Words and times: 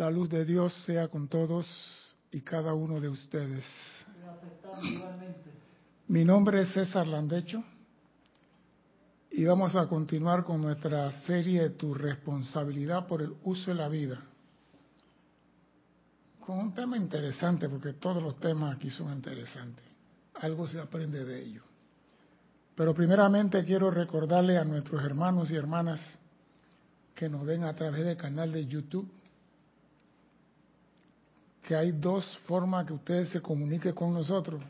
La 0.00 0.10
luz 0.10 0.30
de 0.30 0.46
Dios 0.46 0.72
sea 0.86 1.08
con 1.08 1.28
todos 1.28 2.16
y 2.32 2.40
cada 2.40 2.72
uno 2.72 3.02
de 3.02 3.10
ustedes. 3.10 3.66
Mi 6.08 6.24
nombre 6.24 6.62
es 6.62 6.72
César 6.72 7.06
Landecho 7.06 7.62
y 9.30 9.44
vamos 9.44 9.76
a 9.76 9.86
continuar 9.86 10.42
con 10.42 10.62
nuestra 10.62 11.12
serie 11.26 11.68
Tu 11.68 11.92
responsabilidad 11.92 13.06
por 13.06 13.20
el 13.20 13.34
uso 13.44 13.72
de 13.72 13.74
la 13.74 13.90
vida. 13.90 14.18
Con 16.46 16.56
un 16.60 16.72
tema 16.72 16.96
interesante, 16.96 17.68
porque 17.68 17.92
todos 17.92 18.22
los 18.22 18.36
temas 18.36 18.76
aquí 18.76 18.88
son 18.88 19.12
interesantes. 19.12 19.84
Algo 20.36 20.66
se 20.66 20.80
aprende 20.80 21.26
de 21.26 21.44
ello. 21.44 21.62
Pero 22.74 22.94
primeramente 22.94 23.62
quiero 23.66 23.90
recordarle 23.90 24.56
a 24.56 24.64
nuestros 24.64 25.04
hermanos 25.04 25.50
y 25.50 25.56
hermanas 25.56 26.00
que 27.14 27.28
nos 27.28 27.44
ven 27.44 27.64
a 27.64 27.76
través 27.76 28.02
del 28.06 28.16
canal 28.16 28.50
de 28.50 28.64
YouTube 28.64 29.19
que 31.70 31.76
hay 31.76 31.92
dos 31.92 32.26
formas 32.48 32.84
que 32.84 32.92
ustedes 32.92 33.28
se 33.28 33.40
comuniquen 33.40 33.92
con 33.92 34.12
nosotros. 34.12 34.60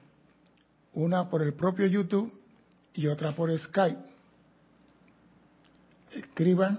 Una 0.92 1.30
por 1.30 1.40
el 1.40 1.54
propio 1.54 1.86
YouTube 1.86 2.30
y 2.92 3.06
otra 3.06 3.34
por 3.34 3.50
Skype. 3.58 3.98
Escriban, 6.12 6.78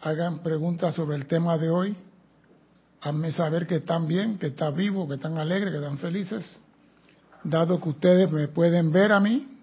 hagan 0.00 0.42
preguntas 0.42 0.96
sobre 0.96 1.14
el 1.14 1.28
tema 1.28 1.56
de 1.56 1.70
hoy, 1.70 1.96
hazme 3.00 3.30
saber 3.30 3.68
que 3.68 3.76
están 3.76 4.08
bien, 4.08 4.38
que 4.38 4.48
están 4.48 4.74
vivos, 4.74 5.06
que 5.06 5.14
están 5.14 5.38
alegres, 5.38 5.70
que 5.70 5.78
están 5.78 5.98
felices, 5.98 6.58
dado 7.44 7.80
que 7.80 7.90
ustedes 7.90 8.32
me 8.32 8.48
pueden 8.48 8.90
ver 8.90 9.12
a 9.12 9.20
mí 9.20 9.62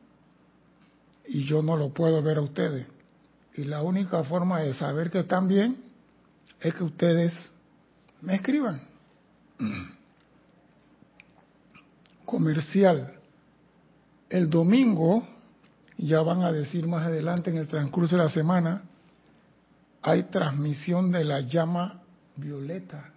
y 1.28 1.44
yo 1.44 1.62
no 1.62 1.76
lo 1.76 1.90
puedo 1.90 2.24
ver 2.24 2.38
a 2.38 2.42
ustedes. 2.44 2.88
Y 3.56 3.66
la 3.66 3.82
única 3.82 4.24
forma 4.24 4.62
de 4.62 4.74
saber 4.74 5.12
que 5.12 5.20
están 5.20 5.50
bien 5.50 5.84
es 6.62 6.74
que 6.74 6.84
ustedes 6.86 7.34
me 8.22 8.36
escriban. 8.36 8.95
Comercial. 12.26 13.14
El 14.30 14.50
domingo, 14.50 15.24
ya 15.98 16.22
van 16.22 16.42
a 16.42 16.52
decir 16.52 16.88
más 16.88 17.06
adelante 17.06 17.52
en 17.52 17.58
el 17.58 17.68
transcurso 17.68 18.18
de 18.18 18.24
la 18.24 18.30
semana, 18.30 18.84
hay 20.02 20.24
transmisión 20.24 21.12
de 21.12 21.24
la 21.24 21.42
llama 21.42 22.02
violeta 22.36 23.12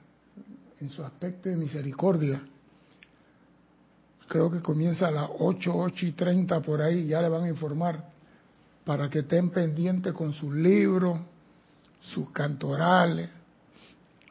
en 0.80 0.90
su 0.90 1.02
aspecto 1.02 1.48
de 1.48 1.56
misericordia. 1.56 2.42
Creo 4.28 4.50
que 4.50 4.60
comienza 4.60 5.08
a 5.08 5.10
las 5.10 5.30
8, 5.38 5.72
8 5.74 6.06
y 6.06 6.12
30 6.12 6.60
por 6.60 6.82
ahí, 6.82 7.06
ya 7.06 7.22
le 7.22 7.28
van 7.28 7.44
a 7.44 7.48
informar 7.48 8.04
para 8.84 9.08
que 9.08 9.20
estén 9.20 9.50
pendientes 9.50 10.12
con 10.12 10.32
sus 10.32 10.54
libros, 10.54 11.18
sus 12.00 12.30
cantorales 12.30 13.30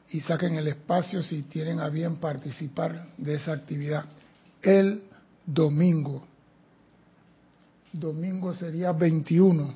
y 0.10 0.22
saquen 0.22 0.56
el 0.56 0.68
espacio 0.68 1.22
si 1.22 1.44
tienen 1.44 1.80
a 1.80 1.90
bien 1.90 2.18
participar 2.18 3.08
de 3.18 3.36
esa 3.36 3.54
actividad. 3.54 4.06
El 4.62 5.04
domingo. 5.46 6.24
Domingo 7.92 8.54
sería 8.54 8.92
21. 8.92 9.74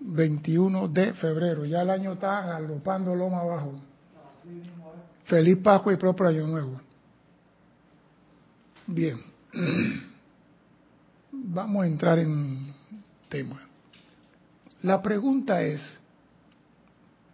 21 0.00 0.88
de 0.88 1.14
febrero. 1.14 1.64
Ya 1.64 1.82
el 1.82 1.90
año 1.90 2.12
está 2.12 2.46
galopando 2.46 3.14
loma 3.14 3.40
abajo. 3.40 3.72
Feliz 5.24 5.58
Pascua 5.58 5.92
y 5.92 5.96
propio 5.96 6.28
Año 6.28 6.46
Nuevo. 6.46 6.80
Bien. 8.86 9.22
Vamos 11.32 11.84
a 11.84 11.86
entrar 11.86 12.18
en 12.18 12.74
tema. 13.28 13.60
La 14.82 15.00
pregunta 15.00 15.62
es, 15.62 15.80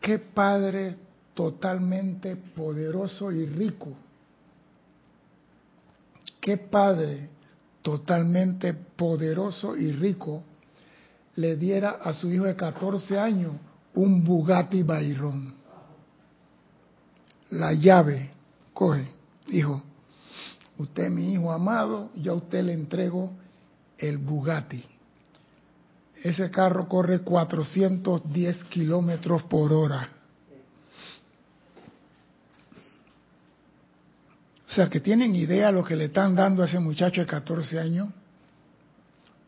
¿qué 0.00 0.18
padre 0.18 0.96
totalmente 1.34 2.36
poderoso 2.36 3.30
y 3.30 3.46
rico? 3.46 3.94
¿Qué 6.40 6.56
padre 6.56 7.28
totalmente 7.82 8.72
poderoso 8.74 9.76
y 9.76 9.92
rico 9.92 10.42
le 11.36 11.56
diera 11.56 11.98
a 12.02 12.12
su 12.14 12.30
hijo 12.32 12.44
de 12.44 12.56
14 12.56 13.19
años 13.19 13.52
un 13.94 14.25
Bugatti 14.25 14.82
Bayron? 14.82 15.54
La 17.50 17.72
llave, 17.72 18.30
coge, 18.72 19.06
hijo, 19.48 19.82
usted 20.78 21.10
mi 21.10 21.32
hijo 21.32 21.52
amado, 21.52 22.10
yo 22.16 22.32
a 22.32 22.36
usted 22.36 22.64
le 22.64 22.72
entrego 22.72 23.32
el 23.98 24.19
Bugatti 24.19 24.84
ese 26.22 26.50
carro 26.50 26.88
corre 26.88 27.20
410 27.20 28.64
kilómetros 28.64 29.42
por 29.44 29.72
hora. 29.72 30.08
O 34.69 34.72
sea, 34.72 34.88
que 34.88 35.00
tienen 35.00 35.34
idea 35.34 35.72
lo 35.72 35.82
que 35.82 35.97
le 35.97 36.04
están 36.06 36.34
dando 36.34 36.62
a 36.62 36.66
ese 36.66 36.78
muchacho 36.78 37.20
de 37.20 37.26
14 37.26 37.81
años. 37.81 38.08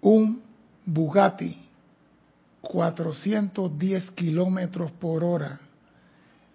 Un 0.01 0.43
Bugatti, 0.85 1.57
410 2.61 4.11
kilómetros 4.13 4.91
por 4.93 5.23
hora. 5.23 5.61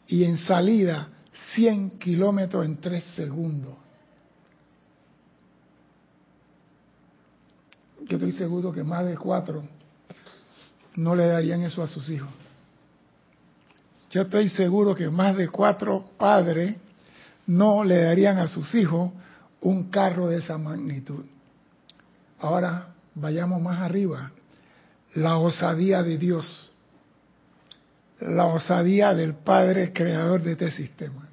Y 0.08 0.24
en 0.24 0.38
salida, 0.38 1.10
100 1.54 1.92
kilómetros 1.92 2.66
en 2.66 2.78
3 2.78 3.04
segundos. 3.16 3.76
Yo 8.02 8.18
estoy 8.18 8.32
seguro 8.34 8.74
que 8.74 8.84
más 8.84 9.06
de 9.06 9.16
4 9.16 9.77
no 10.98 11.16
le 11.16 11.28
darían 11.28 11.62
eso 11.62 11.82
a 11.82 11.88
sus 11.88 12.10
hijos. 12.10 12.30
Yo 14.10 14.24
estoy 14.24 14.50
seguro 14.50 14.96
que 14.96 15.10
más 15.10 15.38
de 15.38 15.48
cuatro 15.48 16.12
padres 16.18 16.76
no 17.46 17.84
le 17.84 18.02
darían 18.02 18.40
a 18.40 18.48
sus 18.48 18.74
hijos 18.74 19.12
un 19.62 19.90
carro 19.90 20.28
de 20.28 20.38
esa 20.38 20.58
magnitud. 20.58 21.24
Ahora 22.40 22.96
vayamos 23.16 23.62
más 23.62 23.80
arriba. 23.80 24.32
La 25.14 25.38
osadía 25.38 26.04
de 26.04 26.18
Dios. 26.18 26.72
La 28.20 28.46
osadía 28.46 29.14
del 29.14 29.36
Padre 29.36 29.94
creador 29.94 30.42
de 30.42 30.54
este 30.54 30.72
sistema. 30.72 31.28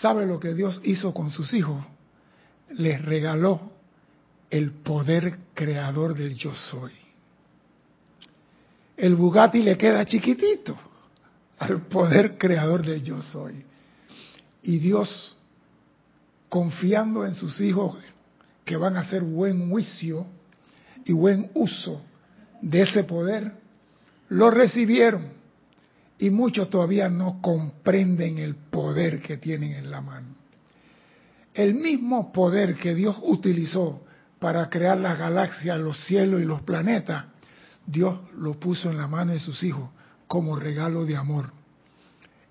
¿Sabe 0.00 0.26
lo 0.26 0.38
que 0.38 0.54
Dios 0.54 0.80
hizo 0.84 1.12
con 1.12 1.30
sus 1.30 1.52
hijos? 1.54 1.84
Les 2.70 3.04
regaló 3.04 3.72
el 4.48 4.70
poder 4.70 5.38
creador 5.54 6.14
del 6.14 6.36
yo 6.36 6.54
soy 6.54 6.92
el 9.00 9.16
Bugatti 9.16 9.62
le 9.62 9.78
queda 9.78 10.04
chiquitito 10.04 10.76
al 11.58 11.86
poder 11.86 12.36
creador 12.36 12.84
del 12.84 13.02
yo 13.02 13.22
soy. 13.22 13.64
Y 14.62 14.76
Dios, 14.76 15.36
confiando 16.50 17.24
en 17.24 17.34
sus 17.34 17.60
hijos 17.62 17.96
que 18.62 18.76
van 18.76 18.98
a 18.98 19.00
hacer 19.00 19.22
buen 19.22 19.70
juicio 19.70 20.26
y 21.06 21.14
buen 21.14 21.50
uso 21.54 22.02
de 22.60 22.82
ese 22.82 23.04
poder, 23.04 23.52
lo 24.28 24.50
recibieron. 24.50 25.28
Y 26.18 26.28
muchos 26.28 26.68
todavía 26.68 27.08
no 27.08 27.40
comprenden 27.40 28.36
el 28.36 28.54
poder 28.54 29.22
que 29.22 29.38
tienen 29.38 29.72
en 29.72 29.90
la 29.90 30.02
mano. 30.02 30.34
El 31.54 31.74
mismo 31.74 32.32
poder 32.32 32.76
que 32.76 32.94
Dios 32.94 33.16
utilizó 33.22 34.04
para 34.38 34.68
crear 34.68 34.98
las 34.98 35.18
galaxias, 35.18 35.80
los 35.80 36.04
cielos 36.04 36.42
y 36.42 36.44
los 36.44 36.60
planetas, 36.60 37.24
Dios 37.86 38.18
lo 38.36 38.58
puso 38.58 38.90
en 38.90 38.96
la 38.96 39.08
mano 39.08 39.32
de 39.32 39.40
sus 39.40 39.62
hijos 39.62 39.90
como 40.26 40.56
regalo 40.56 41.04
de 41.04 41.16
amor. 41.16 41.52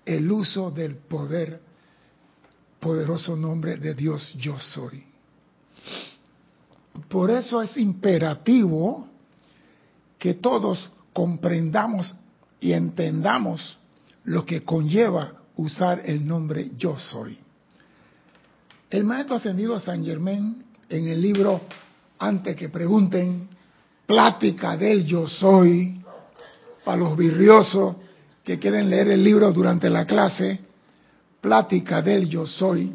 El 0.04 0.30
uso 0.30 0.70
del 0.70 0.96
poder, 0.96 1.60
poderoso 2.78 3.36
nombre 3.36 3.76
de 3.76 3.94
Dios 3.94 4.34
yo 4.38 4.58
soy. 4.58 5.04
Por 7.08 7.30
eso 7.30 7.62
es 7.62 7.76
imperativo 7.76 9.08
que 10.18 10.34
todos 10.34 10.90
comprendamos 11.12 12.14
y 12.60 12.72
entendamos 12.72 13.78
lo 14.24 14.44
que 14.44 14.60
conlleva 14.62 15.32
usar 15.56 16.02
el 16.04 16.26
nombre 16.26 16.72
yo 16.76 16.98
soy. 16.98 17.38
El 18.90 19.04
maestro 19.04 19.36
ascendido 19.36 19.78
San 19.80 20.04
Germán 20.04 20.64
en 20.88 21.08
el 21.08 21.22
libro 21.22 21.60
Antes 22.18 22.56
que 22.56 22.68
pregunten 22.68 23.48
plática 24.10 24.76
del 24.76 25.06
yo 25.06 25.28
soy, 25.28 26.02
para 26.84 26.96
los 26.96 27.16
virriosos 27.16 27.94
que 28.42 28.58
quieren 28.58 28.90
leer 28.90 29.06
el 29.06 29.22
libro 29.22 29.52
durante 29.52 29.88
la 29.88 30.04
clase, 30.04 30.58
plática 31.40 32.02
del 32.02 32.28
yo 32.28 32.44
soy, 32.44 32.92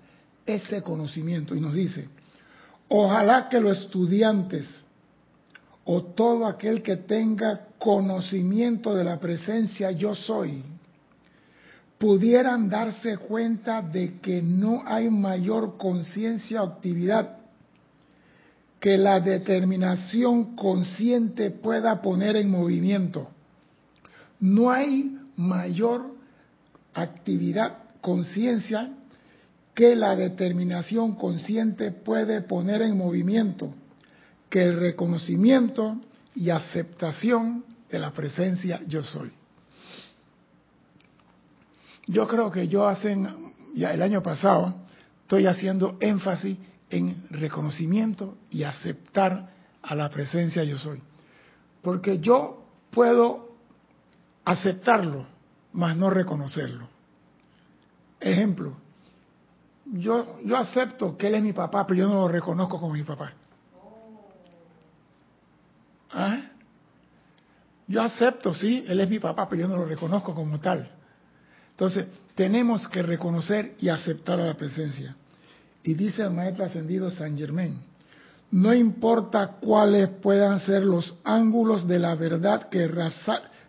ese 0.45 0.83
conocimiento. 0.83 1.55
Y 1.55 1.61
nos 1.61 1.73
dice, 1.73 2.09
ojalá 2.89 3.49
que 3.49 3.61
los 3.61 3.79
estudiantes 3.79 4.86
o 5.87 6.03
todo 6.03 6.47
aquel 6.47 6.83
que 6.83 6.97
tenga 6.97 7.69
conocimiento 7.79 8.95
de 8.95 9.05
la 9.05 9.19
presencia 9.19 9.93
yo 9.93 10.15
soy, 10.15 10.63
pudieran 11.99 12.69
darse 12.69 13.17
cuenta 13.17 13.81
de 13.81 14.19
que 14.21 14.43
no 14.43 14.83
hay 14.85 15.09
mayor 15.09 15.79
conciencia 15.79 16.63
o 16.63 16.67
actividad 16.67 17.37
que 18.81 18.99
la 18.99 19.21
determinación 19.21 20.55
consciente 20.57 21.51
pueda 21.51 22.03
poner 22.03 22.37
en 22.37 22.51
movimiento. 22.51 23.29
No 24.39 24.71
hay 24.71 25.19
mayor 25.37 26.15
actividad, 26.93 27.79
conciencia, 28.01 28.91
que 29.75 29.95
la 29.95 30.17
determinación 30.17 31.15
consciente 31.15 31.91
puede 31.91 32.43
poner 32.43 32.83
en 32.83 32.97
movimiento, 32.97 33.73
que 34.57 34.63
el 34.63 34.81
reconocimiento 34.81 35.99
y 36.35 36.49
aceptación 36.49 37.63
de 37.91 37.99
la 37.99 38.13
presencia 38.13 38.81
yo 38.87 39.03
soy. 39.03 39.31
Yo 42.07 42.27
creo 42.27 42.51
que 42.51 42.67
yo 42.67 42.89
hace, 42.89 43.19
ya 43.75 43.93
el 43.93 44.01
año 44.01 44.23
pasado, 44.23 44.75
estoy 45.21 45.47
haciendo 45.47 45.99
énfasis 46.01 46.57
en 46.89 47.27
reconocimiento 47.29 48.39
y 48.49 48.63
aceptar 48.63 49.51
a 49.83 49.95
la 49.95 50.09
presencia 50.09 50.65
yo 50.65 50.79
soy. 50.79 51.03
Porque 51.83 52.19
yo 52.19 52.65
puedo 52.91 53.57
aceptarlo, 54.47 55.27
mas 55.75 55.99
no 55.99 56.09
reconocerlo. 56.09 56.89
Ejemplo, 58.19 58.75
yo, 59.85 60.41
yo 60.43 60.57
acepto 60.57 61.15
que 61.19 61.27
él 61.27 61.35
es 61.35 61.43
mi 61.43 61.53
papá, 61.53 61.87
pero 61.87 61.99
yo 61.99 62.09
no 62.09 62.15
lo 62.15 62.29
reconozco 62.29 62.81
como 62.81 62.95
mi 62.95 63.03
papá. 63.03 63.35
¿Ah? 66.13 66.41
Yo 67.89 68.03
acepto, 68.03 68.53
sí, 68.53 68.85
él 68.87 69.01
es 69.01 69.09
mi 69.09 69.19
papá, 69.19 69.49
pero 69.49 69.63
yo 69.63 69.69
no 69.69 69.77
lo 69.77 69.85
reconozco 69.85 70.35
como 70.35 70.59
tal. 70.61 70.89
Entonces, 71.71 72.07
tenemos 72.35 72.89
que 72.89 73.03
reconocer 73.03 73.75
y 73.79 73.89
aceptar 73.89 74.41
a 74.41 74.47
la 74.47 74.55
presencia. 74.55 75.15
Y 75.83 75.95
dice 75.95 76.23
el 76.23 76.31
maestro 76.31 76.65
ascendido 76.65 77.11
San 77.11 77.37
Germain, 77.39 77.79
no 78.51 78.75
importa 78.75 79.57
cuáles 79.61 80.09
puedan 80.09 80.61
ser 80.61 80.83
los 80.83 81.15
ángulos 81.25 81.87
de 81.87 81.99
la 81.99 82.15
verdad 82.15 82.69
que, 82.69 82.91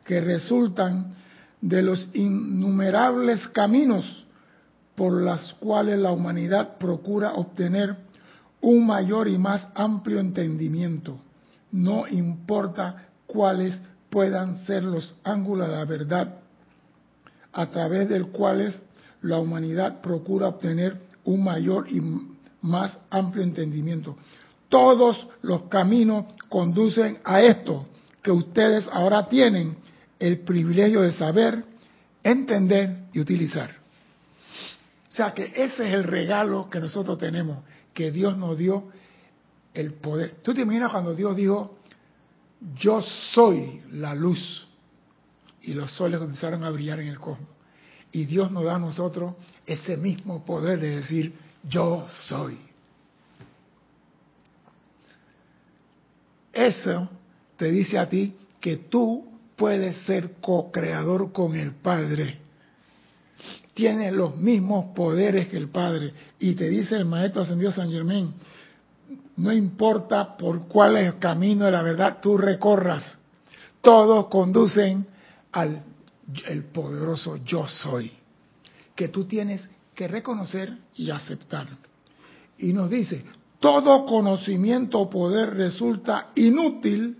que 0.03 0.21
resultan 0.21 1.15
de 1.61 1.81
los 1.81 2.07
innumerables 2.13 3.47
caminos 3.49 4.25
por 4.95 5.13
los 5.13 5.53
cuales 5.59 5.99
la 5.99 6.11
humanidad 6.11 6.77
procura 6.77 7.33
obtener 7.33 7.95
un 8.61 8.85
mayor 8.85 9.27
y 9.27 9.37
más 9.37 9.67
amplio 9.75 10.19
entendimiento. 10.19 11.19
No 11.71 12.07
importa 12.07 13.07
cuáles 13.25 13.79
puedan 14.09 14.65
ser 14.65 14.83
los 14.83 15.15
ángulos 15.23 15.67
de 15.67 15.75
la 15.75 15.85
verdad 15.85 16.39
a 17.51 17.65
través 17.67 18.07
del 18.09 18.27
cuales 18.27 18.75
la 19.21 19.39
humanidad 19.39 20.01
procura 20.01 20.47
obtener 20.47 20.97
un 21.25 21.43
mayor 21.43 21.87
y 21.89 22.01
más 22.61 22.97
amplio 23.09 23.43
entendimiento. 23.43 24.15
Todos 24.69 25.27
los 25.41 25.63
caminos 25.63 26.25
conducen 26.49 27.19
a 27.23 27.41
esto 27.41 27.85
que 28.21 28.31
ustedes 28.31 28.87
ahora 28.91 29.27
tienen 29.27 29.77
el 30.19 30.39
privilegio 30.39 31.01
de 31.01 31.13
saber, 31.13 31.63
entender 32.23 33.05
y 33.13 33.19
utilizar. 33.19 33.71
O 35.09 35.11
sea 35.11 35.33
que 35.33 35.45
ese 35.55 35.87
es 35.87 35.93
el 35.93 36.03
regalo 36.03 36.69
que 36.69 36.79
nosotros 36.79 37.17
tenemos, 37.17 37.59
que 37.93 38.11
Dios 38.11 38.37
nos 38.37 38.57
dio 38.57 38.89
el 39.73 39.93
poder. 39.93 40.35
¿Tú 40.43 40.53
te 40.53 40.61
imaginas 40.61 40.91
cuando 40.91 41.13
Dios 41.13 41.35
dijo, 41.35 41.77
yo 42.75 43.01
soy 43.01 43.81
la 43.91 44.15
luz? 44.15 44.67
y 45.67 45.73
los 45.73 45.91
soles 45.91 46.17
comenzaron 46.17 46.63
a 46.63 46.69
brillar 46.71 47.01
en 47.01 47.09
el 47.09 47.19
cosmos. 47.19 47.49
Y 48.13 48.23
Dios 48.23 48.51
nos 48.51 48.63
da 48.63 48.75
a 48.75 48.79
nosotros 48.79 49.33
ese 49.65 49.97
mismo 49.97 50.45
poder 50.45 50.79
de 50.79 50.95
decir, 50.95 51.33
yo 51.67 52.07
soy. 52.27 52.57
Eso 56.53 57.09
te 57.57 57.69
dice 57.69 57.99
a 57.99 58.07
ti 58.07 58.33
que 58.61 58.77
tú 58.77 59.27
puedes 59.57 59.97
ser 60.05 60.35
co-creador 60.39 61.33
con 61.33 61.53
el 61.55 61.71
Padre. 61.71 62.39
Tienes 63.73 64.13
los 64.13 64.37
mismos 64.37 64.95
poderes 64.95 65.49
que 65.49 65.57
el 65.57 65.67
Padre. 65.67 66.13
Y 66.39 66.53
te 66.55 66.69
dice 66.69 66.95
el 66.95 67.05
Maestro 67.05 67.41
Ascendido 67.41 67.73
San 67.73 67.91
Germán, 67.91 68.33
no 69.37 69.51
importa 69.51 70.35
por 70.35 70.67
cuál 70.67 71.17
camino 71.19 71.65
de 71.65 71.71
la 71.71 71.81
verdad 71.81 72.19
tú 72.21 72.37
recorras, 72.37 73.17
todos 73.81 74.27
conducen 74.27 75.07
al 75.51 75.83
el 76.47 76.65
poderoso 76.65 77.37
yo 77.37 77.67
soy, 77.67 78.11
que 78.95 79.07
tú 79.07 79.25
tienes 79.25 79.67
que 79.95 80.07
reconocer 80.07 80.77
y 80.95 81.09
aceptar. 81.09 81.67
Y 82.57 82.73
nos 82.73 82.89
dice, 82.89 83.23
todo 83.59 84.05
conocimiento 84.05 84.99
o 84.99 85.09
poder 85.09 85.55
resulta 85.55 86.31
inútil 86.35 87.17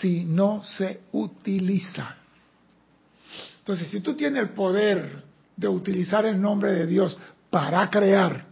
si 0.00 0.24
no 0.24 0.62
se 0.62 1.00
utiliza. 1.12 2.16
Entonces, 3.58 3.88
si 3.88 4.00
tú 4.00 4.14
tienes 4.14 4.42
el 4.42 4.50
poder 4.50 5.24
de 5.56 5.68
utilizar 5.68 6.26
el 6.26 6.40
nombre 6.40 6.72
de 6.72 6.86
Dios 6.86 7.18
para 7.50 7.88
crear 7.90 8.46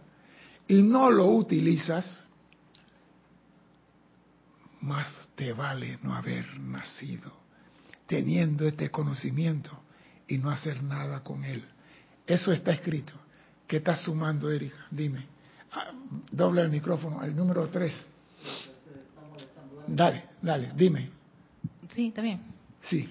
y 0.67 0.81
no 0.81 1.11
lo 1.11 1.27
utilizas, 1.27 2.25
más 4.81 5.29
te 5.35 5.53
vale 5.53 5.99
no 6.03 6.13
haber 6.13 6.59
nacido 6.59 7.31
teniendo 8.07 8.67
este 8.67 8.89
conocimiento 8.91 9.71
y 10.27 10.37
no 10.37 10.49
hacer 10.49 10.83
nada 10.83 11.23
con 11.23 11.45
él. 11.45 11.63
Eso 12.27 12.51
está 12.51 12.71
escrito. 12.71 13.13
¿Qué 13.67 13.77
estás 13.77 14.01
sumando, 14.01 14.51
Erika? 14.51 14.85
Dime. 14.89 15.25
Ah, 15.71 15.91
doble 16.29 16.61
el 16.61 16.69
micrófono, 16.69 17.23
el 17.23 17.33
número 17.33 17.67
3. 17.69 18.05
Dale, 19.87 20.25
dale, 20.41 20.71
dime. 20.75 21.09
Sí, 21.93 22.07
está 22.07 22.21
bien. 22.21 22.41
Sí. 22.81 23.09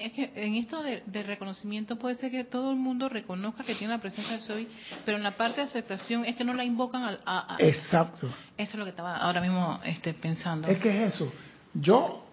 Es 0.00 0.12
que 0.14 0.32
en 0.34 0.54
esto 0.54 0.82
de, 0.82 1.22
reconocimiento 1.22 1.96
puede 1.96 2.14
ser 2.14 2.30
que 2.30 2.44
todo 2.44 2.70
el 2.70 2.76
mundo 2.76 3.08
reconozca 3.08 3.64
que 3.64 3.74
tiene 3.74 3.92
la 3.92 4.00
presencia 4.00 4.38
de 4.38 4.42
soy, 4.42 4.68
pero 5.04 5.18
en 5.18 5.22
la 5.22 5.36
parte 5.36 5.60
de 5.60 5.66
aceptación 5.66 6.24
es 6.24 6.36
que 6.36 6.44
no 6.44 6.54
la 6.54 6.64
invocan 6.64 7.18
a... 7.26 7.56
Exacto. 7.58 8.28
Eso 8.56 8.72
es 8.72 8.74
lo 8.74 8.84
que 8.84 8.90
estaba 8.90 9.16
ahora 9.18 9.42
mismo 9.42 9.78
este, 9.84 10.14
pensando. 10.14 10.68
Es 10.68 10.78
que 10.78 11.04
es 11.04 11.14
eso. 11.14 11.30
Yo 11.74 12.26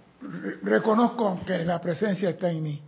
reconozco 0.64 1.42
que 1.46 1.66
la 1.66 1.82
presencia 1.82 2.30
está 2.30 2.50
en 2.50 2.64
mí, 2.64 2.82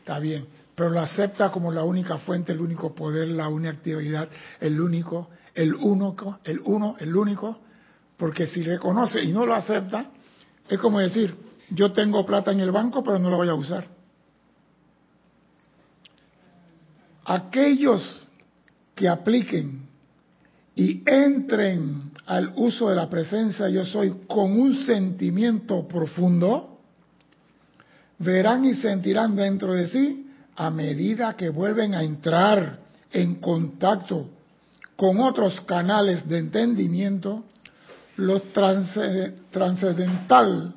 está 0.00 0.18
bien, 0.18 0.46
pero 0.74 0.90
lo 0.90 1.00
acepta 1.00 1.50
como 1.50 1.70
la 1.70 1.84
única 1.84 2.18
fuente, 2.18 2.52
el 2.52 2.60
único 2.60 2.94
poder, 2.94 3.28
la 3.28 3.48
única 3.48 3.70
actividad, 3.70 4.28
el 4.60 4.80
único, 4.80 5.30
el 5.54 5.74
único, 5.74 6.40
el 6.44 6.60
uno, 6.64 6.96
el 6.98 7.14
único, 7.14 7.60
porque 8.16 8.46
si 8.46 8.62
reconoce 8.64 9.22
y 9.22 9.32
no 9.32 9.46
lo 9.46 9.54
acepta, 9.54 10.06
es 10.68 10.78
como 10.78 10.98
decir, 10.98 11.36
yo 11.70 11.92
tengo 11.92 12.26
plata 12.26 12.50
en 12.50 12.60
el 12.60 12.72
banco, 12.72 13.02
pero 13.02 13.18
no 13.18 13.30
la 13.30 13.36
voy 13.36 13.48
a 13.48 13.54
usar. 13.54 13.93
Aquellos 17.24 18.28
que 18.94 19.08
apliquen 19.08 19.88
y 20.76 21.02
entren 21.06 22.12
al 22.26 22.52
uso 22.56 22.90
de 22.90 22.96
la 22.96 23.08
presencia 23.08 23.68
yo 23.68 23.86
soy 23.86 24.12
con 24.26 24.58
un 24.58 24.84
sentimiento 24.84 25.86
profundo, 25.86 26.80
verán 28.18 28.64
y 28.64 28.74
sentirán 28.74 29.36
dentro 29.36 29.72
de 29.72 29.86
sí 29.88 30.26
a 30.56 30.70
medida 30.70 31.36
que 31.36 31.50
vuelven 31.50 31.94
a 31.94 32.02
entrar 32.02 32.80
en 33.10 33.36
contacto 33.36 34.30
con 34.96 35.20
otros 35.20 35.60
canales 35.62 36.28
de 36.28 36.38
entendimiento, 36.38 37.44
lo 38.16 38.40
trascendental 38.40 40.74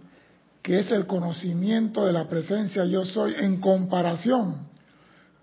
que 0.61 0.79
es 0.79 0.91
el 0.91 1.05
conocimiento 1.05 2.05
de 2.05 2.13
la 2.13 2.27
presencia 2.27 2.85
yo 2.85 3.05
soy 3.05 3.35
en 3.37 3.61
comparación 3.61 4.66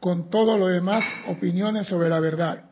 con 0.04 0.28
todo 0.28 0.58
lo 0.58 0.66
demás 0.66 1.02
opiniones 1.28 1.86
sobre 1.86 2.10
la 2.10 2.20
verdad. 2.20 2.62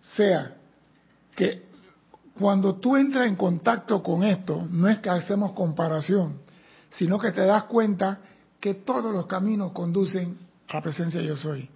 Sea 0.00 0.54
que 1.34 1.64
cuando 2.38 2.76
tú 2.76 2.94
entras 2.96 3.26
en 3.26 3.34
contacto 3.34 4.00
con 4.00 4.22
esto, 4.22 4.64
no 4.70 4.88
es 4.88 5.00
que 5.00 5.10
hacemos 5.10 5.54
comparación, 5.54 6.38
sino 6.90 7.18
que 7.18 7.32
te 7.32 7.40
das 7.40 7.64
cuenta 7.64 8.20
que 8.60 8.74
todos 8.74 9.12
los 9.12 9.26
caminos 9.26 9.72
conducen 9.72 10.38
a 10.68 10.74
la 10.74 10.82
presencia 10.82 11.18
de 11.18 11.26
yo 11.26 11.36
soy. 11.36 11.68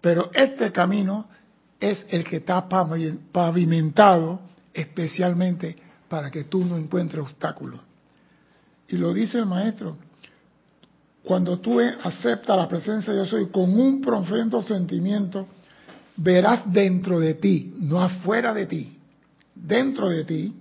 Pero 0.00 0.30
este 0.32 0.72
camino 0.72 1.26
es 1.78 2.06
el 2.08 2.24
que 2.24 2.36
está 2.36 2.66
pavimentado 2.66 4.40
especialmente 4.72 5.76
para 6.08 6.30
que 6.30 6.44
tú 6.44 6.64
no 6.64 6.78
encuentres 6.78 7.20
obstáculos. 7.22 7.82
Y 8.88 8.96
lo 8.96 9.12
dice 9.12 9.40
el 9.40 9.44
maestro, 9.44 9.98
cuando 11.24 11.58
tú 11.58 11.80
aceptas 11.80 12.56
la 12.56 12.68
presencia 12.68 13.12
de 13.12 13.20
yo 13.20 13.24
soy 13.24 13.46
con 13.48 13.78
un 13.78 14.00
profundo 14.02 14.62
sentimiento, 14.62 15.48
verás 16.16 16.70
dentro 16.70 17.18
de 17.18 17.34
ti, 17.34 17.74
no 17.78 18.00
afuera 18.00 18.52
de 18.52 18.66
ti, 18.66 18.98
dentro 19.54 20.10
de 20.10 20.24
ti, 20.24 20.54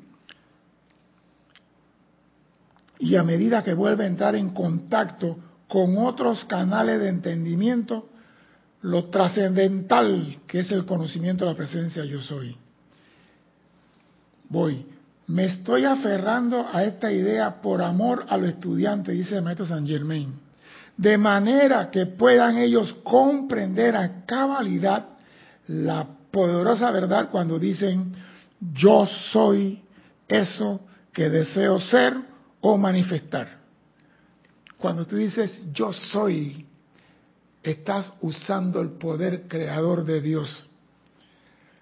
y 3.00 3.16
a 3.18 3.24
medida 3.24 3.64
que 3.64 3.74
vuelve 3.74 4.06
a 4.06 4.08
entrar 4.08 4.36
en 4.36 4.52
contacto 4.52 5.38
con 5.68 5.98
otros 5.98 6.46
canales 6.46 7.00
de 7.00 7.10
entendimiento 7.10 8.10
lo 8.84 9.06
trascendental 9.06 10.40
que 10.48 10.60
es 10.60 10.72
el 10.72 10.86
conocimiento 10.86 11.46
de 11.46 11.52
la 11.52 11.58
presencia 11.58 12.06
yo 12.06 12.22
soy. 12.22 12.56
Voy. 14.50 14.86
Me 15.26 15.46
estoy 15.46 15.86
aferrando 15.86 16.68
a 16.72 16.84
esta 16.84 17.12
idea 17.12 17.62
por 17.62 17.82
amor 17.82 18.26
a 18.28 18.38
los 18.38 18.50
estudiantes, 18.50 19.18
dice 19.18 19.38
el 19.38 19.42
maestro 19.42 19.66
San 19.66 19.88
Germain, 19.88 20.38
de 20.98 21.18
manera 21.18 21.90
que 21.90 22.06
puedan 22.06 22.58
ellos 22.58 22.94
comprender 23.04 23.96
a 23.96 24.26
cabalidad 24.26 25.10
la 25.68 26.08
poderosa 26.32 26.92
verdad 26.92 27.30
cuando 27.32 27.60
dicen 27.60 28.14
yo 28.74 29.08
soy 29.32 29.82
eso 30.28 30.82
que 31.12 31.30
deseo 31.30 31.80
ser 31.80 32.16
o 32.62 32.78
manifestar. 32.78 33.60
Cuando 34.78 35.06
tú 35.06 35.16
dices 35.16 35.64
yo 35.74 35.94
soy, 35.94 36.66
estás 37.62 38.14
usando 38.22 38.82
el 38.82 38.92
poder 38.92 39.48
creador 39.48 40.06
de 40.06 40.22
Dios. 40.22 40.70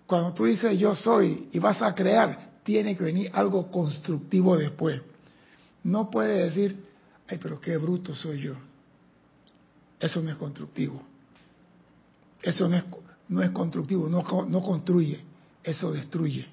Cuando 0.05 0.33
tú 0.33 0.45
dices 0.45 0.77
yo 0.77 0.95
soy 0.95 1.49
y 1.51 1.59
vas 1.59 1.81
a 1.81 1.95
crear, 1.95 2.51
tiene 2.63 2.95
que 2.95 3.03
venir 3.03 3.31
algo 3.33 3.71
constructivo 3.71 4.57
después. 4.57 5.01
No 5.83 6.11
puede 6.11 6.43
decir, 6.43 6.83
ay, 7.27 7.39
pero 7.41 7.59
qué 7.59 7.77
bruto 7.77 8.13
soy 8.13 8.41
yo. 8.41 8.55
Eso 10.01 10.21
no 10.21 10.31
es 10.31 10.35
constructivo. 10.35 11.01
Eso 12.41 12.67
no 12.67 12.75
es, 12.75 12.83
no 13.29 13.41
es 13.41 13.51
constructivo, 13.51 14.09
no, 14.09 14.23
no 14.47 14.63
construye, 14.63 15.19
eso 15.63 15.91
destruye. 15.91 16.47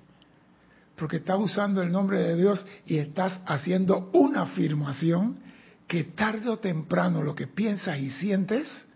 Porque 0.96 1.16
estás 1.16 1.38
usando 1.40 1.80
el 1.80 1.90
nombre 1.90 2.18
de 2.18 2.36
Dios 2.36 2.64
y 2.86 2.98
estás 2.98 3.40
haciendo 3.46 4.10
una 4.12 4.42
afirmación 4.42 5.38
que 5.86 6.04
tarde 6.04 6.50
o 6.50 6.58
temprano 6.58 7.22
lo 7.22 7.34
que 7.34 7.46
piensas 7.46 7.98
y 7.98 8.10
sientes 8.10 8.86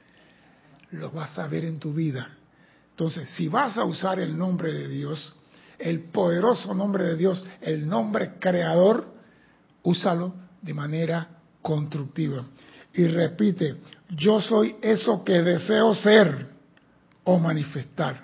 lo 0.90 1.10
vas 1.10 1.38
a 1.38 1.48
ver 1.48 1.64
en 1.64 1.78
tu 1.78 1.94
vida. 1.94 2.36
Entonces, 2.90 3.30
si 3.30 3.48
vas 3.48 3.78
a 3.78 3.84
usar 3.84 4.20
el 4.20 4.36
nombre 4.36 4.70
de 4.72 4.88
Dios, 4.88 5.34
el 5.78 6.00
poderoso 6.00 6.74
nombre 6.74 7.04
de 7.04 7.16
Dios, 7.16 7.44
el 7.62 7.88
nombre 7.88 8.34
creador, 8.38 9.06
úsalo 9.82 10.34
de 10.60 10.74
manera 10.74 11.38
constructiva. 11.62 12.44
Y 12.94 13.06
repite, 13.06 13.76
yo 14.10 14.40
soy 14.40 14.76
eso 14.82 15.24
que 15.24 15.42
deseo 15.42 15.94
ser 15.94 16.46
o 17.24 17.38
manifestar. 17.38 18.20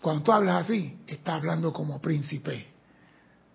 Cuando 0.00 0.22
tú 0.22 0.32
hablas 0.32 0.66
así, 0.66 0.98
estás 1.06 1.36
hablando 1.36 1.72
como 1.72 2.00
príncipe, 2.00 2.66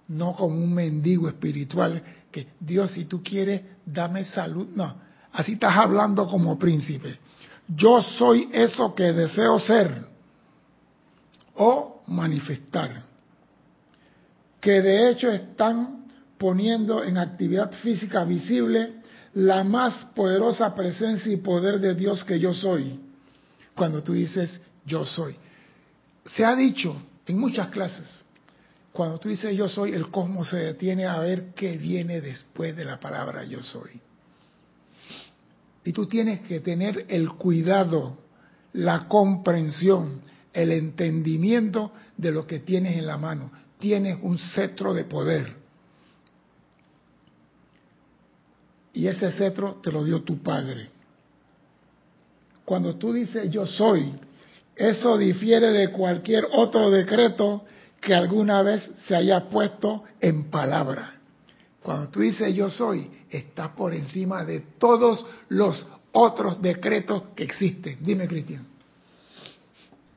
no 0.10 0.34
como 0.34 0.56
un 0.56 0.74
mendigo 0.74 1.28
espiritual 1.28 2.04
que 2.32 2.48
Dios, 2.60 2.92
si 2.92 3.06
tú 3.06 3.22
quieres, 3.24 3.62
dame 3.86 4.26
salud. 4.26 4.68
No, 4.76 4.96
así 5.32 5.54
estás 5.54 5.78
hablando 5.78 6.28
como 6.28 6.58
príncipe. 6.58 7.20
Yo 7.68 8.02
soy 8.02 8.50
eso 8.52 8.94
que 8.94 9.14
deseo 9.14 9.60
ser 9.60 10.08
o 11.56 12.02
manifestar, 12.08 13.04
que 14.60 14.82
de 14.82 15.12
hecho 15.12 15.32
están 15.32 16.08
poniendo 16.38 17.04
en 17.04 17.18
actividad 17.18 17.72
física 17.72 18.26
visible 18.26 19.03
la 19.34 19.64
más 19.64 20.06
poderosa 20.16 20.76
presencia 20.76 21.32
y 21.32 21.38
poder 21.38 21.80
de 21.80 21.96
Dios 21.96 22.24
que 22.24 22.40
yo 22.40 22.54
soy. 22.54 23.00
Cuando 23.76 24.04
tú 24.04 24.14
dices 24.14 24.62
yo 24.86 25.06
soy. 25.06 25.36
Se 26.26 26.46
ha 26.46 26.56
dicho 26.56 26.96
en 27.26 27.40
muchas 27.40 27.70
clases, 27.70 28.26
cuando 28.92 29.18
tú 29.18 29.30
dices 29.30 29.56
yo 29.58 29.68
soy, 29.68 29.94
el 29.94 30.10
cosmos 30.10 30.50
se 30.50 30.58
detiene 30.58 31.06
a 31.06 31.18
ver 31.20 31.54
qué 31.56 31.78
viene 31.78 32.22
después 32.22 32.76
de 32.76 32.86
la 32.86 33.00
palabra 33.00 33.44
yo 33.44 33.62
soy. 33.62 34.00
Y 35.84 35.92
tú 35.92 36.06
tienes 36.06 36.42
que 36.42 36.60
tener 36.60 37.06
el 37.10 37.30
cuidado, 37.32 38.18
la 38.74 39.08
comprensión, 39.08 40.22
el 40.54 40.72
entendimiento 40.72 41.92
de 42.16 42.32
lo 42.32 42.46
que 42.46 42.60
tienes 42.60 42.98
en 42.98 43.08
la 43.08 43.18
mano. 43.18 43.52
Tienes 43.80 44.18
un 44.22 44.38
cetro 44.38 44.94
de 44.94 45.04
poder. 45.04 45.63
Y 48.94 49.08
ese 49.08 49.32
cetro 49.32 49.80
te 49.82 49.92
lo 49.92 50.04
dio 50.04 50.22
tu 50.22 50.42
padre. 50.42 50.90
Cuando 52.64 52.96
tú 52.96 53.12
dices 53.12 53.50
yo 53.50 53.66
soy, 53.66 54.14
eso 54.76 55.18
difiere 55.18 55.72
de 55.72 55.90
cualquier 55.92 56.48
otro 56.54 56.90
decreto 56.90 57.66
que 58.00 58.14
alguna 58.14 58.62
vez 58.62 58.90
se 59.06 59.16
haya 59.16 59.50
puesto 59.50 60.04
en 60.22 60.50
palabra. 60.50 61.20
Cuando 61.82 62.10
tú 62.10 62.22
dices 62.22 62.54
yo 62.54 62.70
soy, 62.70 63.10
está 63.30 63.76
por 63.76 63.94
encima 63.94 64.46
de 64.46 64.62
todos 64.78 65.26
los 65.50 65.86
otros 66.14 66.62
decretos 66.62 67.24
que 67.36 67.44
existen. 67.44 67.98
Dime, 68.02 68.28
Cristian. 68.28 68.66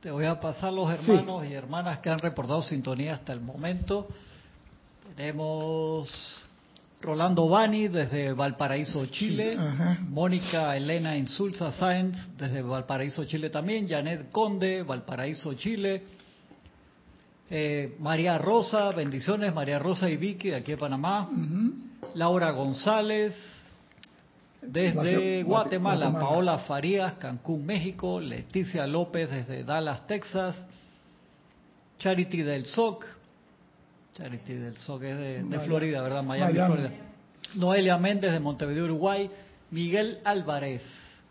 Te 0.01 0.11
voy 0.11 0.25
a 0.25 0.39
pasar 0.39 0.71
los 0.71 0.89
hermanos 0.91 1.45
y 1.45 1.53
hermanas 1.53 1.99
que 1.99 2.09
han 2.09 2.19
reportado 2.19 2.61
sintonía 2.61 3.13
hasta 3.13 3.33
el 3.33 3.41
momento. 3.41 4.07
Tenemos 5.15 6.46
Rolando 7.01 7.47
Bani 7.47 7.87
desde 7.87 8.33
Valparaíso, 8.33 9.05
Chile. 9.07 9.57
Mónica 10.09 10.75
Elena 10.75 11.15
Insulza 11.15 11.71
Sáenz 11.71 12.17
desde 12.37 12.61
Valparaíso, 12.61 13.25
Chile 13.25 13.49
también. 13.49 13.87
Janet 13.87 14.31
Conde, 14.31 14.83
Valparaíso, 14.83 15.53
Chile. 15.53 16.03
Eh, 17.49 17.95
María 17.99 18.37
Rosa, 18.37 18.91
bendiciones. 18.91 19.53
María 19.53 19.79
Rosa 19.79 20.09
y 20.09 20.17
Vicky 20.17 20.49
de 20.49 20.55
aquí 20.55 20.71
de 20.71 20.77
Panamá. 20.77 21.29
Laura 22.15 22.51
González 22.51 23.35
desde 24.61 25.43
Guatemala. 25.43 26.11
Paola 26.11 26.59
Farías, 26.59 27.13
Cancún, 27.13 27.65
México. 27.65 28.19
Leticia 28.19 28.87
López 28.87 29.29
desde 29.29 29.63
Dallas, 29.63 30.07
Texas. 30.07 30.55
Charity 31.99 32.43
del 32.43 32.65
SOC, 32.65 33.05
Charity 34.17 34.53
del 34.53 34.75
SOC 34.77 35.03
es 35.03 35.49
de, 35.49 35.59
Florida, 35.59 36.01
¿verdad? 36.01 36.23
Miami, 36.23 36.53
Florida. 36.53 36.91
Noelia 37.53 37.99
Méndez 37.99 38.31
de 38.31 38.39
Montevideo, 38.39 38.85
Uruguay. 38.85 39.29
Miguel 39.69 40.19
Álvarez 40.23 40.81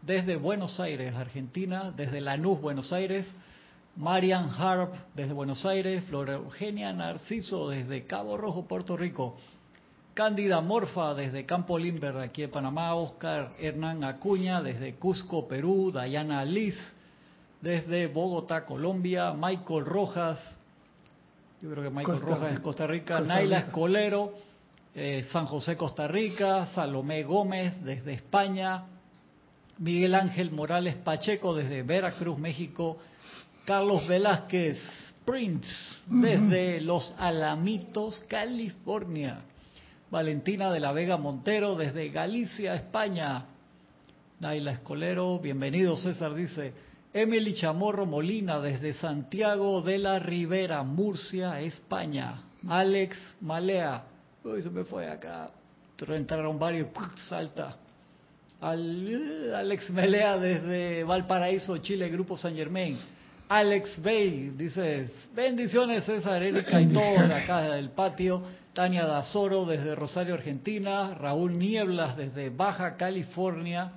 desde 0.02 0.37
Buenos 0.37 0.78
Aires, 0.78 1.12
Argentina. 1.16 1.90
Desde 1.97 2.21
Lanús, 2.21 2.61
Buenos 2.61 2.93
Aires. 2.93 3.26
Marian 3.97 4.50
Harp 4.50 4.95
desde 5.16 5.33
Buenos 5.33 5.66
Aires. 5.66 6.05
Flora 6.05 6.35
Eugenia 6.35 6.93
Narciso 6.93 7.69
desde 7.71 8.07
Cabo 8.07 8.37
Rojo, 8.37 8.69
Puerto 8.69 8.97
Rico. 8.97 9.37
Cándida 10.14 10.61
Morfa 10.61 11.12
desde 11.14 11.45
Campo 11.45 11.81
Limber, 11.81 12.16
aquí 12.19 12.45
en 12.45 12.52
Panamá. 12.52 12.95
Oscar 12.95 13.50
Hernán 13.59 14.05
Acuña 14.05 14.62
desde 14.62 14.95
Cusco, 14.95 15.49
Perú. 15.49 15.90
Dayana 15.93 16.45
Liz 16.45 16.76
desde 17.61 18.07
Bogotá, 18.07 18.64
Colombia. 18.64 19.33
Michael 19.33 19.85
Rojas 19.85 20.38
yo 21.63 21.71
creo 21.71 21.85
que 21.85 21.91
Michael 21.91 22.21
Rojas 22.21 22.53
es 22.53 22.61
Costa 22.61 22.87
Rica, 22.87 23.21
Naila 23.21 23.59
Escolero, 23.59 24.35
eh, 24.95 25.27
San 25.31 25.47
José, 25.47 25.77
Costa 25.77 26.07
Rica, 26.07 26.67
Salomé 26.75 27.23
Gómez 27.23 27.83
desde 27.83 28.13
España, 28.13 28.85
Miguel 29.79 30.15
Ángel 30.15 30.51
Morales 30.51 30.97
Pacheco 30.97 31.55
desde 31.55 31.83
Veracruz, 31.83 32.39
México, 32.39 32.99
Carlos 33.65 34.07
Velázquez 34.07 34.79
Prince 35.25 35.69
desde 36.07 36.81
Los 36.81 37.15
Alamitos, 37.19 38.23
California, 38.29 39.41
Valentina 40.11 40.71
de 40.71 40.81
la 40.81 40.93
Vega 40.93 41.17
Montero 41.17 41.75
desde 41.75 42.11
Galicia, 42.11 42.75
España, 42.75 43.47
Naila 44.41 44.73
Escolero, 44.73 45.39
bienvenido 45.39 45.97
César, 45.97 46.35
dice, 46.35 46.73
Emily 47.17 47.55
Chamorro 47.55 48.05
Molina 48.05 48.61
desde 48.61 48.93
Santiago 48.93 49.81
de 49.81 49.97
la 49.97 50.19
Ribera, 50.19 50.83
Murcia, 50.83 51.63
España. 51.63 52.43
Alex 52.69 53.17
Malea, 53.41 54.05
uy, 54.45 54.63
se 54.63 54.69
me 54.69 54.85
fue 54.85 55.09
acá, 55.09 55.49
entraron 56.09 56.59
varios, 56.59 56.89
salta. 57.27 57.75
Alex 58.61 59.89
Malea 59.89 60.37
desde 60.37 61.05
Valparaíso, 61.05 61.79
Chile, 61.79 62.11
Grupo 62.11 62.37
San 62.37 62.55
Germain. 62.55 62.99
Alex 63.49 64.03
Bay, 64.03 64.53
dice, 64.55 65.09
bendiciones 65.35 66.05
César, 66.05 66.43
Erika 66.43 66.79
y 66.83 66.89
todos 66.89 67.29
de 67.29 67.35
acá 67.35 67.63
del 67.63 67.89
patio. 67.91 68.43
Tania 68.75 69.07
Dazoro 69.07 69.65
desde 69.65 69.95
Rosario, 69.95 70.35
Argentina. 70.35 71.15
Raúl 71.15 71.59
Nieblas 71.59 72.15
desde 72.19 72.51
Baja 72.51 72.97
California, 72.97 73.91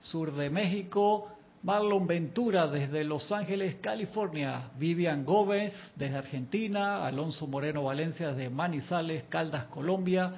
sur 0.00 0.32
de 0.32 0.50
México. 0.50 1.31
Marlon 1.62 2.08
Ventura 2.08 2.66
desde 2.66 3.04
Los 3.04 3.30
Ángeles, 3.30 3.76
California. 3.80 4.70
Vivian 4.78 5.24
Gómez 5.24 5.72
desde 5.94 6.16
Argentina. 6.16 7.06
Alonso 7.06 7.46
Moreno 7.46 7.84
Valencia 7.84 8.32
desde 8.32 8.50
Manizales, 8.50 9.24
Caldas, 9.28 9.66
Colombia. 9.66 10.32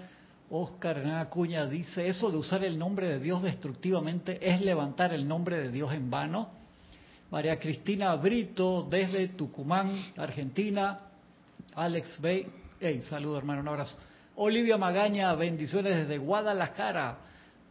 Oscar 0.50 0.98
Acuña 0.98 1.64
dice, 1.64 2.06
eso 2.06 2.30
de 2.30 2.36
usar 2.36 2.62
el 2.62 2.78
nombre 2.78 3.08
de 3.08 3.18
Dios 3.20 3.42
destructivamente 3.42 4.38
es 4.40 4.60
levantar 4.60 5.14
el 5.14 5.26
nombre 5.26 5.58
de 5.58 5.70
Dios 5.70 5.94
en 5.94 6.10
vano. 6.10 6.50
María 7.30 7.56
Cristina 7.56 8.14
Brito 8.16 8.86
desde 8.88 9.28
Tucumán, 9.28 10.12
Argentina. 10.18 11.00
Alex 11.74 12.20
Bay, 12.20 12.46
hey, 12.78 13.02
saludo 13.08 13.38
hermano, 13.38 13.62
un 13.62 13.68
abrazo. 13.68 13.96
Olivia 14.36 14.76
Magaña, 14.76 15.34
bendiciones 15.34 15.96
desde 15.96 16.18
Guadalajara. 16.18 17.16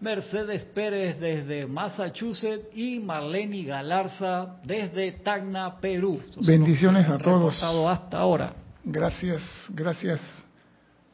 Mercedes 0.03 0.65
Pérez 0.65 1.17
desde 1.17 1.65
Massachusetts 1.65 2.75
y 2.75 2.99
Marlene 2.99 3.63
Galarza 3.63 4.57
desde 4.65 5.13
Tacna, 5.13 5.79
Perú. 5.79 6.21
Bendiciones 6.45 7.07
a 7.07 7.17
todos. 7.17 7.63
Hasta 7.63 8.17
ahora. 8.17 8.53
Gracias, 8.83 9.41
gracias 9.69 10.21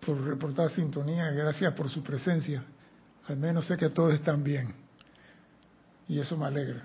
por 0.04 0.20
reportar 0.26 0.72
sintonía, 0.72 1.30
gracias 1.30 1.72
por 1.76 1.88
su 1.88 2.02
presencia. 2.02 2.64
Al 3.28 3.38
menos 3.38 3.68
sé 3.68 3.78
que 3.78 3.90
todos 3.90 4.16
están 4.16 4.44
bien. 4.44 4.74
Y 6.08 6.20
eso 6.20 6.36
me 6.36 6.48
alegra. 6.48 6.84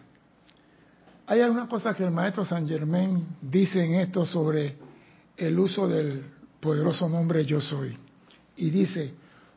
Hay 1.27 1.41
algunas 1.41 1.69
cosas 1.69 1.97
que 1.97 2.05
el 2.05 2.11
maestro 2.11 2.45
San 2.45 2.69
Germain 2.69 3.27
dice 3.41 3.83
en 3.83 3.95
esto 3.95 4.27
sobre 4.27 4.77
el 5.39 5.59
uso 5.59 5.89
del 5.89 6.23
poderoso 6.61 7.09
nombre 7.09 7.47
yo 7.47 7.63
soy. 7.63 7.97
Y 8.57 8.69
dice, 8.69 9.15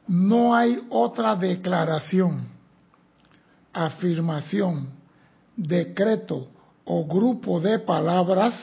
no 0.07 0.55
hay 0.55 0.81
otra 0.89 1.35
declaración, 1.35 2.47
afirmación, 3.73 4.89
decreto 5.55 6.47
o 6.85 7.05
grupo 7.05 7.59
de 7.59 7.79
palabras 7.79 8.53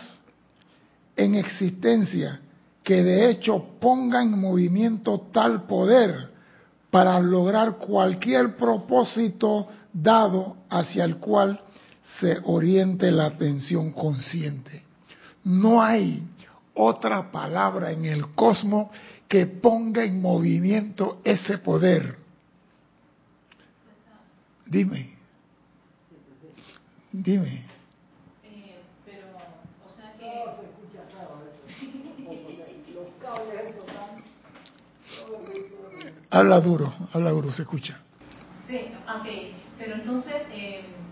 en 1.17 1.35
existencia 1.35 2.41
que 2.83 3.03
de 3.03 3.31
hecho 3.31 3.65
ponga 3.81 4.23
en 4.23 4.39
movimiento 4.39 5.29
tal 5.33 5.65
poder 5.65 6.31
para 6.91 7.19
lograr 7.19 7.77
cualquier 7.79 8.57
propósito 8.57 9.69
dado 9.93 10.57
hacia 10.69 11.05
el 11.05 11.17
cual 11.17 11.61
se 12.21 12.39
oriente 12.45 13.11
la 13.11 13.27
atención 13.27 13.93
consciente. 13.93 14.83
No 15.43 15.83
hay 15.83 16.23
otra 16.75 17.31
palabra 17.31 17.93
en 17.93 18.05
el 18.05 18.35
cosmos 18.35 18.89
que 19.35 19.47
ponga 19.47 20.05
en 20.05 20.23
movimiento 20.23 21.21
ese 21.25 21.59
poder. 21.59 22.15
Dime. 24.65 25.19
Dime. 27.11 27.65
Habla 36.31 36.61
duro, 36.61 36.95
habla 37.13 37.31
duro, 37.31 37.51
se 37.51 37.63
escucha. 37.63 38.01
Sí, 39.19 39.35
ok, 39.35 39.57
pero 39.83 39.95
entonces 39.97 40.35
eh, 40.51 41.04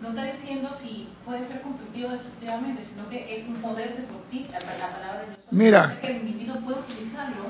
no 0.00 0.10
está 0.10 0.24
diciendo 0.24 0.70
si 0.80 1.08
puede 1.24 1.46
ser 1.48 1.60
constructivo 1.62 2.10
destructivamente, 2.10 2.84
sino 2.86 3.08
que 3.08 3.36
es 3.36 3.48
un 3.48 3.56
poder 3.56 3.96
de 3.96 4.06
su 4.06 4.52
la, 4.52 4.58
la 4.60 4.90
palabra 4.90 5.24
yo 5.28 5.34
soy. 5.34 5.58
Mira. 5.58 5.98
Que 6.00 6.16
el 6.16 6.26
individuo 6.28 6.60
puede 6.60 6.80
utilizarlo 6.80 7.44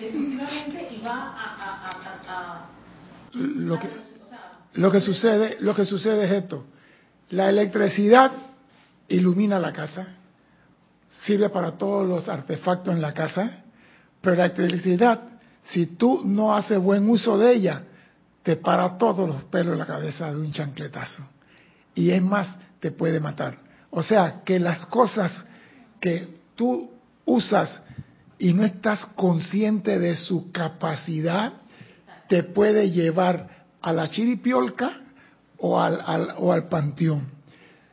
destructivamente 0.00 0.88
y 0.90 1.02
va 1.04 1.14
a... 1.14 1.54
a, 1.54 1.90
a, 1.90 2.28
a 2.28 2.70
lo 3.34 3.78
que, 3.78 3.90
lo 4.74 4.90
que 4.90 5.00
sucede 5.00 5.58
lo 5.60 5.74
que 5.74 5.84
sucede 5.84 6.24
es 6.24 6.32
esto 6.44 6.64
la 7.28 7.50
electricidad 7.50 8.32
ilumina 9.06 9.58
la 9.58 9.70
casa 9.70 10.16
sirve 11.08 11.50
para 11.50 11.72
todos 11.72 12.08
los 12.08 12.26
artefactos 12.26 12.94
en 12.94 13.02
la 13.02 13.12
casa 13.12 13.64
pero 14.22 14.36
la 14.36 14.46
electricidad 14.46 15.38
si 15.68 15.86
tú 15.86 16.22
no 16.24 16.54
haces 16.54 16.78
buen 16.78 17.08
uso 17.08 17.36
de 17.36 17.52
ella, 17.52 17.82
te 18.42 18.56
para 18.56 18.96
todos 18.96 19.28
los 19.28 19.44
pelos 19.44 19.74
en 19.74 19.78
la 19.78 19.86
cabeza 19.86 20.30
de 20.30 20.38
un 20.38 20.50
chancletazo. 20.52 21.22
Y 21.98 22.12
es 22.12 22.22
más, 22.22 22.56
te 22.78 22.92
puede 22.92 23.18
matar. 23.18 23.58
O 23.90 24.04
sea, 24.04 24.42
que 24.44 24.60
las 24.60 24.86
cosas 24.86 25.44
que 26.00 26.28
tú 26.54 26.92
usas 27.24 27.82
y 28.38 28.52
no 28.52 28.64
estás 28.64 29.04
consciente 29.16 29.98
de 29.98 30.14
su 30.14 30.52
capacidad, 30.52 31.54
te 32.28 32.44
puede 32.44 32.92
llevar 32.92 33.48
a 33.82 33.92
la 33.92 34.08
chiripiolca 34.08 35.00
o 35.56 35.80
al, 35.80 36.00
al, 36.06 36.34
o 36.38 36.52
al 36.52 36.68
panteón. 36.68 37.26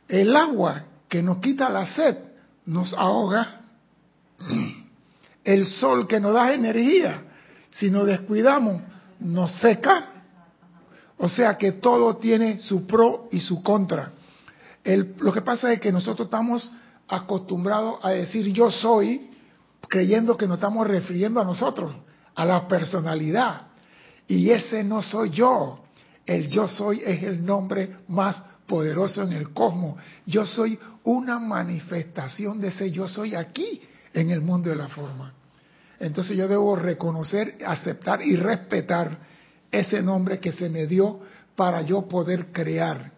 El 0.06 0.36
agua 0.36 0.84
que 1.08 1.20
nos 1.20 1.38
quita 1.38 1.68
la 1.68 1.84
sed 1.86 2.16
nos 2.64 2.94
ahoga. 2.94 3.62
El 5.42 5.66
sol 5.66 6.06
que 6.06 6.20
nos 6.20 6.32
da 6.32 6.54
energía 6.54 7.24
si 7.72 7.90
nos 7.90 8.06
descuidamos, 8.06 8.82
nos 9.18 9.52
seca. 9.58 10.15
O 11.18 11.28
sea 11.28 11.56
que 11.56 11.72
todo 11.72 12.16
tiene 12.16 12.58
su 12.60 12.86
pro 12.86 13.28
y 13.30 13.40
su 13.40 13.62
contra. 13.62 14.12
lo 14.84 15.32
que 15.32 15.42
pasa 15.42 15.72
es 15.72 15.80
que 15.80 15.90
nosotros 15.90 16.26
estamos 16.26 16.70
acostumbrados 17.08 17.98
a 18.02 18.10
decir 18.10 18.52
yo 18.52 18.70
soy, 18.70 19.30
creyendo 19.88 20.36
que 20.36 20.46
nos 20.46 20.56
estamos 20.56 20.86
refiriendo 20.86 21.40
a 21.40 21.44
nosotros, 21.44 21.94
a 22.34 22.44
la 22.44 22.68
personalidad. 22.68 23.68
Y 24.28 24.50
ese 24.50 24.82
no 24.84 25.02
soy 25.02 25.30
yo. 25.30 25.80
El 26.24 26.48
yo 26.48 26.68
soy 26.68 27.02
es 27.04 27.22
el 27.22 27.44
nombre 27.44 27.98
más 28.08 28.42
poderoso 28.66 29.22
en 29.22 29.32
el 29.32 29.52
cosmos. 29.52 29.96
Yo 30.26 30.44
soy 30.44 30.78
una 31.04 31.38
manifestación 31.38 32.60
de 32.60 32.68
ese 32.68 32.90
yo 32.90 33.06
soy 33.06 33.34
aquí 33.34 33.80
en 34.12 34.30
el 34.30 34.40
mundo 34.40 34.70
de 34.70 34.76
la 34.76 34.88
forma. 34.88 35.32
Entonces 36.00 36.36
yo 36.36 36.48
debo 36.48 36.76
reconocer, 36.76 37.56
aceptar 37.64 38.20
y 38.22 38.36
respetar 38.36 39.18
ese 39.70 40.02
nombre 40.02 40.38
que 40.38 40.52
se 40.52 40.68
me 40.68 40.86
dio 40.86 41.20
para 41.54 41.82
yo 41.82 42.06
poder 42.08 42.52
crear. 42.52 43.12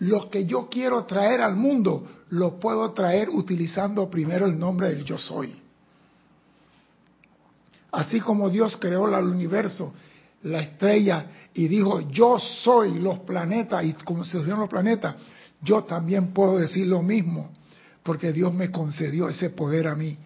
Lo 0.00 0.28
que 0.30 0.46
yo 0.46 0.68
quiero 0.68 1.04
traer 1.04 1.40
al 1.40 1.56
mundo, 1.56 2.06
lo 2.30 2.58
puedo 2.58 2.92
traer 2.92 3.28
utilizando 3.28 4.10
primero 4.10 4.46
el 4.46 4.58
nombre 4.58 4.88
del 4.88 5.04
yo 5.04 5.18
soy. 5.18 5.54
Así 7.92 8.20
como 8.20 8.48
Dios 8.48 8.76
creó 8.78 9.06
el 9.06 9.26
universo, 9.26 9.92
la 10.44 10.60
estrella, 10.60 11.26
y 11.54 11.68
dijo, 11.68 12.00
yo 12.10 12.38
soy 12.38 12.98
los 12.98 13.20
planetas, 13.20 13.84
y 13.84 13.92
como 13.92 14.24
se 14.24 14.38
los 14.38 14.68
planetas, 14.68 15.16
yo 15.60 15.84
también 15.84 16.32
puedo 16.32 16.58
decir 16.58 16.86
lo 16.86 17.02
mismo, 17.02 17.50
porque 18.02 18.32
Dios 18.32 18.52
me 18.52 18.70
concedió 18.70 19.28
ese 19.28 19.50
poder 19.50 19.86
a 19.86 19.94
mí. 19.94 20.16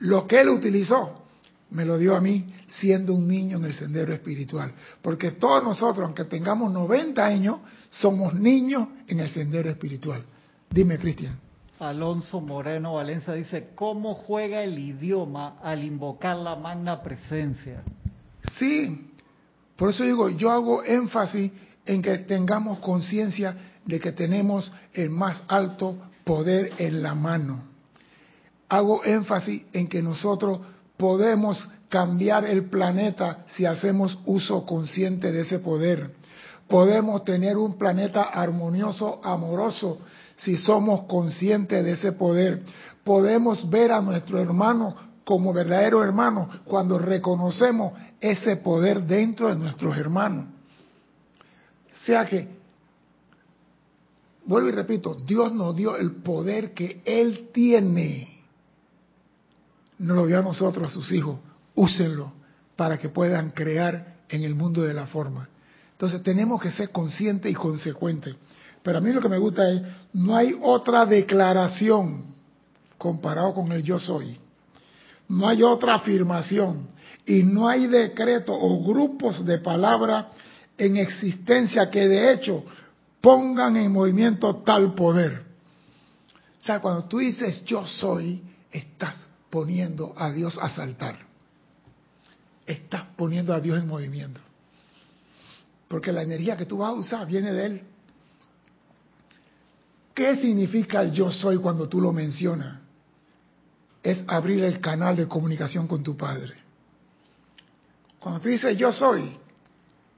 Lo 0.00 0.26
que 0.26 0.40
Él 0.40 0.48
utilizó 0.48 1.22
me 1.70 1.84
lo 1.84 1.96
dio 1.96 2.16
a 2.16 2.20
mí 2.20 2.44
siendo 2.80 3.14
un 3.14 3.28
niño 3.28 3.58
en 3.58 3.64
el 3.64 3.74
sendero 3.74 4.12
espiritual. 4.12 4.72
Porque 5.00 5.32
todos 5.32 5.62
nosotros, 5.62 6.06
aunque 6.06 6.24
tengamos 6.24 6.72
90 6.72 7.24
años, 7.24 7.58
somos 7.90 8.34
niños 8.34 8.88
en 9.06 9.20
el 9.20 9.28
sendero 9.30 9.68
espiritual. 9.70 10.22
Dime, 10.70 10.98
Cristian. 10.98 11.38
Alonso 11.78 12.40
Moreno 12.40 12.94
Valencia 12.94 13.34
dice, 13.34 13.70
¿cómo 13.74 14.14
juega 14.14 14.62
el 14.62 14.78
idioma 14.78 15.58
al 15.62 15.82
invocar 15.82 16.36
la 16.36 16.54
magna 16.54 17.02
presencia? 17.02 17.82
Sí, 18.56 19.10
por 19.76 19.90
eso 19.90 20.04
digo, 20.04 20.30
yo 20.30 20.50
hago 20.50 20.84
énfasis 20.84 21.50
en 21.84 22.00
que 22.02 22.18
tengamos 22.18 22.78
conciencia 22.78 23.56
de 23.84 23.98
que 23.98 24.12
tenemos 24.12 24.70
el 24.92 25.10
más 25.10 25.42
alto 25.48 25.96
poder 26.24 26.72
en 26.78 27.02
la 27.02 27.14
mano. 27.14 27.64
Hago 28.68 29.04
énfasis 29.04 29.64
en 29.72 29.88
que 29.88 30.02
nosotros 30.02 30.60
podemos 30.96 31.68
cambiar 31.92 32.46
el 32.46 32.70
planeta 32.70 33.44
si 33.48 33.66
hacemos 33.66 34.18
uso 34.24 34.64
consciente 34.64 35.30
de 35.30 35.42
ese 35.42 35.58
poder. 35.58 36.14
Podemos 36.66 37.22
tener 37.22 37.58
un 37.58 37.76
planeta 37.76 38.22
armonioso, 38.22 39.20
amoroso, 39.22 39.98
si 40.38 40.56
somos 40.56 41.02
conscientes 41.02 41.84
de 41.84 41.92
ese 41.92 42.12
poder. 42.12 42.62
Podemos 43.04 43.68
ver 43.68 43.92
a 43.92 44.00
nuestro 44.00 44.40
hermano 44.40 44.96
como 45.22 45.52
verdadero 45.52 46.02
hermano 46.02 46.48
cuando 46.64 46.98
reconocemos 46.98 47.92
ese 48.22 48.56
poder 48.56 49.02
dentro 49.02 49.50
de 49.50 49.56
nuestros 49.56 49.94
hermanos. 49.98 50.46
O 51.92 52.04
sea 52.06 52.24
que, 52.24 52.48
vuelvo 54.46 54.70
y 54.70 54.72
repito, 54.72 55.14
Dios 55.14 55.52
nos 55.52 55.76
dio 55.76 55.94
el 55.98 56.12
poder 56.12 56.72
que 56.72 57.02
Él 57.04 57.50
tiene 57.52 58.32
nos 59.98 60.16
lo 60.16 60.26
dio 60.26 60.40
a 60.40 60.42
nosotros, 60.42 60.88
a 60.88 60.90
sus 60.90 61.12
hijos, 61.12 61.38
úsenlo 61.74 62.32
para 62.76 62.98
que 62.98 63.08
puedan 63.08 63.50
crear 63.50 64.16
en 64.28 64.42
el 64.44 64.54
mundo 64.54 64.82
de 64.82 64.94
la 64.94 65.06
forma. 65.06 65.48
Entonces 65.92 66.22
tenemos 66.22 66.60
que 66.60 66.70
ser 66.70 66.90
conscientes 66.90 67.50
y 67.50 67.54
consecuentes. 67.54 68.34
Pero 68.82 68.98
a 68.98 69.00
mí 69.00 69.12
lo 69.12 69.20
que 69.20 69.28
me 69.28 69.38
gusta 69.38 69.70
es, 69.70 69.82
no 70.12 70.36
hay 70.36 70.58
otra 70.60 71.06
declaración 71.06 72.34
comparado 72.98 73.54
con 73.54 73.70
el 73.70 73.82
yo 73.82 74.00
soy. 74.00 74.36
No 75.28 75.48
hay 75.48 75.62
otra 75.62 75.94
afirmación. 75.94 76.88
Y 77.24 77.44
no 77.44 77.68
hay 77.68 77.86
decreto 77.86 78.52
o 78.52 78.82
grupos 78.82 79.44
de 79.44 79.58
palabras 79.58 80.26
en 80.76 80.96
existencia 80.96 81.88
que 81.90 82.08
de 82.08 82.32
hecho 82.32 82.64
pongan 83.20 83.76
en 83.76 83.92
movimiento 83.92 84.56
tal 84.56 84.94
poder. 84.94 85.42
O 86.60 86.64
sea, 86.64 86.80
cuando 86.80 87.04
tú 87.04 87.18
dices 87.18 87.64
yo 87.64 87.86
soy, 87.86 88.42
estás 88.72 89.14
poniendo 89.50 90.14
a 90.16 90.32
Dios 90.32 90.58
a 90.60 90.68
saltar. 90.68 91.31
Estás 92.66 93.04
poniendo 93.16 93.52
a 93.52 93.60
Dios 93.60 93.78
en 93.78 93.88
movimiento. 93.88 94.40
Porque 95.88 96.12
la 96.12 96.22
energía 96.22 96.56
que 96.56 96.66
tú 96.66 96.78
vas 96.78 96.90
a 96.90 96.94
usar 96.94 97.26
viene 97.26 97.52
de 97.52 97.66
Él. 97.66 97.82
¿Qué 100.14 100.36
significa 100.36 101.02
el 101.02 101.12
yo 101.12 101.30
soy 101.30 101.58
cuando 101.58 101.88
tú 101.88 102.00
lo 102.00 102.12
mencionas? 102.12 102.80
Es 104.02 104.24
abrir 104.26 104.64
el 104.64 104.80
canal 104.80 105.16
de 105.16 105.28
comunicación 105.28 105.86
con 105.86 106.02
tu 106.02 106.16
Padre. 106.16 106.54
Cuando 108.18 108.40
tú 108.40 108.48
dices 108.48 108.76
yo 108.76 108.92
soy, 108.92 109.36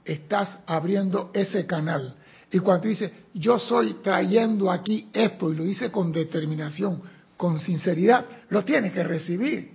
estás 0.04 0.58
abriendo 0.66 1.30
ese 1.32 1.66
canal. 1.66 2.14
Y 2.50 2.58
cuando 2.60 2.88
dice, 2.88 3.12
yo 3.32 3.58
soy 3.58 3.94
trayendo 3.94 4.70
aquí 4.70 5.08
esto, 5.12 5.52
y 5.52 5.56
lo 5.56 5.64
dice 5.64 5.90
con 5.90 6.12
determinación, 6.12 7.02
con 7.36 7.58
sinceridad, 7.58 8.26
lo 8.50 8.64
tienes 8.64 8.92
que 8.92 9.02
recibir. 9.02 9.72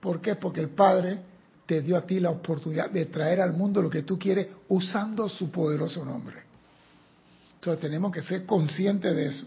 ¿Por 0.00 0.20
qué? 0.20 0.34
Porque 0.34 0.60
el 0.60 0.70
Padre 0.70 1.20
te 1.66 1.80
dio 1.80 1.96
a 1.96 2.02
ti 2.02 2.20
la 2.20 2.30
oportunidad 2.30 2.90
de 2.90 3.06
traer 3.06 3.40
al 3.40 3.54
mundo 3.54 3.80
lo 3.80 3.90
que 3.90 4.02
tú 4.02 4.18
quieres 4.18 4.48
usando 4.68 5.28
su 5.28 5.50
poderoso 5.50 6.04
nombre. 6.04 6.36
Entonces 7.54 7.80
tenemos 7.80 8.12
que 8.12 8.22
ser 8.22 8.44
conscientes 8.44 9.16
de 9.16 9.26
eso. 9.26 9.46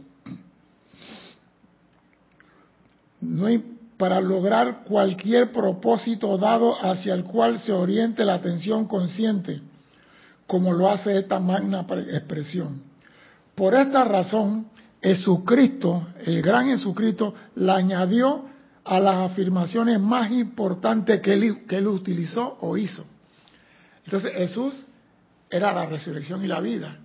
No 3.22 3.46
hay, 3.46 3.64
para 3.98 4.20
lograr 4.20 4.84
cualquier 4.84 5.52
propósito 5.52 6.38
dado 6.38 6.76
hacia 6.84 7.14
el 7.14 7.24
cual 7.24 7.60
se 7.60 7.72
oriente 7.72 8.26
la 8.26 8.36
atención 8.36 8.88
consciente, 8.88 9.62
como 10.48 10.74
lo 10.74 10.90
hace 10.90 11.18
esta 11.18 11.40
magna 11.40 11.86
expresión. 12.10 12.82
Por 13.54 13.74
esta 13.76 14.04
razón, 14.04 14.68
Jesucristo, 15.02 16.08
el 16.26 16.42
gran 16.42 16.68
Jesucristo, 16.68 17.34
la 17.56 17.78
añadió 17.78 18.46
a 18.88 19.00
las 19.00 19.32
afirmaciones 19.32 20.00
más 20.00 20.32
importantes 20.32 21.20
que 21.22 21.34
él, 21.34 21.88
utilizó 21.88 22.58
o 22.62 22.78
hizo. 22.78 23.06
Entonces 24.06 24.32
Jesús 24.34 24.86
era 25.50 25.74
la 25.74 25.86
resurrección 25.86 26.44
y 26.44 26.48
la 26.48 26.62
vida. 26.62 26.98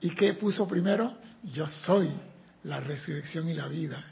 ¿Y 0.00 0.10
qué 0.10 0.34
puso 0.34 0.68
primero? 0.68 1.14
Yo 1.42 1.66
soy 1.66 2.10
la 2.64 2.80
resurrección 2.80 3.48
y 3.48 3.54
la 3.54 3.68
vida. 3.68 4.04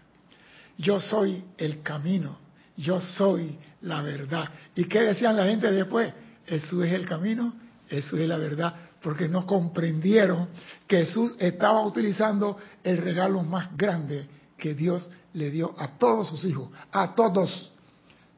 Yo 0.78 1.00
soy 1.00 1.44
el 1.58 1.82
camino. 1.82 2.38
Yo 2.76 3.00
soy 3.00 3.58
la 3.82 4.00
verdad. 4.00 4.48
¿Y 4.74 4.84
qué 4.84 5.02
decían 5.02 5.36
la 5.36 5.44
gente 5.44 5.70
después? 5.70 6.12
Jesús 6.46 6.86
es 6.86 6.92
el 6.92 7.04
camino, 7.04 7.54
Jesús 7.88 8.20
es 8.20 8.28
la 8.28 8.38
verdad, 8.38 8.74
porque 9.02 9.28
no 9.28 9.46
comprendieron 9.46 10.48
que 10.86 11.04
Jesús 11.04 11.34
estaba 11.38 11.84
utilizando 11.84 12.56
el 12.82 12.98
regalo 12.98 13.42
más 13.42 13.76
grande 13.76 14.26
que 14.56 14.74
Dios 14.74 15.10
le 15.34 15.50
dio 15.50 15.74
a 15.78 15.88
todos 15.98 16.28
sus 16.28 16.44
hijos, 16.44 16.68
a 16.90 17.14
todos. 17.14 17.72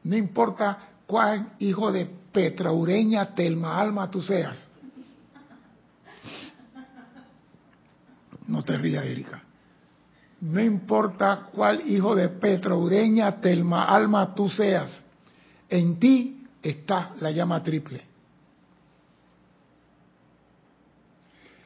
No 0.03 0.15
importa 0.15 0.77
cuál 1.05 1.53
hijo 1.59 1.91
de 1.91 2.05
Petraureña, 2.31 3.33
Telma 3.33 3.79
Alma 3.79 4.09
tú 4.09 4.21
seas. 4.21 4.67
No 8.47 8.63
te 8.63 8.77
rías, 8.77 9.05
Erika. 9.05 9.41
No 10.41 10.61
importa 10.61 11.47
cuál 11.51 11.89
hijo 11.89 12.13
de 12.13 12.29
Petraureña, 12.29 13.39
Telma 13.41 13.85
Alma 13.85 14.35
tú 14.35 14.49
seas. 14.49 15.03
En 15.69 15.97
ti 15.97 16.43
está 16.61 17.13
la 17.19 17.31
llama 17.31 17.63
triple. 17.63 18.03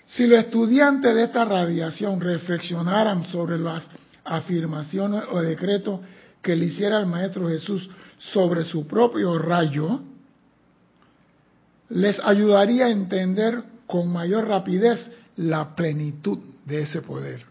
Si 0.08 0.26
los 0.26 0.40
estudiantes 0.40 1.14
de 1.14 1.24
esta 1.24 1.46
radiación 1.46 2.20
reflexionaran 2.20 3.26
sobre 3.26 3.60
las 3.60 3.84
afirmaciones 4.30 5.24
o 5.32 5.42
decretos 5.42 6.00
que 6.42 6.56
le 6.56 6.66
hiciera 6.66 7.00
el 7.00 7.08
Maestro 7.08 7.50
Jesús 7.50 7.90
sobre 8.20 8.64
su 8.64 8.88
propio 8.88 9.38
rayo, 9.38 10.02
les 11.90 12.20
ayudaría 12.20 12.86
a 12.86 12.92
entender 12.92 13.64
con 13.88 14.12
mayor 14.12 14.48
rapidez 14.48 15.10
la 15.38 15.76
plenitud 15.76 16.38
de 16.66 16.84
ese 16.84 17.02
poder. 17.02 17.44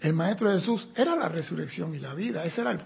El 0.00 0.14
Maestro 0.14 0.50
Jesús 0.50 0.88
era 0.94 1.16
la 1.16 1.28
resurrección 1.28 1.94
y 1.94 1.98
la 1.98 2.14
vida, 2.14 2.44
esa 2.44 2.62
era 2.62 2.84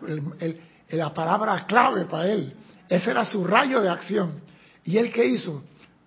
la 0.91 1.15
palabra 1.15 1.67
clave 1.67 2.07
para 2.07 2.29
él, 2.29 2.55
ese 2.89 3.11
era 3.11 3.25
su 3.25 3.47
rayo 3.47 3.81
de 3.83 3.91
acción. 3.91 4.41
¿Y 4.85 4.97
él 4.97 5.13
qué 5.13 5.27
hizo? 5.27 5.63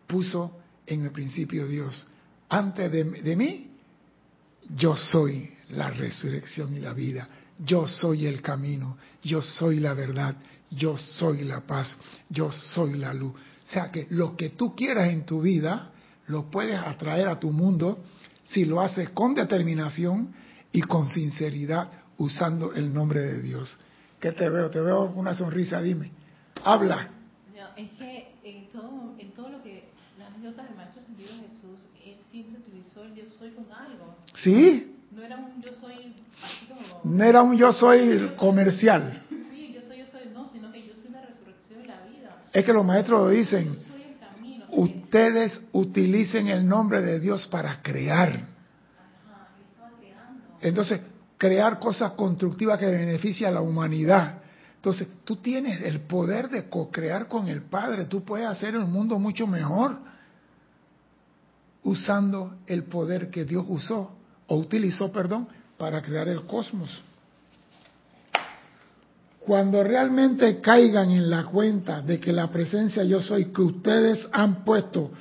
Puso 0.08 0.60
en 0.86 1.06
el 1.06 1.12
principio 1.12 1.68
Dios, 1.68 2.08
antes 2.50 2.92
de 2.92 3.36
mí, 3.36 3.72
yo 4.76 4.96
soy 4.96 5.57
la 5.70 5.90
resurrección 5.90 6.76
y 6.76 6.80
la 6.80 6.94
vida. 6.94 7.28
Yo 7.60 7.88
soy 7.88 8.26
el 8.26 8.42
camino, 8.42 8.98
yo 9.24 9.42
soy 9.42 9.80
la 9.80 9.94
verdad, 9.94 10.36
yo 10.70 10.98
soy 10.98 11.44
la 11.44 11.62
paz, 11.62 11.96
yo 12.30 12.52
soy 12.52 12.98
la 12.98 13.14
luz. 13.14 13.34
O 13.34 13.70
sea 13.70 13.92
que 13.92 14.08
lo 14.12 14.36
que 14.36 14.50
tú 14.50 14.76
quieras 14.76 15.10
en 15.10 15.26
tu 15.26 15.42
vida, 15.42 15.92
lo 16.28 16.50
puedes 16.50 16.80
atraer 16.80 17.28
a 17.28 17.40
tu 17.40 17.52
mundo 17.52 18.04
si 18.46 18.66
lo 18.66 18.82
haces 18.82 19.10
con 19.10 19.34
determinación 19.34 20.34
y 20.72 20.82
con 20.82 21.10
sinceridad 21.10 21.92
usando 22.18 22.74
el 22.74 22.94
nombre 22.94 23.20
de 23.22 23.42
Dios. 23.42 23.78
¿Qué 24.20 24.32
te 24.32 24.50
veo? 24.50 24.70
Te 24.70 24.80
veo 24.80 25.06
una 25.16 25.34
sonrisa, 25.34 25.82
dime. 25.82 26.12
Habla. 26.64 27.10
es 27.76 27.92
que 27.92 28.36
en 28.44 28.70
todo, 28.70 29.16
en 29.18 29.32
todo 29.32 29.50
lo 29.50 29.64
que 29.64 29.90
las 30.18 30.34
anécdotas 30.34 30.68
del 30.68 30.78
Maestro 30.78 31.02
Sentido 31.04 31.30
Jesús, 31.48 31.80
él 32.04 32.18
siempre 32.32 32.60
utilizó 32.60 33.04
el 33.04 33.16
yo 33.16 33.30
soy 33.30 33.52
con 33.52 33.66
algo. 33.72 34.16
Sí, 34.34 34.97
no 35.18 35.24
era 35.24 35.38
un 35.38 35.62
yo 35.62 35.74
soy 35.74 36.16
No 37.04 37.24
era 37.24 37.42
un 37.42 37.58
yo 37.58 37.74
soy 37.74 38.32
comercial. 38.38 39.24
Sí, 39.30 39.74
yo 39.74 39.82
soy, 39.82 39.98
yo 39.98 40.06
soy, 40.06 40.30
no, 40.32 40.48
sino 40.48 40.72
que 40.72 40.86
yo 40.86 40.94
soy 40.96 41.10
la 41.10 41.22
resurrección 41.22 41.84
y 41.84 41.88
la 41.88 42.02
vida. 42.06 42.44
Es 42.54 42.64
que 42.64 42.72
los 42.72 42.86
maestros 42.86 43.22
lo 43.22 43.30
dicen. 43.30 43.76
Ustedes 44.70 45.60
utilicen 45.72 46.50
el 46.50 46.68
nombre 46.68 47.02
de 47.02 47.20
Dios 47.20 47.48
para 47.48 47.82
crear. 47.82 48.48
Entonces, 50.62 51.02
crear 51.38 51.80
cosas 51.80 52.12
constructivas 52.12 52.78
que 52.78 52.86
benefician 52.86 53.52
a 53.52 53.56
la 53.56 53.62
humanidad. 53.62 54.42
Entonces, 54.76 55.08
tú 55.24 55.38
tienes 55.38 55.82
el 55.82 56.02
poder 56.02 56.50
de 56.50 56.70
co-crear 56.70 57.28
con 57.28 57.48
el 57.48 57.64
Padre. 57.64 58.06
Tú 58.06 58.24
puedes 58.24 58.48
hacer 58.48 58.78
un 58.78 58.92
mundo 58.92 59.18
mucho 59.18 59.48
mejor 59.48 59.98
usando 61.84 62.58
el 62.68 62.84
poder 62.84 63.32
que 63.32 63.46
Dios 63.46 63.66
usó 63.68 64.17
o 64.48 64.56
utilizó, 64.56 65.12
perdón, 65.12 65.48
para 65.78 66.02
crear 66.02 66.28
el 66.28 66.46
cosmos. 66.46 66.90
Cuando 69.40 69.84
realmente 69.84 70.60
caigan 70.60 71.12
en 71.12 71.30
la 71.30 71.46
cuenta 71.46 72.02
de 72.02 72.20
que 72.20 72.34
la 72.34 72.50
presencia 72.52 73.04
yo 73.04 73.22
soy 73.22 73.46
que 73.46 73.62
ustedes 73.62 74.28
han 74.34 74.66
puesto 74.66 75.12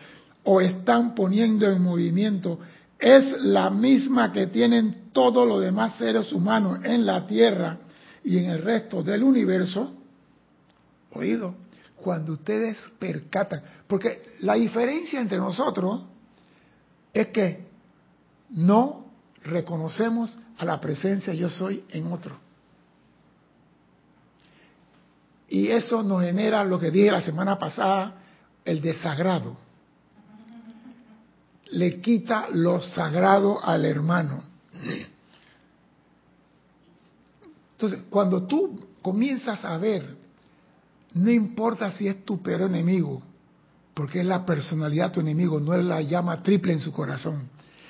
o 0.43 0.61
están 0.61 1.15
poniendo 1.15 1.71
en 1.71 1.83
movimiento 1.83 2.59
es 2.99 3.43
la 3.43 3.71
misma 3.71 4.33
que 4.33 4.47
tienen 4.47 5.11
todos 5.13 5.47
los 5.47 5.61
demás 5.61 5.97
seres 5.97 6.33
humanos 6.33 6.81
en 6.83 7.07
la 7.07 7.27
Tierra 7.27 7.79
y 8.25 8.39
en 8.39 8.47
el 8.47 8.63
resto 8.63 9.03
del 9.03 9.23
universo, 9.23 9.93
oído, 11.13 11.55
cuando 11.97 12.33
ustedes 12.33 12.77
percatan, 12.99 13.63
porque 13.87 14.35
la 14.41 14.55
diferencia 14.55 15.21
entre 15.21 15.39
nosotros 15.39 16.03
es 17.13 17.29
que 17.29 17.67
no 18.51 19.06
reconocemos 19.47 20.39
a 20.59 20.65
la 20.65 20.81
presencia 20.81 21.33
yo 21.33 21.49
soy 21.49 21.85
en 21.91 22.13
otro. 22.13 22.37
Y 25.49 25.69
eso 25.69 26.03
nos 26.03 26.23
genera 26.23 26.65
lo 26.65 26.79
que 26.79 26.91
dije 26.91 27.11
la 27.11 27.23
semana 27.23 27.59
pasada, 27.59 28.17
el 28.65 28.81
desagrado. 28.81 29.57
Le 31.71 32.01
quita 32.01 32.47
lo 32.53 32.83
sagrado 32.83 33.65
al 33.65 33.85
hermano. 33.85 34.43
Entonces, 37.73 38.01
cuando 38.11 38.43
tú 38.45 38.89
comienzas 39.03 39.65
a 39.65 39.79
ver, 39.79 40.17
no 41.15 41.31
importa 41.31 41.93
si 41.93 42.09
es 42.09 42.25
tu 42.25 42.43
peor 42.43 42.63
enemigo, 42.63 43.23
porque 43.95 44.21
es 44.21 44.27
la 44.27 44.45
personalidad 44.45 45.13
tu 45.13 45.21
enemigo, 45.21 45.61
no 45.61 45.75
es 45.75 45.85
la 45.85 46.03
llama 46.03 46.43
triple 46.43 46.73
en 46.73 46.81
su 46.81 46.93
corazón 46.93 47.49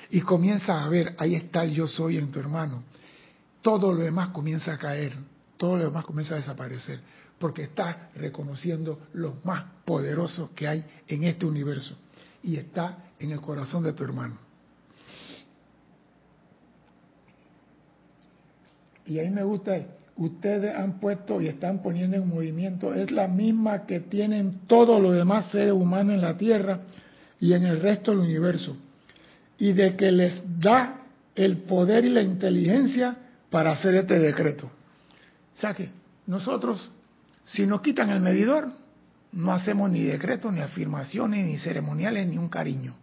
y 0.09 0.21
comienza 0.21 0.83
a 0.83 0.89
ver, 0.89 1.15
ahí 1.17 1.35
está 1.35 1.63
el 1.63 1.71
yo 1.71 1.87
soy 1.87 2.17
en 2.17 2.31
tu 2.31 2.39
hermano, 2.39 2.83
todo 3.61 3.93
lo 3.93 4.03
demás 4.03 4.29
comienza 4.29 4.73
a 4.73 4.77
caer, 4.77 5.13
todo 5.57 5.77
lo 5.77 5.85
demás 5.85 6.05
comienza 6.05 6.35
a 6.35 6.37
desaparecer, 6.37 6.99
porque 7.37 7.63
está 7.63 8.09
reconociendo 8.15 9.07
lo 9.13 9.37
más 9.43 9.65
poderoso 9.85 10.51
que 10.55 10.67
hay 10.67 10.85
en 11.07 11.23
este 11.23 11.45
universo 11.45 11.95
y 12.43 12.55
está 12.55 12.97
en 13.19 13.31
el 13.31 13.41
corazón 13.41 13.83
de 13.83 13.93
tu 13.93 14.03
hermano. 14.03 14.37
Y 19.05 19.19
ahí 19.19 19.29
me 19.29 19.43
gusta, 19.43 19.73
ustedes 20.17 20.75
han 20.75 20.99
puesto 20.99 21.41
y 21.41 21.47
están 21.47 21.81
poniendo 21.81 22.17
en 22.17 22.27
movimiento, 22.27 22.93
es 22.93 23.11
la 23.11 23.27
misma 23.27 23.85
que 23.85 24.01
tienen 24.01 24.61
todos 24.67 25.01
los 25.01 25.15
demás 25.15 25.49
seres 25.51 25.73
humanos 25.73 26.15
en 26.15 26.21
la 26.21 26.37
Tierra 26.37 26.81
y 27.39 27.53
en 27.53 27.65
el 27.65 27.79
resto 27.79 28.11
del 28.11 28.21
universo 28.21 28.75
y 29.57 29.73
de 29.73 29.95
que 29.95 30.11
les 30.11 30.41
da 30.59 31.01
el 31.35 31.57
poder 31.57 32.05
y 32.05 32.09
la 32.09 32.21
inteligencia 32.21 33.17
para 33.49 33.71
hacer 33.71 33.95
este 33.95 34.19
decreto. 34.19 34.67
O 34.67 35.59
sea 35.59 35.73
que 35.73 35.89
nosotros, 36.27 36.91
si 37.45 37.65
nos 37.65 37.81
quitan 37.81 38.09
el 38.09 38.19
medidor, 38.19 38.69
no 39.31 39.51
hacemos 39.51 39.89
ni 39.89 40.03
decretos, 40.03 40.53
ni 40.53 40.61
afirmaciones, 40.61 41.45
ni 41.45 41.57
ceremoniales, 41.57 42.27
ni 42.27 42.37
un 42.37 42.49
cariño. 42.49 42.95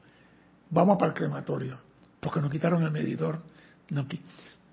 Vamos 0.70 0.98
para 0.98 1.12
el 1.12 1.14
crematorio, 1.14 1.78
porque 2.20 2.40
nos 2.40 2.50
quitaron 2.50 2.82
el 2.82 2.90
medidor. 2.90 3.40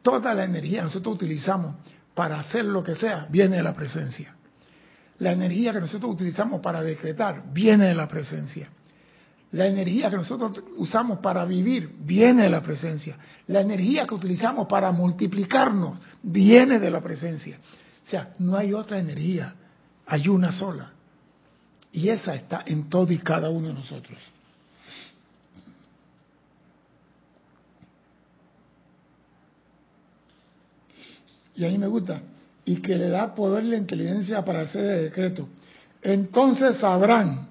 Toda 0.01 0.33
la 0.33 0.43
energía 0.43 0.79
que 0.79 0.85
nosotros 0.85 1.15
utilizamos 1.15 1.75
para 2.13 2.39
hacer 2.39 2.65
lo 2.65 2.83
que 2.83 2.95
sea 2.95 3.27
viene 3.29 3.57
de 3.57 3.63
la 3.63 3.73
presencia. 3.73 4.35
La 5.19 5.31
energía 5.31 5.71
que 5.73 5.81
nosotros 5.81 6.13
utilizamos 6.13 6.61
para 6.61 6.81
decretar 6.81 7.43
viene 7.53 7.85
de 7.85 7.95
la 7.95 8.07
presencia 8.07 8.69
La 9.51 9.67
energía 9.67 10.09
que 10.09 10.15
nosotros 10.15 10.63
usamos 10.77 11.19
para 11.19 11.43
vivir 11.43 11.93
viene 11.99 12.43
de 12.43 12.49
la 12.49 12.63
presencia. 12.63 13.17
La 13.47 13.59
energía 13.61 14.07
que 14.07 14.15
utilizamos 14.15 14.67
para 14.67 14.91
multiplicarnos 14.93 15.99
viene 16.23 16.79
de 16.79 16.89
la 16.89 17.01
presencia. 17.01 17.59
O 18.05 18.09
sea, 18.09 18.33
no 18.39 18.55
hay 18.55 18.73
otra 18.73 18.99
energía, 18.99 19.53
hay 20.05 20.29
una 20.29 20.53
sola. 20.53 20.91
Y 21.91 22.07
esa 22.07 22.33
está 22.33 22.63
en 22.65 22.89
todo 22.89 23.11
y 23.11 23.17
cada 23.17 23.49
uno 23.49 23.67
de 23.67 23.73
nosotros. 23.73 24.17
Y 31.55 31.65
a 31.65 31.67
mí 31.67 31.77
me 31.77 31.87
gusta. 31.87 32.21
Y 32.63 32.77
que 32.77 32.95
le 32.95 33.09
da 33.09 33.35
poder 33.35 33.65
la 33.65 33.75
inteligencia 33.75 34.45
para 34.45 34.61
hacer 34.61 34.83
el 34.85 35.03
decreto. 35.03 35.49
Entonces 36.01 36.77
sabrán 36.77 37.50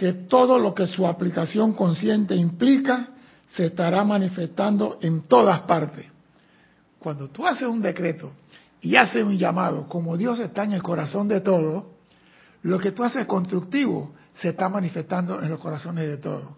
que 0.00 0.14
todo 0.14 0.58
lo 0.58 0.74
que 0.74 0.86
su 0.86 1.06
aplicación 1.06 1.74
consciente 1.74 2.34
implica 2.34 3.08
se 3.54 3.66
estará 3.66 4.02
manifestando 4.02 4.96
en 5.02 5.24
todas 5.24 5.60
partes. 5.60 6.06
Cuando 6.98 7.28
tú 7.28 7.46
haces 7.46 7.68
un 7.68 7.82
decreto 7.82 8.32
y 8.80 8.96
haces 8.96 9.22
un 9.22 9.36
llamado, 9.36 9.86
como 9.90 10.16
Dios 10.16 10.40
está 10.40 10.64
en 10.64 10.72
el 10.72 10.82
corazón 10.82 11.28
de 11.28 11.42
todo, 11.42 11.90
lo 12.62 12.78
que 12.78 12.92
tú 12.92 13.04
haces 13.04 13.26
constructivo 13.26 14.14
se 14.32 14.48
está 14.48 14.70
manifestando 14.70 15.42
en 15.42 15.50
los 15.50 15.60
corazones 15.60 16.08
de 16.08 16.16
todos. 16.16 16.48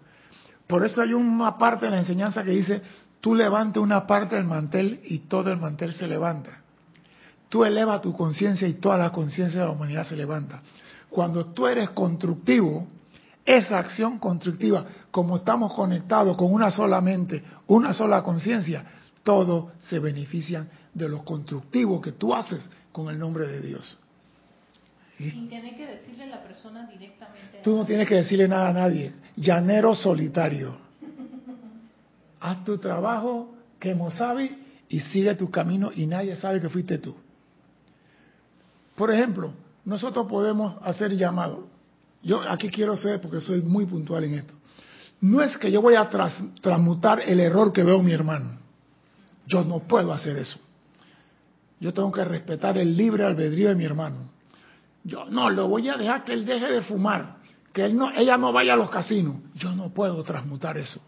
Por 0.69 0.87
eso 0.87 1.03
hay 1.03 1.13
una 1.13 1.59
parte 1.59 1.87
de 1.87 1.91
la 1.91 1.99
enseñanza 1.99 2.45
que 2.45 2.53
dice, 2.53 2.81
tú 3.21 3.35
levantas 3.35 3.83
una 3.83 4.07
parte 4.07 4.37
del 4.37 4.45
mantel 4.45 5.01
y 5.03 5.19
todo 5.19 5.51
el 5.51 5.59
mantel 5.59 5.95
se 5.95 6.07
levanta. 6.07 6.61
Tú 7.49 7.65
elevas 7.65 8.03
tu 8.03 8.13
conciencia 8.13 8.69
y 8.69 8.75
toda 8.75 8.99
la 8.99 9.11
conciencia 9.11 9.59
de 9.59 9.67
la 9.67 9.73
humanidad 9.73 10.07
se 10.07 10.15
levanta. 10.15 10.63
Cuando 11.11 11.47
tú 11.47 11.67
eres 11.67 11.91
constructivo, 11.91 12.87
esa 13.45 13.79
acción 13.79 14.19
constructiva, 14.19 14.87
como 15.11 15.37
estamos 15.37 15.75
conectados 15.75 16.37
con 16.37 16.53
una 16.53 16.71
sola 16.71 17.01
mente, 17.01 17.43
una 17.67 17.93
sola 17.93 18.23
conciencia, 18.23 18.85
todos 19.23 19.73
se 19.81 19.99
benefician 19.99 20.69
de 20.95 21.09
lo 21.09 21.25
constructivo 21.25 22.01
que 22.01 22.13
tú 22.13 22.35
haces 22.35 22.69
con 22.93 23.09
el 23.09 23.19
nombre 23.19 23.47
de 23.47 23.61
Dios. 23.61 23.99
Sin 25.19 25.49
tener 25.49 25.77
que 25.77 25.87
decirle 25.87 26.25
a 26.25 26.27
la 26.27 26.43
persona 26.43 26.87
directamente. 26.87 27.61
Tú 27.63 27.77
no 27.77 27.85
tienes 27.85 28.09
que 28.09 28.17
decirle 28.17 28.49
nada 28.49 28.71
a 28.71 28.73
nadie. 28.73 29.13
Llanero 29.37 29.95
solitario. 29.95 30.77
Haz 32.41 32.65
tu 32.65 32.79
trabajo, 32.79 33.55
sabe 34.17 34.59
y 34.89 35.01
sigue 35.01 35.35
tu 35.35 35.51
camino 35.51 35.91
y 35.95 36.07
nadie 36.07 36.37
sabe 36.37 36.61
que 36.61 36.69
fuiste 36.69 36.99
tú. 36.99 37.15
Por 38.97 39.11
ejemplo, 39.11 39.53
nosotros 39.85 40.27
podemos 40.29 40.77
hacer 40.83 41.17
llamados. 41.17 41.61
Yo 42.23 42.41
aquí 42.49 42.69
quiero 42.71 42.97
ser, 42.97 43.21
porque 43.21 43.41
soy 43.41 43.63
muy 43.63 43.87
puntual 43.87 44.25
en 44.25 44.35
esto. 44.35 44.55
No 45.21 45.41
es 45.41 45.57
que 45.57 45.71
yo 45.71 45.81
voy 45.81 45.95
a 45.95 46.09
transmutar 46.61 47.21
el 47.21 47.41
error 47.41 47.73
que 47.73 47.83
veo 47.83 48.03
mi 48.03 48.13
hermano. 48.13 48.59
Yo 49.47 49.65
no 49.65 49.81
puedo 49.81 50.13
hacer 50.13 50.37
eso. 50.37 50.59
Yo 51.81 51.93
tengo 51.93 52.13
que 52.13 52.25
respetar 52.25 52.79
el 52.79 52.97
libre 52.97 53.25
albedrío 53.25 53.69
de 53.69 53.75
mi 53.75 53.85
hermano. 53.85 54.31
Yo 55.05 55.25
no, 55.25 55.51
lo 55.51 55.69
voy 55.69 55.89
a 55.89 55.97
dejar 55.97 56.25
que 56.25 56.33
él 56.33 56.45
deje 56.45 56.71
de 56.71 56.83
fumar, 56.83 57.39
que 57.73 57.85
él 57.85 57.97
no, 57.97 58.13
ella 58.13 58.37
no 58.37 58.53
vaya 58.53 58.75
a 58.75 58.77
los 58.77 58.91
casinos. 58.91 59.37
Yo 59.55 59.73
no 59.75 59.91
puedo 59.93 60.23
transmutar 60.23 60.79
eso. 60.79 61.01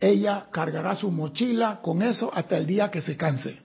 Ella 0.00 0.46
cargará 0.52 0.94
su 0.94 1.10
mochila 1.10 1.80
con 1.82 2.02
eso 2.02 2.30
hasta 2.32 2.56
el 2.56 2.66
día 2.66 2.90
que 2.90 3.02
se 3.02 3.16
canse. 3.16 3.58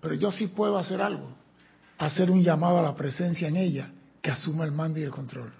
Pero 0.00 0.14
yo 0.16 0.32
sí 0.32 0.48
puedo 0.48 0.76
hacer 0.76 1.00
algo, 1.00 1.30
hacer 1.98 2.30
un 2.30 2.42
llamado 2.42 2.80
a 2.80 2.82
la 2.82 2.96
presencia 2.96 3.46
en 3.46 3.56
ella, 3.56 3.90
que 4.24 4.30
asuma 4.30 4.64
el 4.64 4.72
mando 4.72 4.98
y 4.98 5.02
el 5.02 5.10
control, 5.10 5.52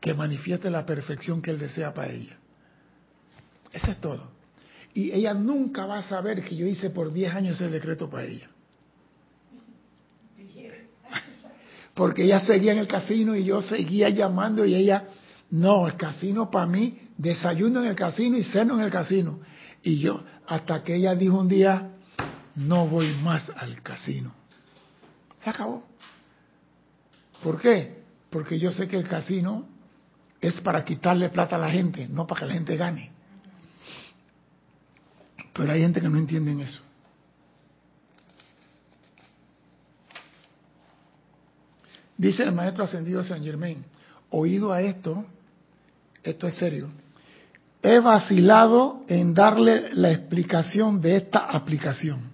que 0.00 0.14
manifieste 0.14 0.70
la 0.70 0.86
perfección 0.86 1.42
que 1.42 1.50
él 1.50 1.58
desea 1.58 1.92
para 1.92 2.10
ella. 2.10 2.38
Eso 3.70 3.90
es 3.90 4.00
todo. 4.00 4.30
Y 4.94 5.12
ella 5.12 5.34
nunca 5.34 5.84
va 5.84 5.98
a 5.98 6.02
saber 6.02 6.42
que 6.42 6.56
yo 6.56 6.66
hice 6.66 6.88
por 6.88 7.12
10 7.12 7.34
años 7.34 7.60
ese 7.60 7.68
decreto 7.68 8.08
para 8.08 8.24
ella. 8.24 8.48
porque 11.94 12.24
ella 12.24 12.40
seguía 12.40 12.72
en 12.72 12.78
el 12.78 12.88
casino 12.88 13.36
y 13.36 13.44
yo 13.44 13.60
seguía 13.60 14.08
llamando 14.08 14.64
y 14.64 14.74
ella, 14.74 15.08
no, 15.50 15.86
el 15.86 15.98
casino 15.98 16.50
para 16.50 16.64
mí, 16.64 16.98
desayuno 17.18 17.82
en 17.82 17.88
el 17.88 17.94
casino 17.94 18.38
y 18.38 18.44
ceno 18.44 18.78
en 18.78 18.86
el 18.86 18.90
casino. 18.90 19.40
Y 19.82 19.98
yo, 19.98 20.24
hasta 20.46 20.82
que 20.82 20.94
ella 20.94 21.14
dijo 21.14 21.38
un 21.38 21.48
día, 21.48 21.90
no 22.56 22.88
voy 22.88 23.14
más 23.16 23.50
al 23.54 23.82
casino. 23.82 24.32
Se 25.44 25.50
acabó. 25.50 25.89
¿Por 27.42 27.60
qué? 27.60 28.02
Porque 28.30 28.58
yo 28.58 28.72
sé 28.72 28.86
que 28.86 28.96
el 28.96 29.08
casino 29.08 29.66
es 30.40 30.60
para 30.60 30.84
quitarle 30.84 31.28
plata 31.28 31.56
a 31.56 31.58
la 31.58 31.70
gente, 31.70 32.06
no 32.08 32.26
para 32.26 32.40
que 32.40 32.46
la 32.46 32.54
gente 32.54 32.76
gane. 32.76 33.10
Pero 35.52 35.72
hay 35.72 35.80
gente 35.80 36.00
que 36.00 36.08
no 36.08 36.18
entiende 36.18 36.62
eso. 36.62 36.82
Dice 42.16 42.42
el 42.42 42.52
maestro 42.52 42.84
ascendido 42.84 43.24
San 43.24 43.42
Germain, 43.42 43.82
oído 44.28 44.72
a 44.72 44.82
esto, 44.82 45.24
esto 46.22 46.46
es 46.46 46.54
serio, 46.54 46.90
he 47.82 47.98
vacilado 47.98 49.00
en 49.08 49.32
darle 49.32 49.94
la 49.94 50.10
explicación 50.10 51.00
de 51.00 51.16
esta 51.16 51.38
aplicación. 51.38 52.30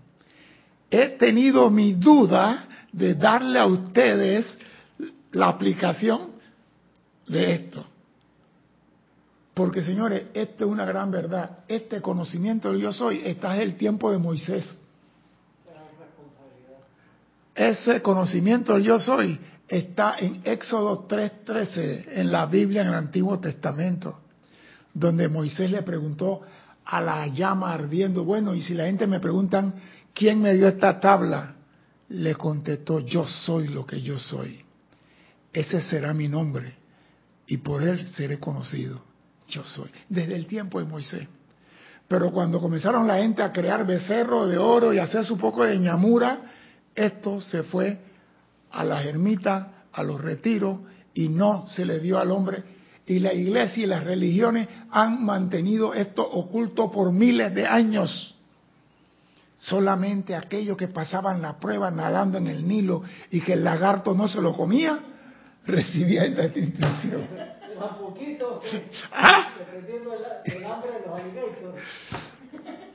He 0.91 1.11
tenido 1.11 1.71
mi 1.71 1.95
duda 1.95 2.67
de 2.93 3.15
darle 3.15 3.61
a 3.61 3.67
ustedes 3.67 4.59
la 5.37 5.49
aplicación 5.49 6.31
de 7.29 7.53
esto. 7.53 7.85
Porque 9.53 9.83
señores, 9.83 10.25
esto 10.33 10.65
es 10.65 10.71
una 10.71 10.87
gran 10.87 11.11
verdad. 11.11 11.65
Este 11.69 12.01
conocimiento 12.01 12.73
del 12.73 12.81
yo 12.81 12.93
soy, 12.93 13.21
está 13.25 13.55
en 13.55 13.63
el 13.63 13.77
tiempo 13.77 14.11
de 14.11 14.19
Moisés. 14.19 14.79
Ese 17.55 18.03
conocimiento 18.03 18.75
del 18.75 18.83
yo 18.83 18.99
soy 18.99 19.39
está 19.69 20.17
en 20.19 20.41
Éxodo 20.45 21.07
3:13, 21.07 22.21
en 22.21 22.33
la 22.33 22.47
Biblia, 22.47 22.83
en 22.83 22.89
el 22.89 22.95
Antiguo 22.95 23.39
Testamento, 23.39 24.21
donde 24.93 25.29
Moisés 25.29 25.71
le 25.71 25.83
preguntó 25.83 26.43
a 26.85 27.01
la 27.01 27.27
llama 27.27 27.73
ardiendo, 27.75 28.25
bueno, 28.25 28.55
y 28.55 28.63
si 28.63 28.73
la 28.73 28.87
gente 28.87 29.07
me 29.07 29.21
preguntan, 29.21 29.75
¿quién 30.15 30.41
me 30.41 30.55
dio 30.55 30.69
esta 30.69 31.01
tabla? 31.01 31.57
Le 32.09 32.37
contestó, 32.37 33.01
yo 33.01 33.27
soy 33.27 33.69
lo 33.69 33.85
que 33.85 34.01
yo 34.01 34.19
soy. 34.19 34.66
Ese 35.57 35.81
será 35.81 36.13
mi 36.13 36.29
nombre 36.29 36.75
y 37.47 37.57
por 37.57 37.83
él 37.83 38.09
seré 38.11 38.39
conocido. 38.39 39.01
Yo 39.49 39.65
soy. 39.65 39.89
Desde 40.07 40.37
el 40.37 40.45
tiempo 40.47 40.81
de 40.81 40.85
Moisés. 40.85 41.27
Pero 42.07 42.31
cuando 42.31 42.61
comenzaron 42.61 43.07
la 43.07 43.17
gente 43.17 43.43
a 43.43 43.55
crear 43.55 43.87
becerros 43.87 44.51
de 44.51 44.59
oro 44.59 44.93
y 44.93 44.99
hacer 44.99 45.25
su 45.25 45.39
poco 45.39 45.65
de 45.65 45.79
ñamura, 45.79 46.41
esto 46.95 47.41
se 47.41 47.63
fue 47.63 47.99
a 48.71 48.85
las 48.85 49.07
ermitas, 49.07 49.69
a 49.95 50.03
los 50.03 50.21
retiros, 50.21 50.81
y 51.15 51.31
no 51.31 51.67
se 51.69 51.87
le 51.87 52.01
dio 52.01 52.19
al 52.19 52.33
hombre. 52.33 52.63
Y 53.07 53.19
la 53.19 53.33
iglesia 53.33 53.85
y 53.85 53.87
las 53.87 54.05
religiones 54.05 54.69
han 54.91 55.25
mantenido 55.25 55.95
esto 55.95 56.23
oculto 56.23 56.91
por 56.91 57.13
miles 57.13 57.55
de 57.55 57.67
años. 57.67 58.37
Solamente 59.57 60.37
aquellos 60.37 60.77
que 60.77 60.89
pasaban 60.89 61.41
la 61.41 61.59
prueba 61.59 61.91
nadando 61.91 62.37
en 62.37 62.47
el 62.47 62.69
Nilo 62.69 63.05
y 63.31 63.41
que 63.41 63.55
el 63.55 63.65
lagarto 63.65 64.15
no 64.15 64.29
se 64.29 64.43
lo 64.43 64.53
comía, 64.53 65.01
recibía 65.73 66.25
esta 66.25 66.59
instrucción. 66.59 67.27
¿Ah? 69.13 69.49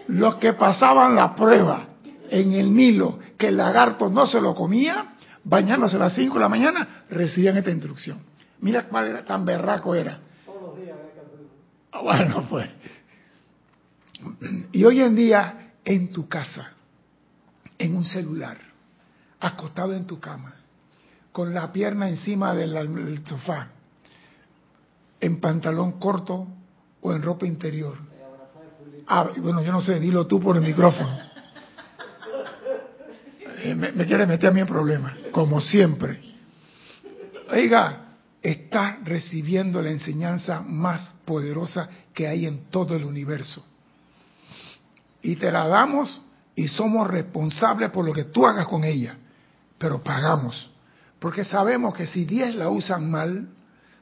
Los 0.08 0.36
que 0.36 0.54
pasaban 0.54 1.16
la 1.16 1.36
prueba 1.36 1.88
en 2.30 2.54
el 2.54 2.74
Nilo, 2.76 3.20
que 3.38 3.50
el 3.50 3.58
lagarto 3.58 4.10
no 4.10 4.26
se 4.26 4.42
lo 4.42 4.56
comía, 4.56 5.14
bañándose 5.44 5.98
a 5.98 6.00
las 6.00 6.16
5 6.16 6.34
de 6.34 6.40
la 6.40 6.50
mañana, 6.50 7.04
recibían 7.10 7.58
esta 7.58 7.72
instrucción. 7.72 8.20
Mira 8.60 8.88
cuál 8.88 9.08
era, 9.08 9.26
tan 9.26 9.46
berraco 9.46 9.96
era. 9.96 10.20
Todos 10.46 10.62
los 10.62 10.78
días. 10.78 10.98
Ah, 11.92 12.02
bueno, 12.02 12.46
pues. 12.50 12.70
Y 14.72 14.84
hoy 14.84 15.02
en 15.02 15.16
día, 15.16 15.74
en 15.84 16.12
tu 16.12 16.28
casa, 16.28 16.74
en 17.78 17.96
un 17.96 18.06
celular, 18.06 18.58
acostado 19.40 19.94
en 19.94 20.06
tu 20.06 20.20
cama, 20.20 20.54
con 21.32 21.54
la 21.54 21.72
pierna 21.72 22.10
encima 22.10 22.54
del, 22.54 23.24
sofá, 23.26 23.70
en 25.20 25.39
pantalón 25.39 25.94
corto 25.94 26.48
o 27.02 27.13
en 27.13 27.22
ropa 27.22 27.46
interior. 27.46 27.98
Ah, 29.08 29.30
bueno, 29.38 29.62
yo 29.62 29.72
no 29.72 29.82
sé, 29.82 30.00
dilo 30.00 30.28
tú 30.28 30.39
por 30.39 30.56
el 30.56 30.62
micrófono. 30.62 31.32
Eh, 33.63 33.76
me, 33.76 34.06
quiere 34.06 34.26
meter 34.26 34.50
a 34.50 34.54
mí 34.54 34.60
en 34.60 34.67
problemas, 34.67 35.13
como 35.32 35.62
siempre. 35.62 36.20
Oiga, 37.50 38.15
está 38.41 38.98
recibiendo 39.04 39.82
la 39.82 39.91
enseñanza 39.91 40.62
más 40.62 41.13
poderosa 41.26 41.89
que 42.13 42.28
hay 42.28 42.46
en 42.48 42.65
todo 42.70 42.96
el 42.96 43.04
universo. 43.04 43.63
Y 45.22 45.36
te 45.36 45.52
la 45.52 45.67
damos 45.67 46.22
y 46.56 46.67
somos 46.67 47.08
responsables 47.08 47.91
por 47.91 48.04
lo 48.04 48.13
que 48.13 48.26
tú 48.26 48.48
hagas 48.48 48.65
con 48.65 48.84
ella, 48.84 49.15
pero 49.78 50.02
pagamos. 50.02 50.72
Porque 51.22 51.46
sabemos 51.46 51.94
que 51.94 52.08
si 52.08 52.26
10 52.26 52.56
la 52.56 52.70
usan 52.70 53.12
mal, 53.12 53.48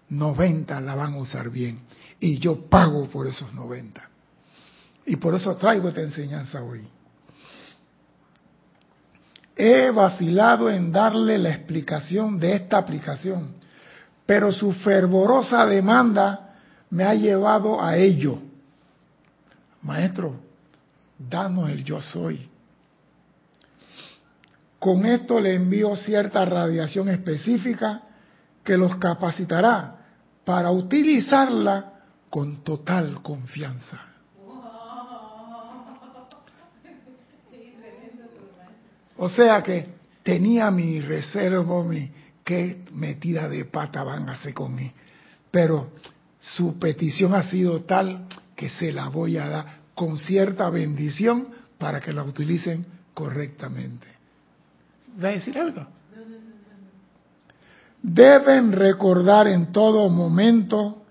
90 0.08 0.80
la 0.80 0.96
van 0.96 1.16
a 1.16 1.18
usar 1.18 1.50
bien. 1.50 1.82
Y 2.18 2.40
yo 2.40 2.70
pago 2.70 3.10
por 3.10 3.28
esos 3.28 3.54
90. 3.54 4.02
Y 5.06 5.18
por 5.18 5.36
eso 5.36 5.54
traigo 5.58 5.90
esta 5.90 6.00
enseñanza 6.00 6.64
hoy. 6.64 6.88
He 9.54 9.92
vacilado 9.92 10.70
en 10.70 10.94
darle 10.94 11.38
la 11.38 11.50
explicación 11.50 12.40
de 12.40 12.54
esta 12.54 12.78
aplicación, 12.78 13.56
pero 14.26 14.54
su 14.54 14.72
fervorosa 14.72 15.66
demanda 15.66 16.56
me 16.90 17.04
ha 17.04 17.14
llevado 17.16 17.84
a 17.84 17.98
ello. 17.98 18.40
Maestro, 19.82 20.40
danos 21.18 21.70
el 21.70 21.84
yo 21.84 22.00
soy. 22.00 22.49
Con 24.80 25.06
esto 25.06 25.40
le 25.40 25.56
envío 25.56 25.96
cierta 25.98 26.46
radiación 26.46 27.10
específica 27.10 28.02
que 28.64 28.78
los 28.78 28.96
capacitará 28.96 29.98
para 30.46 30.72
utilizarla 30.72 31.94
con 32.30 32.64
total 32.64 33.22
confianza. 33.22 34.00
O 39.18 39.28
sea 39.28 39.62
que 39.62 39.86
tenía 40.24 40.72
mi 40.72 41.02
reserva, 41.02 41.84
mi 41.84 42.10
qué 42.46 42.86
metida 42.94 43.50
de 43.50 43.66
pata 43.66 44.04
van 44.04 44.30
a 44.30 44.32
hacer 44.32 44.54
con 44.54 44.80
él. 44.80 44.92
Pero 45.52 45.92
su 46.40 46.80
petición 46.80 47.34
ha 47.34 47.44
sido 47.44 47.84
tal 47.84 48.28
que 48.56 48.70
se 48.70 48.94
la 48.94 49.10
voy 49.10 49.38
a 49.38 49.50
dar 49.50 49.66
con 49.94 50.18
cierta 50.18 50.70
bendición 50.70 51.50
para 51.78 52.00
que 52.00 52.14
la 52.14 52.24
utilicen 52.24 52.86
correctamente. 53.14 54.19
¿Va 55.22 55.30
a 55.30 55.32
decir 55.32 55.58
algo? 55.58 55.86
Deben 58.02 58.72
recordar 58.72 59.48
en 59.48 59.72
todo 59.72 60.10
momento 60.10 61.04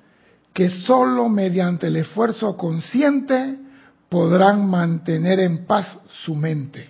que 0.55 0.71
sólo 0.71 1.29
mediante 1.29 1.89
el 1.89 1.97
esfuerzo 1.97 2.57
consciente 2.57 3.59
podrán 4.09 4.69
mantener 4.69 5.41
en 5.41 5.67
paz 5.67 5.99
su 6.25 6.35
mente. 6.35 6.89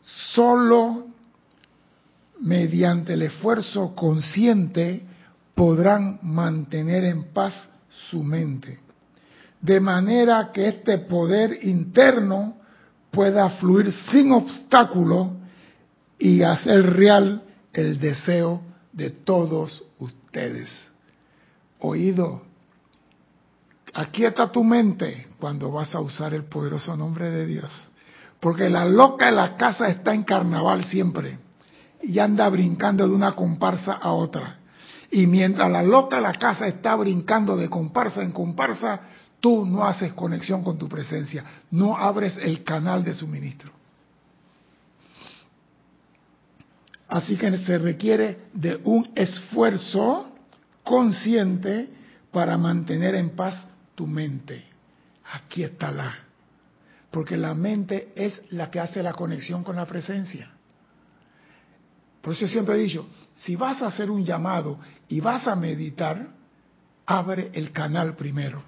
Solo 0.00 1.06
mediante 2.40 3.12
el 3.12 3.22
esfuerzo 3.22 3.94
consciente 3.94 5.02
podrán 5.54 6.18
mantener 6.22 7.04
en 7.04 7.32
paz 7.32 7.68
su 8.10 8.22
mente, 8.22 8.80
de 9.60 9.78
manera 9.78 10.50
que 10.52 10.68
este 10.68 10.98
poder 10.98 11.58
interno 11.62 12.56
pueda 13.10 13.50
fluir 13.50 13.92
sin 14.10 14.32
obstáculo 14.32 15.41
y 16.22 16.44
hacer 16.44 16.94
real 16.94 17.42
el 17.72 17.98
deseo 17.98 18.62
de 18.92 19.10
todos 19.10 19.82
ustedes. 19.98 20.70
Oído, 21.80 22.42
aquieta 23.92 24.52
tu 24.52 24.62
mente 24.62 25.26
cuando 25.40 25.72
vas 25.72 25.96
a 25.96 26.00
usar 26.00 26.32
el 26.32 26.44
poderoso 26.44 26.96
nombre 26.96 27.28
de 27.28 27.44
Dios. 27.44 27.72
Porque 28.38 28.70
la 28.70 28.84
loca 28.84 29.26
de 29.26 29.32
la 29.32 29.56
casa 29.56 29.88
está 29.88 30.14
en 30.14 30.22
carnaval 30.22 30.84
siempre 30.84 31.40
y 32.00 32.20
anda 32.20 32.48
brincando 32.50 33.08
de 33.08 33.14
una 33.14 33.32
comparsa 33.32 33.94
a 33.94 34.12
otra. 34.12 34.58
Y 35.10 35.26
mientras 35.26 35.72
la 35.72 35.82
loca 35.82 36.16
de 36.16 36.22
la 36.22 36.34
casa 36.34 36.68
está 36.68 36.94
brincando 36.94 37.56
de 37.56 37.68
comparsa 37.68 38.22
en 38.22 38.30
comparsa, 38.30 39.00
tú 39.40 39.66
no 39.66 39.84
haces 39.84 40.12
conexión 40.12 40.62
con 40.62 40.78
tu 40.78 40.88
presencia, 40.88 41.44
no 41.72 41.96
abres 41.96 42.36
el 42.36 42.62
canal 42.62 43.02
de 43.02 43.12
suministro. 43.12 43.81
Así 47.12 47.36
que 47.36 47.58
se 47.58 47.78
requiere 47.78 48.46
de 48.54 48.80
un 48.84 49.12
esfuerzo 49.14 50.34
consciente 50.82 51.90
para 52.32 52.56
mantener 52.56 53.14
en 53.14 53.36
paz 53.36 53.68
tu 53.94 54.06
mente. 54.06 54.64
Aquí 55.32 55.62
está 55.62 55.90
la 55.90 56.22
porque 57.12 57.36
la 57.36 57.54
mente 57.54 58.12
es 58.16 58.40
la 58.52 58.70
que 58.70 58.80
hace 58.80 59.02
la 59.02 59.12
conexión 59.12 59.62
con 59.62 59.76
la 59.76 59.84
presencia. 59.84 60.50
Por 62.22 62.32
eso 62.32 62.46
siempre 62.46 62.74
he 62.74 62.78
dicho, 62.78 63.06
si 63.36 63.54
vas 63.54 63.82
a 63.82 63.88
hacer 63.88 64.10
un 64.10 64.24
llamado 64.24 64.78
y 65.08 65.20
vas 65.20 65.46
a 65.46 65.54
meditar, 65.54 66.26
abre 67.04 67.50
el 67.52 67.70
canal 67.70 68.16
primero. 68.16 68.62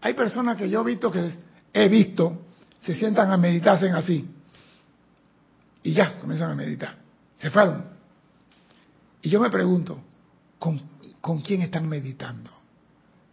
Hay 0.00 0.14
personas 0.14 0.56
que 0.56 0.70
yo 0.70 0.82
he 0.82 0.84
visto 0.84 1.10
que 1.10 1.32
he 1.72 1.88
visto, 1.88 2.46
se 2.82 2.94
sientan 2.94 3.32
a 3.32 3.36
meditar, 3.36 3.84
así. 3.84 4.30
Y 5.82 5.92
ya, 5.92 6.16
comienzan 6.20 6.52
a 6.52 6.54
meditar. 6.54 6.99
Se 7.40 7.50
fueron. 7.50 7.84
Y 9.22 9.30
yo 9.30 9.40
me 9.40 9.50
pregunto, 9.50 10.00
¿con, 10.58 10.80
¿con 11.20 11.40
quién 11.40 11.62
están 11.62 11.88
meditando? 11.88 12.50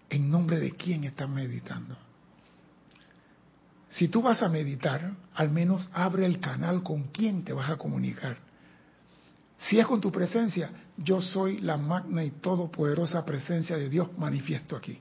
¿En 0.09 0.29
nombre 0.29 0.59
de 0.59 0.71
quién 0.71 1.03
están 1.03 1.33
meditando? 1.33 1.95
Si 3.89 4.07
tú 4.07 4.21
vas 4.21 4.41
a 4.41 4.49
meditar, 4.49 5.13
al 5.33 5.49
menos 5.49 5.89
abre 5.93 6.25
el 6.25 6.39
canal 6.39 6.83
con 6.83 7.03
quién 7.05 7.43
te 7.43 7.53
vas 7.53 7.69
a 7.69 7.77
comunicar. 7.77 8.37
Si 9.57 9.79
es 9.79 9.85
con 9.85 10.01
tu 10.01 10.11
presencia, 10.11 10.69
yo 10.97 11.21
soy 11.21 11.59
la 11.61 11.77
magna 11.77 12.23
y 12.23 12.31
todopoderosa 12.31 13.25
presencia 13.25 13.77
de 13.77 13.89
Dios 13.89 14.09
manifiesto 14.17 14.75
aquí. 14.75 14.99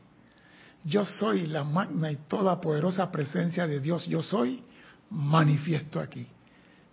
Yo 0.85 1.05
soy 1.05 1.47
la 1.47 1.65
magna 1.65 2.13
y 2.13 2.17
todopoderosa 2.29 3.11
presencia 3.11 3.67
de 3.67 3.81
Dios, 3.81 4.07
yo 4.07 4.23
soy 4.23 4.63
manifiesto 5.11 6.01
aquí. 6.01 6.27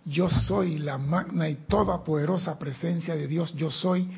Yo 0.04 0.28
soy 0.28 0.78
la 0.78 0.98
magna 0.98 1.48
y 1.48 1.54
todopoderosa 1.66 2.58
presencia 2.58 3.14
de 3.14 3.26
Dios, 3.26 3.54
yo 3.54 3.70
soy 3.70 4.08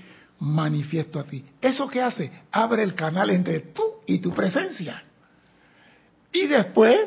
manifiesto 0.41 1.21
aquí. 1.21 1.45
¿Eso 1.61 1.89
qué 1.89 2.03
hace? 2.03 2.31
Abre 2.51 2.83
el 2.83 2.95
canal 2.95 3.31
entre 3.31 3.61
tú 3.61 3.83
y 4.07 4.19
tu 4.19 4.33
presencia. 4.33 5.03
Y 6.33 6.47
después 6.47 6.99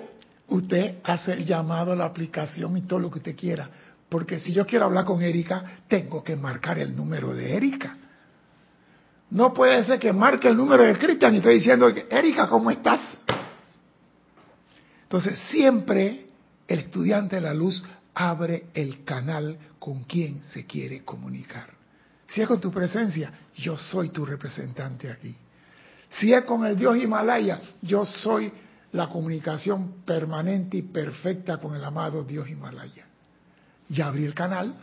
usted 0.47 0.95
hace 1.03 1.33
el 1.33 1.45
llamado 1.45 1.91
a 1.91 1.95
la 1.95 2.05
aplicación 2.05 2.77
y 2.77 2.81
todo 2.81 2.99
lo 2.99 3.11
que 3.11 3.19
usted 3.19 3.35
quiera. 3.35 3.69
Porque 4.07 4.39
si 4.39 4.53
yo 4.53 4.65
quiero 4.65 4.85
hablar 4.85 5.05
con 5.05 5.21
Erika, 5.21 5.63
tengo 5.87 6.23
que 6.23 6.35
marcar 6.35 6.79
el 6.79 6.95
número 6.95 7.33
de 7.33 7.55
Erika. 7.55 7.95
No 9.29 9.53
puede 9.53 9.85
ser 9.85 9.99
que 9.99 10.11
marque 10.11 10.47
el 10.47 10.57
número 10.57 10.83
de 10.83 10.97
Cristian 10.97 11.35
y 11.35 11.37
esté 11.37 11.49
diciendo, 11.49 11.87
Erika, 12.09 12.47
¿cómo 12.47 12.71
estás? 12.71 13.19
Entonces, 15.03 15.39
siempre 15.51 16.25
el 16.67 16.79
estudiante 16.79 17.35
de 17.35 17.41
la 17.41 17.53
luz 17.53 17.83
abre 18.13 18.65
el 18.73 19.03
canal 19.03 19.57
con 19.79 20.03
quien 20.03 20.41
se 20.51 20.65
quiere 20.65 21.03
comunicar. 21.03 21.69
Si 22.27 22.41
es 22.41 22.47
con 22.47 22.61
tu 22.61 22.71
presencia, 22.71 23.31
yo 23.55 23.77
soy 23.77 24.09
tu 24.09 24.25
representante 24.25 25.09
aquí. 25.09 25.35
Si 26.11 26.33
es 26.33 26.43
con 26.43 26.65
el 26.65 26.77
Dios 26.77 26.97
Himalaya, 26.97 27.59
yo 27.81 28.05
soy 28.05 28.51
la 28.91 29.07
comunicación 29.07 30.03
permanente 30.05 30.77
y 30.77 30.81
perfecta 30.83 31.57
con 31.57 31.75
el 31.75 31.83
amado 31.83 32.23
Dios 32.23 32.49
Himalaya. 32.49 33.05
Ya 33.89 34.07
abrí 34.07 34.25
el 34.25 34.33
canal, 34.33 34.75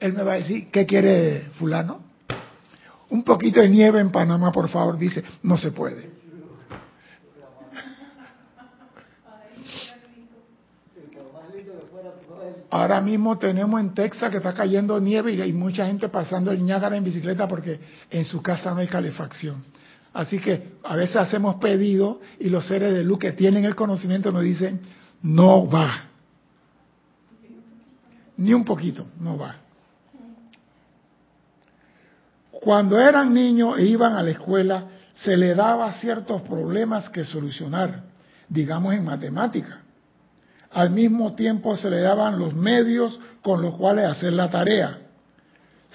él 0.00 0.12
me 0.12 0.22
va 0.22 0.34
a 0.34 0.36
decir, 0.36 0.70
¿qué 0.70 0.86
quiere 0.86 1.50
fulano? 1.58 2.00
Un 3.08 3.22
poquito 3.22 3.60
de 3.60 3.68
nieve 3.68 4.00
en 4.00 4.10
Panamá, 4.10 4.52
por 4.52 4.68
favor, 4.68 4.98
dice, 4.98 5.22
no 5.42 5.56
se 5.56 5.72
puede. 5.72 6.15
Ahora 12.76 13.00
mismo 13.00 13.38
tenemos 13.38 13.80
en 13.80 13.94
Texas 13.94 14.30
que 14.30 14.36
está 14.36 14.52
cayendo 14.52 15.00
nieve 15.00 15.32
y 15.32 15.40
hay 15.40 15.52
mucha 15.54 15.86
gente 15.86 16.10
pasando 16.10 16.50
el 16.52 16.62
Niágara 16.62 16.94
en 16.94 17.04
bicicleta 17.04 17.48
porque 17.48 17.80
en 18.10 18.22
su 18.26 18.42
casa 18.42 18.72
no 18.74 18.80
hay 18.80 18.86
calefacción. 18.86 19.64
Así 20.12 20.38
que 20.38 20.74
a 20.84 20.94
veces 20.94 21.16
hacemos 21.16 21.54
pedidos 21.56 22.18
y 22.38 22.50
los 22.50 22.66
seres 22.66 22.92
de 22.92 23.02
luz 23.02 23.18
que 23.18 23.32
tienen 23.32 23.64
el 23.64 23.74
conocimiento 23.74 24.30
nos 24.30 24.42
dicen, 24.42 24.80
no 25.22 25.66
va. 25.66 26.04
Ni 28.36 28.52
un 28.52 28.64
poquito, 28.64 29.06
no 29.20 29.38
va. 29.38 29.56
Cuando 32.50 33.00
eran 33.00 33.32
niños 33.32 33.78
e 33.78 33.86
iban 33.86 34.16
a 34.16 34.22
la 34.22 34.32
escuela, 34.32 34.84
se 35.14 35.34
le 35.34 35.54
daba 35.54 35.90
ciertos 35.92 36.42
problemas 36.42 37.08
que 37.08 37.24
solucionar, 37.24 38.02
digamos 38.50 38.92
en 38.92 39.02
matemática. 39.02 39.80
Al 40.76 40.90
mismo 40.90 41.34
tiempo 41.34 41.76
se 41.76 41.88
le 41.88 42.00
daban 42.00 42.38
los 42.38 42.54
medios 42.54 43.18
con 43.42 43.62
los 43.62 43.76
cuales 43.76 44.04
hacer 44.04 44.34
la 44.34 44.50
tarea 44.50 45.06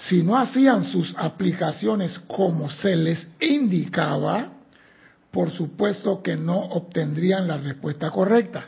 si 0.07 0.23
no 0.23 0.35
hacían 0.37 0.83
sus 0.83 1.13
aplicaciones 1.17 2.17
como 2.27 2.69
se 2.69 2.95
les 2.95 3.27
indicaba, 3.39 4.53
por 5.29 5.51
supuesto 5.51 6.23
que 6.23 6.35
no 6.35 6.57
obtendrían 6.57 7.47
la 7.47 7.57
respuesta 7.57 8.09
correcta. 8.09 8.65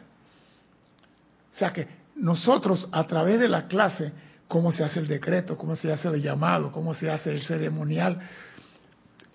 O 1.52 1.58
sea 1.58 1.74
que 1.74 1.88
nosotros 2.16 2.88
a 2.92 3.06
través 3.08 3.40
de 3.40 3.48
la 3.48 3.68
clase, 3.68 4.12
cómo 4.48 4.72
se 4.72 4.84
hace 4.84 5.00
el 5.00 5.08
decreto, 5.08 5.58
cómo 5.58 5.76
se 5.76 5.92
hace 5.92 6.08
el 6.10 6.22
llamado, 6.22 6.72
cómo 6.72 6.94
se 6.94 7.10
hace 7.10 7.32
el 7.32 7.42
ceremonial, 7.42 8.20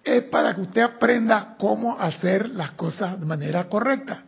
es 0.05 0.23
para 0.25 0.55
que 0.55 0.61
usted 0.61 0.83
aprenda 0.83 1.57
cómo 1.59 1.99
hacer 1.99 2.49
las 2.51 2.73
cosas 2.73 3.19
de 3.19 3.27
manera 3.27 3.69
correcta. 3.69 4.25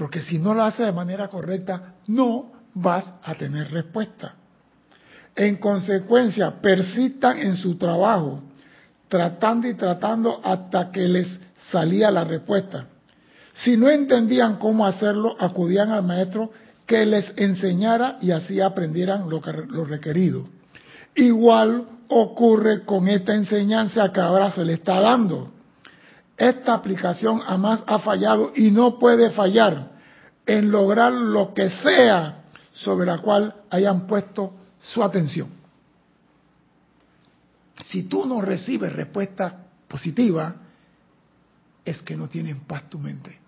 Porque 0.00 0.22
si 0.22 0.38
no 0.38 0.54
lo 0.54 0.62
hace 0.62 0.82
de 0.82 0.92
manera 0.92 1.28
correcta, 1.28 1.96
no 2.06 2.52
vas 2.72 3.12
a 3.22 3.34
tener 3.34 3.70
respuesta. 3.70 4.32
En 5.36 5.56
consecuencia, 5.56 6.52
persistan 6.62 7.38
en 7.38 7.54
su 7.56 7.76
trabajo, 7.76 8.42
tratando 9.08 9.68
y 9.68 9.74
tratando 9.74 10.40
hasta 10.42 10.90
que 10.90 11.06
les 11.06 11.28
salía 11.70 12.10
la 12.10 12.24
respuesta. 12.24 12.86
Si 13.52 13.76
no 13.76 13.90
entendían 13.90 14.56
cómo 14.56 14.86
hacerlo, 14.86 15.36
acudían 15.38 15.90
al 15.90 16.02
maestro 16.02 16.50
que 16.86 17.04
les 17.04 17.34
enseñara 17.36 18.16
y 18.22 18.30
así 18.30 18.58
aprendieran 18.58 19.28
lo, 19.28 19.42
que, 19.42 19.52
lo 19.52 19.84
requerido. 19.84 20.46
Igual 21.14 21.86
ocurre 22.08 22.86
con 22.86 23.06
esta 23.06 23.34
enseñanza 23.34 24.10
que 24.14 24.20
ahora 24.20 24.50
se 24.50 24.64
le 24.64 24.72
está 24.72 24.98
dando. 24.98 25.52
Esta 26.40 26.72
aplicación 26.72 27.40
jamás 27.40 27.82
ha 27.86 27.98
fallado 27.98 28.52
y 28.56 28.70
no 28.70 28.98
puede 28.98 29.28
fallar 29.30 29.90
en 30.46 30.70
lograr 30.70 31.12
lo 31.12 31.52
que 31.52 31.68
sea 31.68 32.44
sobre 32.72 33.04
la 33.04 33.18
cual 33.18 33.54
hayan 33.68 34.06
puesto 34.06 34.54
su 34.80 35.02
atención. 35.02 35.50
Si 37.82 38.04
tú 38.04 38.24
no 38.24 38.40
recibes 38.40 38.90
respuesta 38.90 39.66
positiva, 39.86 40.56
es 41.84 42.00
que 42.00 42.16
no 42.16 42.26
tienes 42.30 42.56
paz 42.66 42.88
tu 42.88 42.98
mente. 42.98 43.38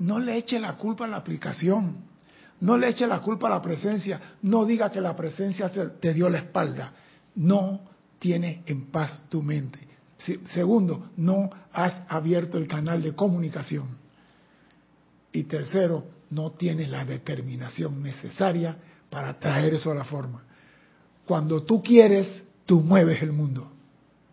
No 0.00 0.18
le 0.18 0.36
eche 0.36 0.58
la 0.58 0.72
culpa 0.72 1.04
a 1.04 1.08
la 1.08 1.18
aplicación, 1.18 1.98
no 2.58 2.76
le 2.76 2.88
eche 2.88 3.06
la 3.06 3.20
culpa 3.20 3.46
a 3.46 3.50
la 3.50 3.62
presencia, 3.62 4.20
no 4.42 4.64
diga 4.64 4.90
que 4.90 5.00
la 5.00 5.14
presencia 5.14 5.70
te 6.00 6.12
dio 6.12 6.28
la 6.28 6.38
espalda. 6.38 6.92
No 7.36 7.82
tienes 8.18 8.66
en 8.66 8.86
paz 8.90 9.22
tu 9.28 9.42
mente. 9.42 9.97
Segundo, 10.18 11.10
no 11.16 11.48
has 11.72 12.02
abierto 12.08 12.58
el 12.58 12.66
canal 12.66 13.02
de 13.02 13.14
comunicación. 13.14 13.86
Y 15.32 15.44
tercero, 15.44 16.04
no 16.30 16.52
tienes 16.52 16.88
la 16.88 17.04
determinación 17.04 18.02
necesaria 18.02 18.76
para 19.08 19.38
traer 19.38 19.74
eso 19.74 19.92
a 19.92 19.94
la 19.94 20.04
forma. 20.04 20.42
Cuando 21.24 21.62
tú 21.62 21.82
quieres, 21.82 22.42
tú 22.66 22.80
mueves 22.80 23.22
el 23.22 23.32
mundo. 23.32 23.70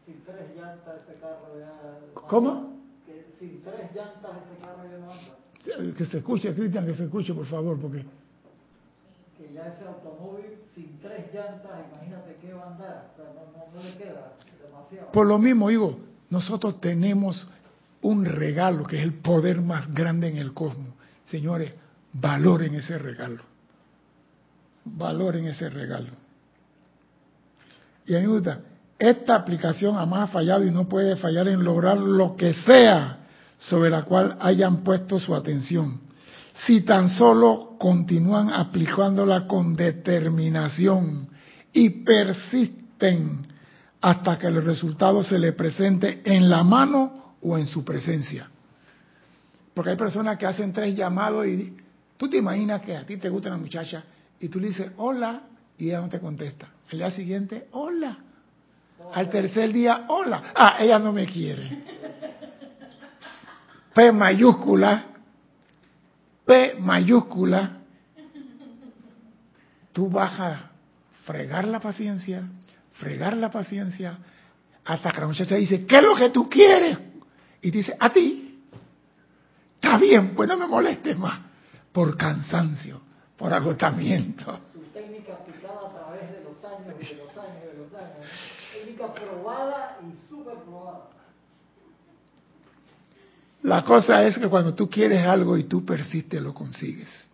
Sin 0.06 0.24
tres 0.24 0.56
llantas 0.56 1.02
ese 1.04 1.20
carro 1.20 1.60
ya... 1.60 2.00
¿Cómo? 2.14 2.80
Que 3.06 3.26
sin 3.40 3.62
tres 3.62 3.94
llantas 3.94 4.32
ese 4.52 4.62
carro 4.66 4.84
ya 4.90 4.98
no 4.98 5.12
anda. 5.12 5.96
Que 5.96 6.06
se 6.06 6.18
escuche, 6.18 6.54
Cristian, 6.56 6.86
que 6.86 6.96
se 6.96 7.04
escuche, 7.04 7.34
por 7.34 7.46
favor, 7.46 7.80
porque... 7.80 8.04
Que 9.38 9.54
ya 9.54 9.68
ese 9.68 9.86
automóvil 9.86 10.58
sin 10.74 10.98
tres 11.00 11.32
llantas, 11.34 11.72
imagínate 11.94 12.38
qué 12.42 12.54
va 12.54 12.64
a 12.64 12.72
andar. 12.72 13.12
O 13.14 13.16
sea, 13.18 13.34
no, 13.34 13.52
no, 13.52 13.72
no 13.76 13.84
le 13.84 13.98
queda. 13.98 14.34
Por 15.12 15.28
lo 15.28 15.38
mismo, 15.38 15.70
digo, 15.70 16.00
nosotros 16.30 16.80
tenemos 16.80 17.48
un 18.02 18.26
regalo 18.26 18.84
que 18.86 18.98
es 18.98 19.04
el 19.04 19.14
poder 19.14 19.62
más 19.62 19.94
grande 19.94 20.28
en 20.28 20.38
el 20.38 20.54
cosmos. 20.54 20.94
Señores, 21.26 21.74
valoren 22.14 22.76
ese 22.76 22.98
regalo. 22.98 23.42
Valoren 24.86 25.48
ese 25.48 25.70
regalo. 25.70 26.12
Y 28.06 28.16
a 28.16 28.20
mí 28.20 28.28
me 28.28 28.34
gusta, 28.34 28.60
esta 29.00 29.36
aplicación 29.36 29.96
jamás 29.96 30.30
ha 30.30 30.34
fallado 30.34 30.64
y 30.66 30.72
no 30.72 30.88
puede 30.88 31.16
fallar 31.16 31.48
en 31.48 31.64
lograr 31.64 31.98
lo 31.98 32.36
que 32.36 32.54
sea 32.54 33.18
sobre 33.58 33.90
la 33.90 34.04
cual 34.04 34.38
hayan 34.40 34.84
puesto 34.84 35.20
su 35.20 35.34
atención. 35.34 36.02
Si 36.54 36.82
tan 36.82 37.10
solo 37.10 37.76
continúan 37.80 38.50
aplicándola 38.50 39.48
con 39.48 39.76
determinación 39.76 41.28
y 41.74 41.90
persisten 41.90 43.55
hasta 44.06 44.38
que 44.38 44.46
el 44.46 44.64
resultado 44.64 45.24
se 45.24 45.40
le 45.40 45.54
presente 45.54 46.22
en 46.26 46.48
la 46.48 46.64
mano 46.64 47.38
o 47.42 47.58
en 47.58 47.66
su 47.66 47.84
presencia. 47.84 48.48
Porque 49.74 49.90
hay 49.90 49.98
personas 49.98 50.38
que 50.38 50.46
hacen 50.46 50.72
tres 50.72 50.96
llamados 50.96 51.48
y 51.48 51.76
tú 52.16 52.30
te 52.30 52.38
imaginas 52.38 52.84
que 52.84 52.96
a 52.96 53.04
ti 53.04 53.18
te 53.18 53.30
gusta 53.30 53.50
una 53.50 53.58
muchacha 53.58 54.04
y 54.40 54.48
tú 54.48 54.60
le 54.60 54.68
dices 54.68 54.92
hola 54.98 55.42
y 55.80 55.88
ella 55.88 56.02
no 56.02 56.10
te 56.10 56.20
contesta. 56.20 56.68
El 56.92 57.00
día 57.00 57.10
siguiente, 57.10 57.68
hola. 57.72 58.20
Al 59.12 59.28
tercer 59.28 59.74
día, 59.74 60.06
hola. 60.08 60.54
Ah, 60.54 60.76
ella 60.82 61.00
no 61.00 61.12
me 61.12 61.26
quiere. 61.26 61.84
P 63.92 64.12
mayúscula, 64.12 65.04
P 66.46 66.76
mayúscula, 66.80 67.80
tú 69.94 70.12
vas 70.12 70.40
a 70.40 70.70
fregar 71.26 71.68
la 71.68 71.80
paciencia, 71.80 72.44
fregar 72.96 73.36
la 73.38 73.50
paciencia, 73.52 74.18
hasta 74.84 75.12
que 75.12 75.22
la 75.22 75.28
muchacha 75.28 75.56
dice, 75.56 75.86
¿qué 75.86 75.98
es 75.98 76.04
lo 76.04 76.16
que 76.16 76.30
tú 76.30 76.50
quieres? 76.50 76.98
Y 77.62 77.72
dice, 77.72 77.96
a 78.00 78.12
ti. 78.12 78.64
Está 79.76 79.98
bien, 79.98 80.36
pues 80.36 80.48
no 80.48 80.58
me 80.58 80.68
molestes 80.68 81.18
más. 81.18 81.40
Por 81.92 82.18
cansancio, 82.18 83.02
por 83.38 83.54
agotamiento. 83.54 84.60
Tu 84.74 84.80
técnica 84.94 85.34
aplicada 85.34 85.88
a 85.88 85.94
través 85.94 86.32
de 86.32 86.44
los 86.44 86.64
años 86.64 86.88
de 86.88 87.16
los 87.16 87.30
años 87.38 87.64
de 87.64 87.78
los 87.78 87.94
años. 87.94 88.28
Técnica 88.74 89.14
probada 89.14 89.98
y 90.02 90.30
súper 90.30 90.56
probada. 90.60 91.10
La 93.64 93.84
cosa 93.84 94.24
es 94.24 94.38
que 94.38 94.48
cuando 94.48 94.76
tú 94.76 94.88
quieres 94.88 95.26
algo 95.26 95.58
y 95.58 95.64
tú 95.64 95.84
persistes, 95.84 96.40
lo 96.42 96.54
consigues. 96.54 97.28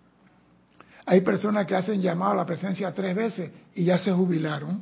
Hay 1.05 1.21
personas 1.21 1.65
que 1.65 1.75
hacen 1.75 2.01
llamado 2.01 2.31
a 2.31 2.35
la 2.35 2.45
presencia 2.45 2.93
tres 2.93 3.13
veces 3.13 3.51
y 3.75 3.83
ya 3.83 3.97
se 3.97 4.13
jubilaron. 4.13 4.81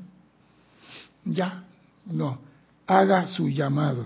Ya, 1.25 1.63
no. 2.05 2.39
Haga 2.87 3.27
su 3.27 3.49
llamado. 3.49 4.05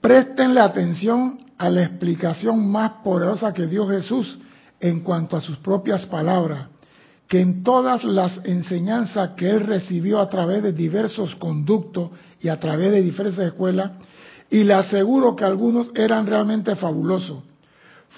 Prestenle 0.00 0.60
atención 0.60 1.40
a 1.58 1.68
la 1.68 1.82
explicación 1.82 2.70
más 2.70 2.92
poderosa 3.04 3.52
que 3.52 3.66
dio 3.66 3.86
Jesús 3.88 4.38
en 4.80 5.00
cuanto 5.00 5.36
a 5.36 5.40
sus 5.40 5.58
propias 5.58 6.06
palabras, 6.06 6.68
que 7.26 7.40
en 7.40 7.62
todas 7.62 8.04
las 8.04 8.40
enseñanzas 8.44 9.30
que 9.30 9.50
él 9.50 9.66
recibió 9.66 10.20
a 10.20 10.30
través 10.30 10.62
de 10.62 10.72
diversos 10.72 11.34
conductos 11.34 12.10
y 12.40 12.48
a 12.48 12.60
través 12.60 12.92
de 12.92 13.02
diferentes 13.02 13.44
escuelas, 13.44 13.90
y 14.48 14.64
le 14.64 14.74
aseguro 14.74 15.36
que 15.36 15.44
algunos 15.44 15.88
eran 15.94 16.26
realmente 16.26 16.74
fabulosos. 16.76 17.42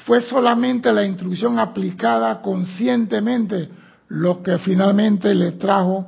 Fue 0.04 0.20
solamente 0.20 0.92
la 0.92 1.04
instrucción 1.04 1.58
aplicada 1.58 2.40
conscientemente 2.40 3.68
lo 4.10 4.42
que 4.42 4.58
finalmente 4.58 5.34
le 5.34 5.52
trajo 5.52 6.06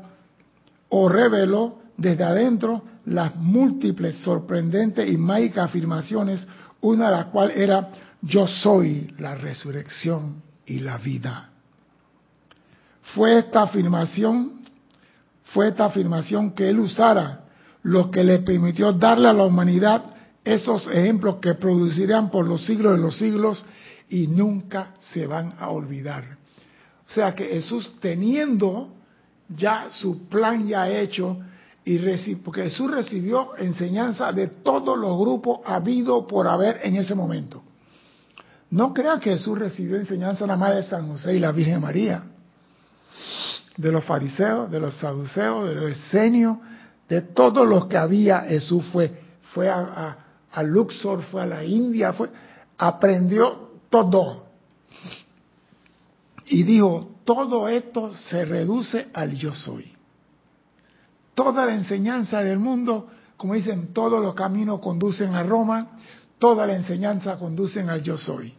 o 0.88 1.08
reveló 1.08 1.78
desde 1.96 2.24
adentro 2.24 2.82
las 3.06 3.34
múltiples, 3.36 4.18
sorprendentes 4.18 5.10
y 5.10 5.16
mágicas 5.16 5.66
afirmaciones, 5.66 6.46
una 6.80 7.06
de 7.06 7.16
las 7.16 7.26
cuales 7.26 7.56
era 7.56 7.90
yo 8.20 8.46
soy 8.46 9.14
la 9.18 9.34
resurrección 9.36 10.42
y 10.66 10.80
la 10.80 10.98
vida. 10.98 11.50
Fue 13.14 13.38
esta 13.38 13.62
afirmación, 13.62 14.62
fue 15.44 15.68
esta 15.68 15.86
afirmación 15.86 16.52
que 16.52 16.68
él 16.68 16.80
usara 16.80 17.44
lo 17.82 18.10
que 18.10 18.24
le 18.24 18.40
permitió 18.40 18.92
darle 18.92 19.28
a 19.28 19.32
la 19.32 19.44
humanidad 19.44 20.04
esos 20.44 20.88
ejemplos 20.88 21.36
que 21.36 21.54
producirían 21.54 22.30
por 22.30 22.46
los 22.46 22.64
siglos 22.64 22.96
de 22.96 23.02
los 23.02 23.16
siglos 23.16 23.64
y 24.08 24.26
nunca 24.26 24.94
se 25.12 25.26
van 25.26 25.54
a 25.58 25.68
olvidar. 25.68 26.41
Sea 27.14 27.34
que 27.34 27.44
Jesús 27.46 27.92
teniendo 28.00 28.88
ya 29.48 29.90
su 29.90 30.28
plan 30.28 30.66
ya 30.66 30.88
hecho, 30.88 31.38
y 31.84 31.98
porque 32.36 32.64
Jesús 32.64 32.90
recibió 32.90 33.56
enseñanza 33.56 34.32
de 34.32 34.46
todos 34.46 34.96
los 34.96 35.18
grupos 35.18 35.60
habido 35.66 36.26
por 36.26 36.46
haber 36.46 36.80
en 36.84 36.96
ese 36.96 37.14
momento. 37.14 37.62
No 38.70 38.94
crea 38.94 39.18
que 39.18 39.32
Jesús 39.32 39.58
recibió 39.58 39.96
enseñanza 39.96 40.46
nada 40.46 40.58
más 40.58 40.74
de 40.76 40.82
San 40.84 41.08
José 41.08 41.34
y 41.34 41.40
la 41.40 41.52
Virgen 41.52 41.80
María, 41.80 42.22
de 43.76 43.90
los 43.90 44.04
fariseos, 44.04 44.70
de 44.70 44.78
los 44.78 44.94
saduceos, 44.94 45.68
de 45.68 45.74
los 45.74 45.90
esenios, 45.90 46.58
de 47.08 47.20
todos 47.20 47.66
los 47.66 47.86
que 47.86 47.98
había, 47.98 48.40
Jesús 48.42 48.84
fue, 48.92 49.20
fue 49.52 49.68
a, 49.68 50.16
a 50.50 50.62
Luxor, 50.62 51.22
fue 51.24 51.42
a 51.42 51.46
la 51.46 51.64
India, 51.64 52.12
fue, 52.12 52.30
aprendió 52.78 53.72
todo. 53.90 54.51
Y 56.46 56.64
dijo, 56.64 57.16
todo 57.24 57.68
esto 57.68 58.14
se 58.14 58.44
reduce 58.44 59.08
al 59.14 59.34
yo 59.34 59.52
soy. 59.52 59.92
Toda 61.34 61.66
la 61.66 61.74
enseñanza 61.74 62.42
del 62.42 62.58
mundo, 62.58 63.08
como 63.36 63.54
dicen, 63.54 63.92
todos 63.92 64.20
los 64.20 64.34
caminos 64.34 64.80
conducen 64.80 65.34
a 65.34 65.42
Roma, 65.42 65.96
toda 66.38 66.66
la 66.66 66.76
enseñanza 66.76 67.36
conducen 67.36 67.88
al 67.88 68.02
yo 68.02 68.18
soy. 68.18 68.54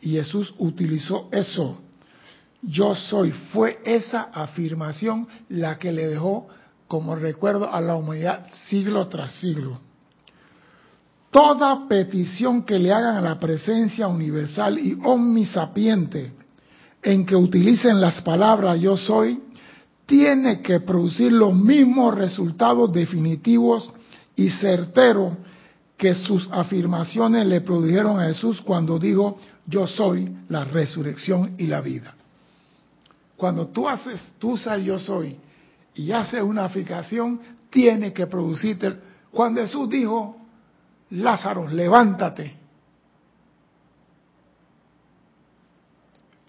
Y 0.00 0.12
Jesús 0.12 0.54
utilizó 0.58 1.28
eso. 1.32 1.80
Yo 2.62 2.94
soy. 2.94 3.30
Fue 3.52 3.80
esa 3.84 4.22
afirmación 4.32 5.28
la 5.48 5.78
que 5.78 5.92
le 5.92 6.06
dejó 6.06 6.48
como 6.88 7.16
recuerdo 7.16 7.72
a 7.72 7.80
la 7.80 7.96
humanidad 7.96 8.46
siglo 8.68 9.08
tras 9.08 9.32
siglo. 9.32 9.80
Toda 11.30 11.88
petición 11.88 12.62
que 12.62 12.78
le 12.78 12.92
hagan 12.92 13.16
a 13.16 13.20
la 13.20 13.40
presencia 13.40 14.06
universal 14.06 14.78
y 14.78 14.96
omnisapiente 15.02 16.32
en 17.04 17.26
que 17.26 17.36
utilicen 17.36 18.00
las 18.00 18.22
palabras 18.22 18.80
yo 18.80 18.96
soy, 18.96 19.40
tiene 20.06 20.60
que 20.60 20.80
producir 20.80 21.30
los 21.30 21.54
mismos 21.54 22.14
resultados 22.14 22.92
definitivos 22.92 23.90
y 24.34 24.48
certeros 24.48 25.34
que 25.96 26.14
sus 26.14 26.48
afirmaciones 26.50 27.46
le 27.46 27.60
produjeron 27.60 28.18
a 28.18 28.26
Jesús 28.26 28.60
cuando 28.62 28.98
dijo 28.98 29.38
yo 29.66 29.86
soy 29.86 30.34
la 30.48 30.64
resurrección 30.64 31.54
y 31.58 31.66
la 31.66 31.80
vida. 31.80 32.14
Cuando 33.36 33.68
tú 33.68 33.88
haces, 33.88 34.20
tú 34.38 34.52
usas 34.52 34.82
yo 34.82 34.98
soy 34.98 35.36
y 35.94 36.10
haces 36.10 36.42
una 36.42 36.64
afirmación, 36.64 37.40
tiene 37.70 38.12
que 38.12 38.26
producirte. 38.26 38.94
Cuando 39.30 39.60
Jesús 39.60 39.88
dijo, 39.88 40.36
Lázaro, 41.10 41.68
levántate, 41.68 42.54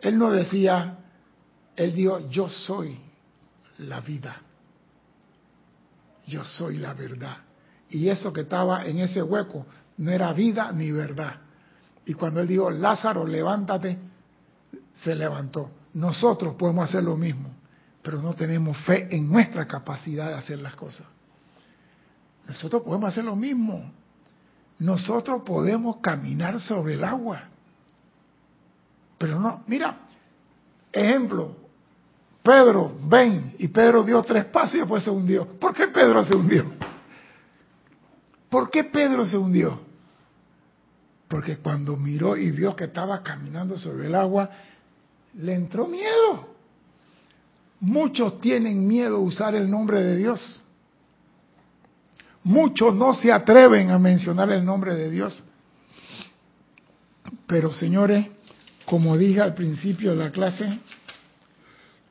Él 0.06 0.20
no 0.20 0.30
decía, 0.30 1.00
Él 1.76 1.96
dijo, 1.96 2.30
yo 2.30 2.48
soy 2.48 2.96
la 3.80 4.02
vida, 4.02 4.40
yo 6.28 6.44
soy 6.44 6.78
la 6.78 6.94
verdad. 6.94 7.38
Y 7.90 8.08
eso 8.10 8.32
que 8.32 8.42
estaba 8.42 8.86
en 8.86 9.00
ese 9.00 9.24
hueco 9.24 9.66
no 9.98 10.12
era 10.12 10.32
vida 10.32 10.72
ni 10.72 10.92
verdad. 10.92 11.38
Y 12.06 12.14
cuando 12.14 12.40
Él 12.42 12.48
dijo, 12.48 12.70
Lázaro, 12.70 13.26
levántate, 13.26 13.98
se 14.94 15.16
levantó. 15.16 15.72
Nosotros 15.96 16.54
podemos 16.54 16.88
hacer 16.88 17.04
lo 17.04 17.18
mismo, 17.18 17.50
pero 18.04 18.22
no 18.22 18.36
tenemos 18.36 18.78
fe 18.86 19.08
en 19.10 19.28
nuestra 19.28 19.66
capacidad 19.66 20.28
de 20.28 20.36
hacer 20.36 20.60
las 20.60 20.76
cosas. 20.76 21.08
Nosotros 22.48 22.84
podemos 22.84 23.10
hacer 23.10 23.24
lo 23.24 23.36
mismo. 23.36 23.92
Nosotros 24.78 25.42
podemos 25.44 25.98
caminar 25.98 26.62
sobre 26.62 26.94
el 26.94 27.04
agua. 27.04 27.55
Pero 29.18 29.40
no, 29.40 29.64
mira, 29.68 29.98
ejemplo, 30.92 31.56
Pedro, 32.44 32.94
ven, 33.08 33.56
y 33.58 33.68
Pedro 33.70 34.04
dio 34.04 34.22
tres 34.22 34.46
pasos 34.46 34.76
y 34.76 34.80
después 34.80 35.04
se 35.04 35.10
hundió. 35.10 35.48
¿Por 35.60 35.74
qué 35.74 35.88
Pedro 35.88 36.24
se 36.24 36.36
hundió? 36.36 36.66
¿Por 38.50 38.70
qué 38.70 38.84
Pedro 38.84 39.26
se 39.26 39.38
hundió? 39.38 39.80
Porque 41.28 41.58
cuando 41.58 41.98
miró 41.98 42.38
y 42.38 42.52
vio 42.52 42.76
que 42.76 42.84
estaba 42.84 43.24
caminando 43.24 43.78
sobre 43.78 44.06
el 44.06 44.16
agua, 44.16 44.50
le 45.34 45.56
entró 45.56 45.88
miedo. 45.88 46.56
Muchos 47.80 48.40
tienen 48.40 48.88
miedo 48.88 49.18
a 49.18 49.20
usar 49.20 49.56
el 49.56 49.70
nombre 49.70 50.02
de 50.02 50.16
Dios. 50.16 50.64
Muchos 52.44 52.94
no 52.94 53.14
se 53.16 53.32
atreven 53.32 53.90
a 53.90 53.98
mencionar 53.98 54.52
el 54.52 54.64
nombre 54.64 54.94
de 54.94 55.10
Dios. 55.10 55.44
Pero 57.48 57.72
señores, 57.74 58.28
como 58.86 59.18
dije 59.18 59.42
al 59.42 59.54
principio 59.54 60.12
de 60.12 60.18
la 60.18 60.32
clase, 60.32 60.80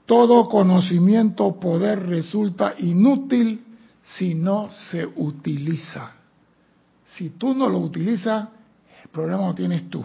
todo 0.07 0.49
conocimiento 0.49 1.59
poder 1.59 2.07
resulta 2.07 2.75
inútil 2.79 3.64
si 4.03 4.35
no 4.35 4.70
se 4.70 5.07
utiliza. 5.07 6.12
Si 7.07 7.31
tú 7.31 7.55
no 7.55 7.68
lo 7.68 7.79
utilizas, 7.79 8.49
el 9.03 9.09
problema 9.11 9.47
lo 9.47 9.55
tienes 9.55 9.89
tú. 9.89 10.05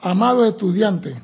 Amado 0.00 0.44
estudiante, 0.44 1.20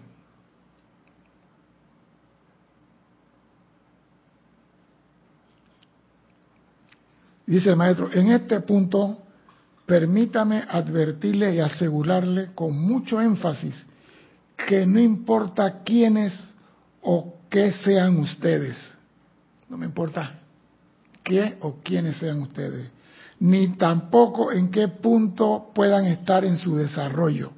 dice 7.46 7.70
el 7.70 7.76
maestro, 7.76 8.12
en 8.12 8.32
este 8.32 8.60
punto 8.60 9.23
permítame 9.86 10.64
advertirle 10.68 11.54
y 11.54 11.60
asegurarle 11.60 12.52
con 12.54 12.76
mucho 12.76 13.20
énfasis 13.20 13.86
que 14.56 14.86
no 14.86 15.00
importa 15.00 15.82
quiénes 15.82 16.32
o 17.02 17.34
qué 17.50 17.72
sean 17.72 18.18
ustedes, 18.18 18.76
no 19.68 19.76
me 19.76 19.86
importa 19.86 20.40
qué 21.22 21.58
o 21.60 21.76
quiénes 21.82 22.16
sean 22.16 22.40
ustedes, 22.40 22.88
ni 23.40 23.68
tampoco 23.76 24.52
en 24.52 24.70
qué 24.70 24.88
punto 24.88 25.70
puedan 25.74 26.06
estar 26.06 26.44
en 26.44 26.56
su 26.58 26.76
desarrollo. 26.76 27.52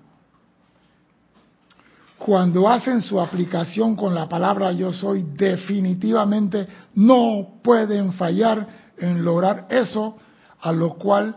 Cuando 2.19 2.69
hacen 2.69 3.03
su 3.03 3.21
aplicación 3.21 3.95
con 3.95 4.15
la 4.15 4.29
palabra 4.29 4.73
yo 4.73 4.93
soy, 4.93 5.23
definitivamente 5.37 6.67
no 6.95 7.61
pueden 7.63 8.15
fallar 8.15 8.67
en 8.97 9.25
lograr 9.25 9.67
eso 9.69 10.17
a 10.61 10.73
lo 10.73 10.95
cual 10.95 11.37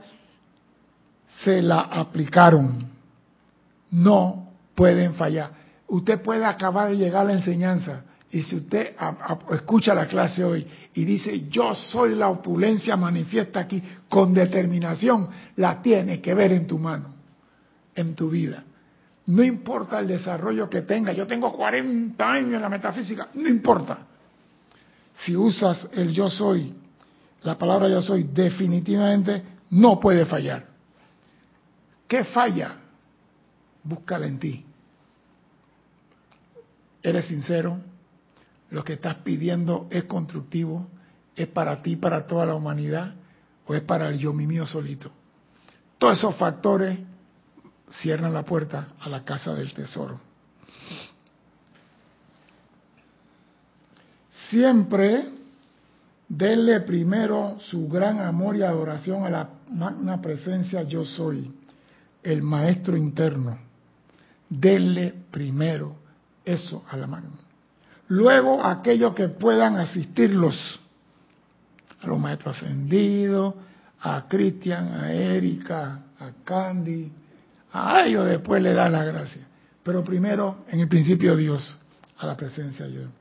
se 1.44 1.62
la 1.62 1.82
aplicaron. 1.82 2.90
No 3.92 4.50
pueden 4.76 5.16
fallar. 5.16 5.52
Usted 5.88 6.22
puede 6.22 6.46
acabar 6.46 6.90
de 6.90 6.98
llegar 6.98 7.22
a 7.22 7.30
la 7.30 7.34
enseñanza 7.34 8.04
y 8.32 8.44
si 8.44 8.58
usted 8.58 8.96
escucha 9.52 9.94
la 9.96 10.08
clase 10.08 10.44
hoy 10.44 10.66
y 10.94 11.04
dice 11.04 11.48
yo 11.50 11.74
soy 11.74 12.14
la 12.14 12.30
opulencia 12.30 12.96
manifiesta 12.96 13.62
aquí 13.62 13.82
con 14.08 14.34
determinación, 14.34 15.30
la 15.56 15.82
tiene 15.82 16.22
que 16.22 16.36
ver 16.36 16.52
en 16.52 16.68
tu 16.68 16.78
mano, 16.78 17.16
en 17.96 18.14
tu 18.14 18.30
vida. 18.30 18.64
No 19.26 19.44
importa 19.44 20.00
el 20.00 20.08
desarrollo 20.08 20.70
que 20.70 20.84
tenga, 20.84 21.12
yo 21.12 21.26
tengo 21.26 21.52
40 21.52 22.32
años 22.32 22.54
en 22.54 22.62
la 22.62 22.70
metafísica, 22.70 23.30
no 23.34 23.48
importa. 23.48 23.98
Si 25.16 25.36
usas 25.36 25.88
el 25.94 26.12
yo 26.12 26.30
soy, 26.30 26.74
la 27.44 27.58
palabra 27.58 27.90
yo 27.90 28.02
soy, 28.02 28.24
definitivamente 28.24 29.42
no 29.72 30.00
puede 30.00 30.26
fallar. 30.26 30.69
¿Qué 32.10 32.24
falla? 32.26 32.76
Búscala 33.84 34.26
en 34.26 34.40
ti. 34.40 34.66
¿Eres 37.04 37.28
sincero? 37.28 37.80
¿Lo 38.72 38.84
que 38.84 38.94
estás 38.94 39.18
pidiendo 39.18 39.88
es 39.92 40.06
constructivo? 40.06 40.88
¿Es 41.36 41.48
para 41.48 41.82
ti, 41.84 41.96
para 41.96 42.26
toda 42.26 42.48
la 42.48 42.56
humanidad? 42.56 43.14
¿O 43.68 43.76
es 43.76 43.82
para 43.84 44.10
el 44.10 44.18
yo 44.18 44.34
mío 44.34 44.66
solito? 44.66 45.12
Todos 46.00 46.18
esos 46.18 46.36
factores 46.36 46.98
cierran 47.92 48.34
la 48.34 48.44
puerta 48.44 48.94
a 49.00 49.08
la 49.08 49.24
casa 49.24 49.54
del 49.54 49.72
tesoro. 49.74 50.20
Siempre 54.50 55.30
denle 56.28 56.82
primero 56.82 57.60
su 57.60 57.88
gran 57.88 58.20
amor 58.20 58.56
y 58.56 58.64
adoración 58.64 59.26
a 59.26 59.30
la 59.30 59.50
magna 59.70 60.20
presencia 60.20 60.82
yo 60.84 61.06
soy, 61.06 61.59
el 62.24 62.42
maestro 62.42 62.98
interno. 62.98 63.58
Denle 64.50 65.14
primero 65.32 65.96
eso 66.44 66.84
a 66.90 66.98
la 66.98 67.08
magna. 67.08 67.38
Luego 68.08 68.64
aquellos 68.64 69.14
que 69.14 69.28
puedan 69.28 69.78
asistirlos, 69.78 70.80
a 72.02 72.08
los 72.08 72.20
maestros 72.20 72.58
ascendidos, 72.58 73.54
a 74.02 74.28
Cristian, 74.28 74.94
a 74.94 75.12
Erika, 75.12 76.04
a 76.20 76.32
Candy, 76.44 77.12
a 77.72 78.06
ellos 78.06 78.26
después 78.26 78.64
le 78.64 78.74
da 78.74 78.90
la 78.90 79.04
gracia. 79.04 79.48
Pero 79.84 80.04
primero, 80.04 80.66
en 80.70 80.80
el 80.80 80.88
principio, 80.88 81.36
Dios, 81.36 81.78
a 82.18 82.26
la 82.26 82.36
presencia 82.36 82.86
de 82.86 82.92
Dios. 82.92 83.12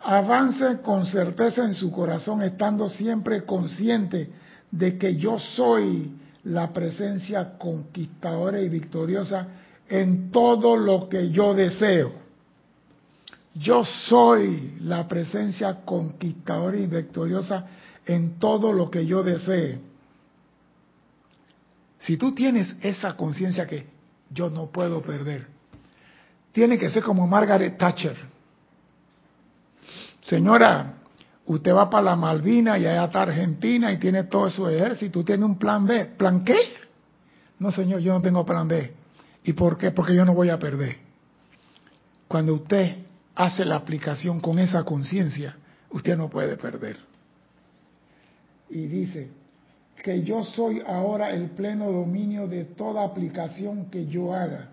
Avance 0.00 0.80
con 0.82 1.06
certeza 1.06 1.64
en 1.64 1.74
su 1.74 1.90
corazón, 1.90 2.42
estando 2.42 2.88
siempre 2.90 3.44
consciente 3.44 4.30
de 4.70 4.98
que 4.98 5.16
yo 5.16 5.38
soy 5.38 6.12
la 6.44 6.72
presencia 6.72 7.56
conquistadora 7.58 8.60
y 8.60 8.68
victoriosa 8.68 9.48
en 9.88 10.30
todo 10.30 10.76
lo 10.76 11.08
que 11.08 11.30
yo 11.30 11.54
deseo. 11.54 12.12
Yo 13.54 13.84
soy 13.84 14.74
la 14.80 15.06
presencia 15.06 15.84
conquistadora 15.84 16.76
y 16.76 16.86
victoriosa 16.86 17.66
en 18.04 18.38
todo 18.38 18.72
lo 18.72 18.90
que 18.90 19.06
yo 19.06 19.22
desee. 19.22 19.78
Si 21.98 22.16
tú 22.16 22.34
tienes 22.34 22.76
esa 22.82 23.16
conciencia 23.16 23.66
que 23.66 23.86
yo 24.30 24.50
no 24.50 24.66
puedo 24.66 25.00
perder, 25.00 25.46
tiene 26.52 26.78
que 26.78 26.90
ser 26.90 27.02
como 27.02 27.26
Margaret 27.26 27.78
Thatcher. 27.78 28.16
Señora, 30.26 30.94
usted 31.46 31.74
va 31.74 31.90
para 31.90 32.04
la 32.04 32.16
Malvina 32.16 32.78
y 32.78 32.86
allá 32.86 33.04
está 33.04 33.22
Argentina 33.22 33.92
y 33.92 33.98
tiene 33.98 34.24
todo 34.24 34.50
su 34.50 34.68
ejército, 34.68 35.24
tiene 35.24 35.44
un 35.44 35.58
plan 35.58 35.86
B. 35.86 36.06
¿Plan 36.16 36.44
qué? 36.44 36.58
No, 37.58 37.70
señor, 37.70 38.00
yo 38.00 38.12
no 38.12 38.20
tengo 38.20 38.44
plan 38.44 38.66
B. 38.68 38.92
¿Y 39.44 39.52
por 39.52 39.76
qué? 39.76 39.90
Porque 39.90 40.14
yo 40.14 40.24
no 40.24 40.34
voy 40.34 40.50
a 40.50 40.58
perder. 40.58 40.96
Cuando 42.28 42.54
usted 42.54 42.96
hace 43.34 43.64
la 43.64 43.76
aplicación 43.76 44.40
con 44.40 44.58
esa 44.58 44.84
conciencia, 44.84 45.56
usted 45.90 46.16
no 46.16 46.28
puede 46.28 46.56
perder. 46.56 46.96
Y 48.70 48.86
dice, 48.86 49.30
que 50.04 50.22
yo 50.22 50.44
soy 50.44 50.82
ahora 50.86 51.30
el 51.30 51.50
pleno 51.50 51.90
dominio 51.90 52.46
de 52.46 52.64
toda 52.64 53.04
aplicación 53.04 53.90
que 53.90 54.06
yo 54.06 54.34
haga. 54.34 54.68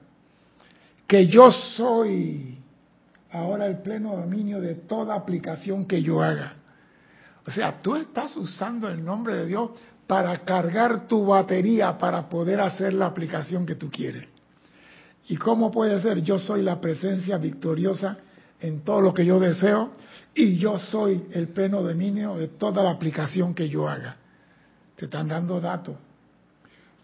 Que 1.08 1.28
yo 1.28 1.52
soy 1.52 2.58
ahora 3.32 3.66
el 3.68 3.78
pleno 3.78 4.16
dominio 4.16 4.60
de 4.60 4.76
toda 4.76 5.16
aplicación 5.16 5.86
que 5.86 6.02
yo 6.02 6.22
haga. 6.22 6.56
O 7.46 7.52
sea, 7.52 7.80
tú 7.82 7.96
estás 7.96 8.36
usando 8.38 8.88
el 8.88 9.04
nombre 9.04 9.36
de 9.36 9.46
Dios 9.48 9.72
para 10.08 10.38
cargar 10.40 11.08
tu 11.08 11.26
batería 11.26 11.98
para 11.98 12.28
poder 12.28 12.60
hacer 12.60 12.94
la 12.94 13.08
aplicación 13.08 13.66
que 13.66 13.76
tú 13.76 13.90
quieres. 13.90 14.28
¿Y 15.28 15.38
cómo 15.38 15.72
puede 15.72 16.02
ser? 16.02 16.22
Yo 16.22 16.40
soy 16.40 16.62
la 16.62 16.82
presencia 16.82 17.38
victoriosa 17.38 18.18
en 18.60 18.82
todo 18.82 19.02
lo 19.02 19.14
que 19.14 19.26
yo 19.26 19.40
deseo 19.40 19.92
y 20.34 20.58
yo 20.58 20.78
soy 20.80 21.26
el 21.32 21.50
pleno 21.50 21.82
dominio 21.82 22.36
de 22.36 22.48
toda 22.48 22.84
la 22.84 22.92
aplicación 22.92 23.54
que 23.54 23.70
yo 23.70 23.88
haga. 23.88 24.18
Te 24.96 25.06
están 25.06 25.28
dando 25.28 25.60
datos. 25.60 25.96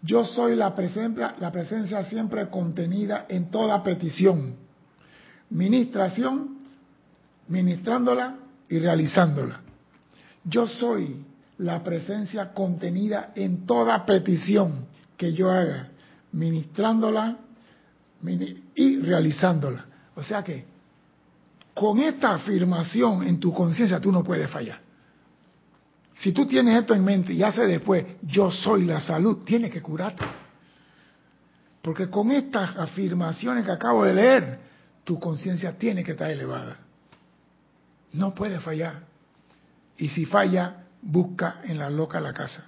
Yo 0.02 0.24
soy 0.24 0.54
la 0.54 0.74
presencia, 0.74 1.34
la 1.40 1.50
presencia 1.50 2.04
siempre 2.04 2.48
contenida 2.48 3.26
en 3.28 3.50
toda 3.50 3.82
petición. 3.82 4.54
Ministración, 5.50 6.58
ministrándola, 7.48 8.36
y 8.68 8.78
realizándola. 8.78 9.60
Yo 10.44 10.66
soy 10.66 11.24
la 11.58 11.82
presencia 11.82 12.52
contenida 12.52 13.32
en 13.34 13.66
toda 13.66 14.06
petición 14.06 14.86
que 15.16 15.32
yo 15.32 15.50
haga, 15.50 15.88
ministrándola 16.32 17.38
y 18.74 18.96
realizándola. 18.98 19.84
O 20.14 20.22
sea 20.22 20.42
que 20.42 20.64
con 21.74 22.00
esta 22.00 22.34
afirmación 22.34 23.24
en 23.26 23.38
tu 23.38 23.52
conciencia 23.52 24.00
tú 24.00 24.10
no 24.10 24.24
puedes 24.24 24.50
fallar. 24.50 24.80
Si 26.14 26.32
tú 26.32 26.46
tienes 26.46 26.80
esto 26.80 26.94
en 26.94 27.04
mente 27.04 27.32
y 27.32 27.42
haces 27.42 27.68
después, 27.68 28.04
yo 28.22 28.50
soy 28.50 28.84
la 28.84 29.00
salud, 29.00 29.44
tienes 29.44 29.70
que 29.70 29.80
curarte. 29.80 30.24
Porque 31.80 32.10
con 32.10 32.32
estas 32.32 32.76
afirmaciones 32.76 33.64
que 33.64 33.70
acabo 33.70 34.04
de 34.04 34.14
leer, 34.14 34.58
tu 35.04 35.20
conciencia 35.20 35.78
tiene 35.78 36.02
que 36.02 36.12
estar 36.12 36.30
elevada. 36.30 36.76
No 38.12 38.34
puede 38.34 38.58
fallar. 38.58 39.07
Y 39.98 40.08
si 40.08 40.24
falla, 40.24 40.84
busca 41.02 41.60
en 41.64 41.78
la 41.78 41.90
loca 41.90 42.20
la 42.20 42.32
casa. 42.32 42.64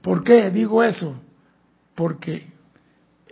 ¿Por 0.00 0.24
qué 0.24 0.50
digo 0.50 0.82
eso? 0.82 1.20
Porque 1.94 2.46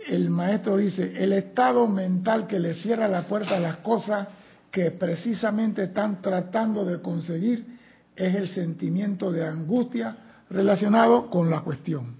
el 0.05 0.29
maestro 0.29 0.77
dice, 0.77 1.23
el 1.23 1.33
estado 1.33 1.87
mental 1.87 2.45
que 2.47 2.59
le 2.59 2.75
cierra 2.75 3.07
la 3.07 3.27
puerta 3.27 3.57
a 3.57 3.59
las 3.59 3.77
cosas 3.77 4.27
que 4.69 4.91
precisamente 4.91 5.85
están 5.85 6.21
tratando 6.21 6.85
de 6.85 7.01
conseguir 7.01 7.77
es 8.15 8.35
el 8.35 8.49
sentimiento 8.49 9.31
de 9.31 9.47
angustia 9.47 10.17
relacionado 10.49 11.29
con 11.29 11.49
la 11.49 11.61
cuestión. 11.61 12.15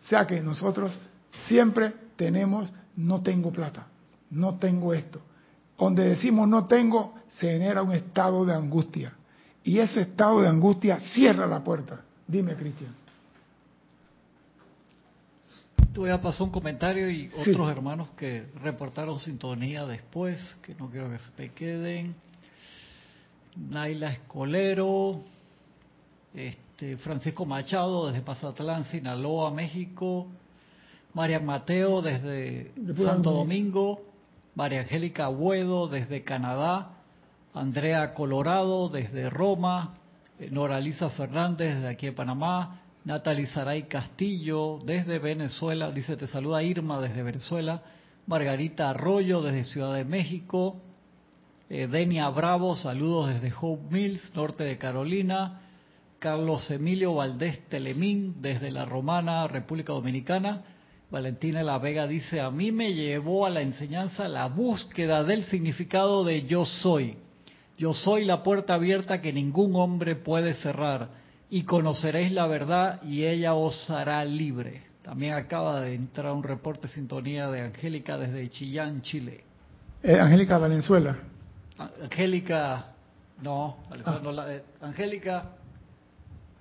O 0.00 0.08
sea 0.08 0.26
que 0.26 0.40
nosotros 0.40 0.98
siempre 1.46 1.92
tenemos, 2.16 2.72
no 2.96 3.22
tengo 3.22 3.52
plata, 3.52 3.88
no 4.30 4.56
tengo 4.58 4.94
esto. 4.94 5.20
Donde 5.78 6.08
decimos 6.08 6.48
no 6.48 6.66
tengo, 6.66 7.14
se 7.38 7.52
genera 7.52 7.82
un 7.82 7.92
estado 7.92 8.44
de 8.44 8.54
angustia. 8.54 9.12
Y 9.62 9.78
ese 9.78 10.02
estado 10.02 10.40
de 10.40 10.48
angustia 10.48 11.00
cierra 11.00 11.46
la 11.46 11.62
puerta. 11.62 12.00
Dime, 12.26 12.54
Cristian. 12.54 12.94
Voy 15.94 16.10
a 16.10 16.20
pasar 16.20 16.42
un 16.42 16.50
comentario 16.50 17.10
y 17.10 17.30
otros 17.38 17.70
hermanos 17.70 18.10
que 18.16 18.46
reportaron 18.62 19.18
sintonía 19.18 19.86
después, 19.86 20.38
que 20.62 20.74
no 20.74 20.90
quiero 20.90 21.10
que 21.10 21.18
se 21.18 21.30
me 21.38 21.52
queden. 21.52 22.14
Naila 23.56 24.12
Escolero, 24.12 25.22
este, 26.34 26.98
Francisco 26.98 27.46
Machado 27.46 28.08
desde 28.08 28.20
Pazatlán, 28.20 28.84
Sinaloa, 28.84 29.50
México, 29.50 30.26
María 31.14 31.40
Mateo 31.40 32.02
desde 32.02 32.72
Santo 33.02 33.30
Domingo, 33.30 34.02
María 34.56 34.80
Angélica 34.80 35.28
Buedo 35.28 35.86
desde 35.86 36.24
Canadá, 36.24 36.92
Andrea 37.52 38.14
Colorado 38.14 38.88
desde 38.88 39.28
Roma, 39.28 39.92
eh, 40.40 40.48
Noralisa 40.50 41.10
Fernández 41.10 41.74
desde 41.74 41.88
aquí 41.88 42.06
de 42.06 42.12
Panamá, 42.12 42.80
Natalie 43.04 43.48
Saray 43.48 43.82
Castillo 43.82 44.80
desde 44.82 45.18
Venezuela, 45.18 45.92
dice 45.92 46.16
te 46.16 46.26
saluda 46.26 46.62
Irma 46.62 47.02
desde 47.02 47.22
Venezuela, 47.22 47.82
Margarita 48.26 48.88
Arroyo 48.88 49.42
desde 49.42 49.64
Ciudad 49.64 49.94
de 49.94 50.06
México, 50.06 50.80
eh, 51.68 51.86
Denia 51.86 52.26
Bravo, 52.30 52.76
saludos 52.76 53.34
desde 53.34 53.52
Hope 53.60 53.94
Mills, 53.94 54.34
norte 54.34 54.64
de 54.64 54.78
Carolina, 54.78 55.60
Carlos 56.18 56.70
Emilio 56.70 57.14
Valdés 57.14 57.68
Telemín 57.68 58.36
desde 58.40 58.70
la 58.70 58.86
Romana, 58.86 59.46
República 59.48 59.92
Dominicana, 59.92 60.64
Valentina 61.16 61.62
La 61.62 61.78
Vega 61.78 62.06
dice, 62.06 62.42
a 62.42 62.50
mí 62.50 62.72
me 62.72 62.92
llevó 62.92 63.46
a 63.46 63.50
la 63.50 63.62
enseñanza 63.62 64.28
la 64.28 64.48
búsqueda 64.48 65.24
del 65.24 65.44
significado 65.44 66.24
de 66.24 66.44
yo 66.44 66.66
soy. 66.66 67.16
Yo 67.78 67.94
soy 67.94 68.26
la 68.26 68.42
puerta 68.42 68.74
abierta 68.74 69.22
que 69.22 69.32
ningún 69.32 69.76
hombre 69.76 70.14
puede 70.16 70.52
cerrar 70.56 71.08
y 71.48 71.62
conoceréis 71.62 72.32
la 72.32 72.46
verdad 72.46 73.02
y 73.02 73.24
ella 73.24 73.54
os 73.54 73.88
hará 73.88 74.22
libre. 74.26 74.82
También 75.00 75.32
acaba 75.32 75.80
de 75.80 75.94
entrar 75.94 76.34
un 76.34 76.42
reporte 76.42 76.86
de 76.86 76.92
sintonía 76.92 77.48
de 77.48 77.62
Angélica 77.62 78.18
desde 78.18 78.50
Chillán, 78.50 79.00
Chile. 79.00 79.42
Eh, 80.02 80.20
Angélica 80.20 80.58
Valenzuela. 80.58 81.16
Angélica, 81.78 82.92
no, 83.40 83.78
ah. 84.04 84.46
eh, 84.50 84.62
Angélica 84.82 85.52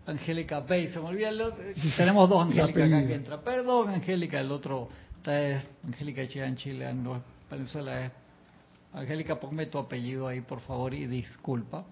Angélica 0.08 0.60
Bey, 0.60 0.88
se 0.90 1.00
me 1.00 1.08
olvida 1.08 1.30
el 1.30 1.42
otro. 1.42 1.64
Tenemos 1.98 2.30
dos 2.30 2.42
Angélica 2.46 2.86
acá 2.86 3.08
que 3.08 3.14
entra. 3.14 3.42
Perdón, 3.42 3.90
Angélica, 3.90 4.40
el 4.40 4.52
otro. 4.52 4.90
Esta 5.18 5.42
es 5.42 5.64
Angélica 5.84 6.28
Chile 6.28 6.46
en 6.46 6.56
Chile, 6.56 6.90
en 6.90 7.04
Venezuela 7.50 8.06
es. 8.06 8.12
Angélica, 8.94 9.40
ponme 9.40 9.66
tu 9.66 9.78
apellido 9.78 10.28
ahí, 10.28 10.42
por 10.42 10.62
favor, 10.62 10.94
y 10.94 11.06
disculpa. 11.06 11.84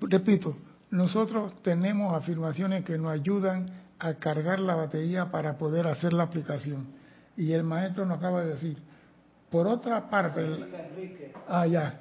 repito, 0.00 0.56
nosotros 0.90 1.62
tenemos 1.62 2.12
afirmaciones 2.12 2.84
que 2.84 2.98
nos 2.98 3.12
ayudan 3.12 3.66
a 4.00 4.14
cargar 4.14 4.58
la 4.58 4.74
batería 4.74 5.30
para 5.30 5.56
poder 5.56 5.86
hacer 5.86 6.12
la 6.12 6.24
aplicación 6.24 6.88
y 7.36 7.52
el 7.52 7.62
maestro 7.62 8.06
nos 8.06 8.18
acaba 8.18 8.44
de 8.44 8.54
decir, 8.54 8.78
por 9.50 9.66
otra 9.66 10.08
parte, 10.08 10.42
ah, 11.48 11.66
ya, 11.66 12.00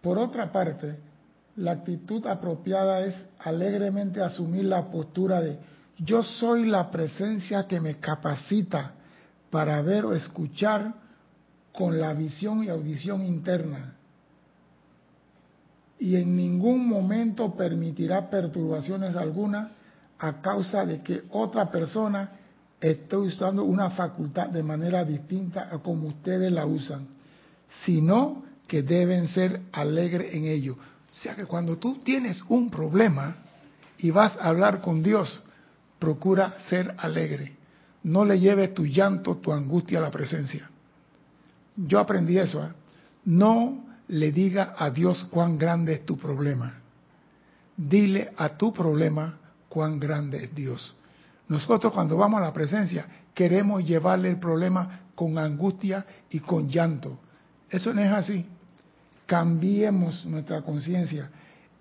Por 0.00 0.18
otra 0.18 0.50
parte, 0.50 0.96
la 1.56 1.72
actitud 1.72 2.26
apropiada 2.26 3.00
es 3.00 3.14
alegremente 3.38 4.22
asumir 4.22 4.64
la 4.64 4.90
postura 4.90 5.40
de 5.40 5.58
yo 5.98 6.22
soy 6.22 6.64
la 6.66 6.90
presencia 6.90 7.66
que 7.66 7.78
me 7.78 7.98
capacita 7.98 8.92
para 9.50 9.82
ver 9.82 10.06
o 10.06 10.14
escuchar 10.14 10.94
con 11.72 12.00
la 12.00 12.14
visión 12.14 12.64
y 12.64 12.68
audición 12.70 13.22
interna. 13.26 13.96
Y 15.98 16.16
en 16.16 16.34
ningún 16.34 16.88
momento 16.88 17.54
permitirá 17.54 18.30
perturbaciones 18.30 19.14
alguna 19.14 19.72
a 20.20 20.40
causa 20.40 20.84
de 20.84 21.02
que 21.02 21.22
otra 21.30 21.70
persona 21.70 22.30
esté 22.80 23.16
usando 23.16 23.64
una 23.64 23.90
facultad 23.90 24.48
de 24.48 24.62
manera 24.62 25.04
distinta 25.04 25.68
a 25.72 25.78
como 25.78 26.08
ustedes 26.08 26.52
la 26.52 26.66
usan, 26.66 27.08
sino 27.84 28.44
que 28.66 28.82
deben 28.82 29.28
ser 29.28 29.62
alegres 29.72 30.34
en 30.34 30.44
ello. 30.44 30.74
O 30.74 31.14
sea 31.14 31.34
que 31.34 31.46
cuando 31.46 31.78
tú 31.78 32.00
tienes 32.04 32.42
un 32.48 32.70
problema 32.70 33.36
y 33.98 34.10
vas 34.10 34.36
a 34.36 34.48
hablar 34.48 34.80
con 34.80 35.02
Dios, 35.02 35.42
procura 35.98 36.56
ser 36.68 36.94
alegre. 36.98 37.56
No 38.02 38.24
le 38.24 38.38
lleves 38.38 38.74
tu 38.74 38.86
llanto, 38.86 39.38
tu 39.38 39.52
angustia 39.52 39.98
a 39.98 40.02
la 40.02 40.10
presencia. 40.10 40.70
Yo 41.76 41.98
aprendí 41.98 42.38
eso. 42.38 42.62
¿eh? 42.64 42.70
No 43.24 43.84
le 44.08 44.32
diga 44.32 44.74
a 44.76 44.90
Dios 44.90 45.26
cuán 45.30 45.58
grande 45.58 45.94
es 45.94 46.06
tu 46.06 46.16
problema. 46.16 46.74
Dile 47.76 48.32
a 48.36 48.56
tu 48.56 48.72
problema 48.72 49.38
cuán 49.70 49.98
grande 49.98 50.44
es 50.44 50.54
Dios. 50.54 50.94
Nosotros 51.48 51.94
cuando 51.94 52.18
vamos 52.18 52.40
a 52.40 52.44
la 52.44 52.52
presencia 52.52 53.06
queremos 53.32 53.86
llevarle 53.86 54.28
el 54.28 54.38
problema 54.38 55.00
con 55.14 55.38
angustia 55.38 56.04
y 56.28 56.40
con 56.40 56.68
llanto. 56.68 57.18
Eso 57.70 57.94
no 57.94 58.02
es 58.02 58.10
así. 58.10 58.44
Cambiemos 59.24 60.26
nuestra 60.26 60.60
conciencia 60.62 61.30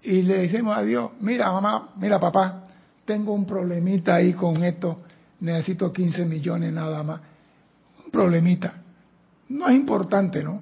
y 0.02 0.22
le 0.22 0.38
decimos 0.44 0.78
a 0.78 0.84
Dios, 0.84 1.12
mira 1.20 1.52
mamá, 1.52 1.90
mira 1.98 2.20
papá, 2.20 2.64
tengo 3.06 3.34
un 3.34 3.46
problemita 3.46 4.16
ahí 4.16 4.34
con 4.34 4.64
esto, 4.64 5.02
necesito 5.40 5.92
15 5.92 6.26
millones 6.26 6.72
nada 6.72 7.02
más. 7.04 7.20
Un 8.06 8.12
problemita. 8.12 8.76
No 9.50 9.68
es 9.68 9.76
importante, 9.76 10.44
¿no? 10.44 10.62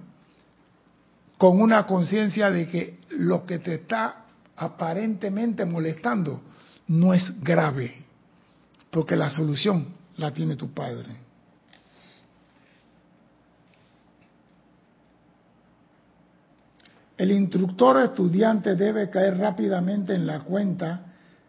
Con 1.37 1.61
una 1.61 1.85
conciencia 1.85 2.49
de 2.49 2.67
que 2.69 2.99
lo 3.09 3.45
que 3.45 3.59
te 3.59 3.75
está 3.75 4.23
aparentemente 4.55 5.65
molestando 5.65 6.41
no 6.87 7.13
es 7.13 7.41
grave, 7.41 7.93
porque 8.89 9.15
la 9.15 9.29
solución 9.29 9.87
la 10.17 10.31
tiene 10.31 10.55
tu 10.55 10.71
Padre. 10.71 11.27
El 17.17 17.31
instructor 17.31 18.03
estudiante 18.03 18.75
debe 18.75 19.09
caer 19.09 19.37
rápidamente 19.37 20.13
en 20.13 20.27
la 20.27 20.41
cuenta 20.41 21.01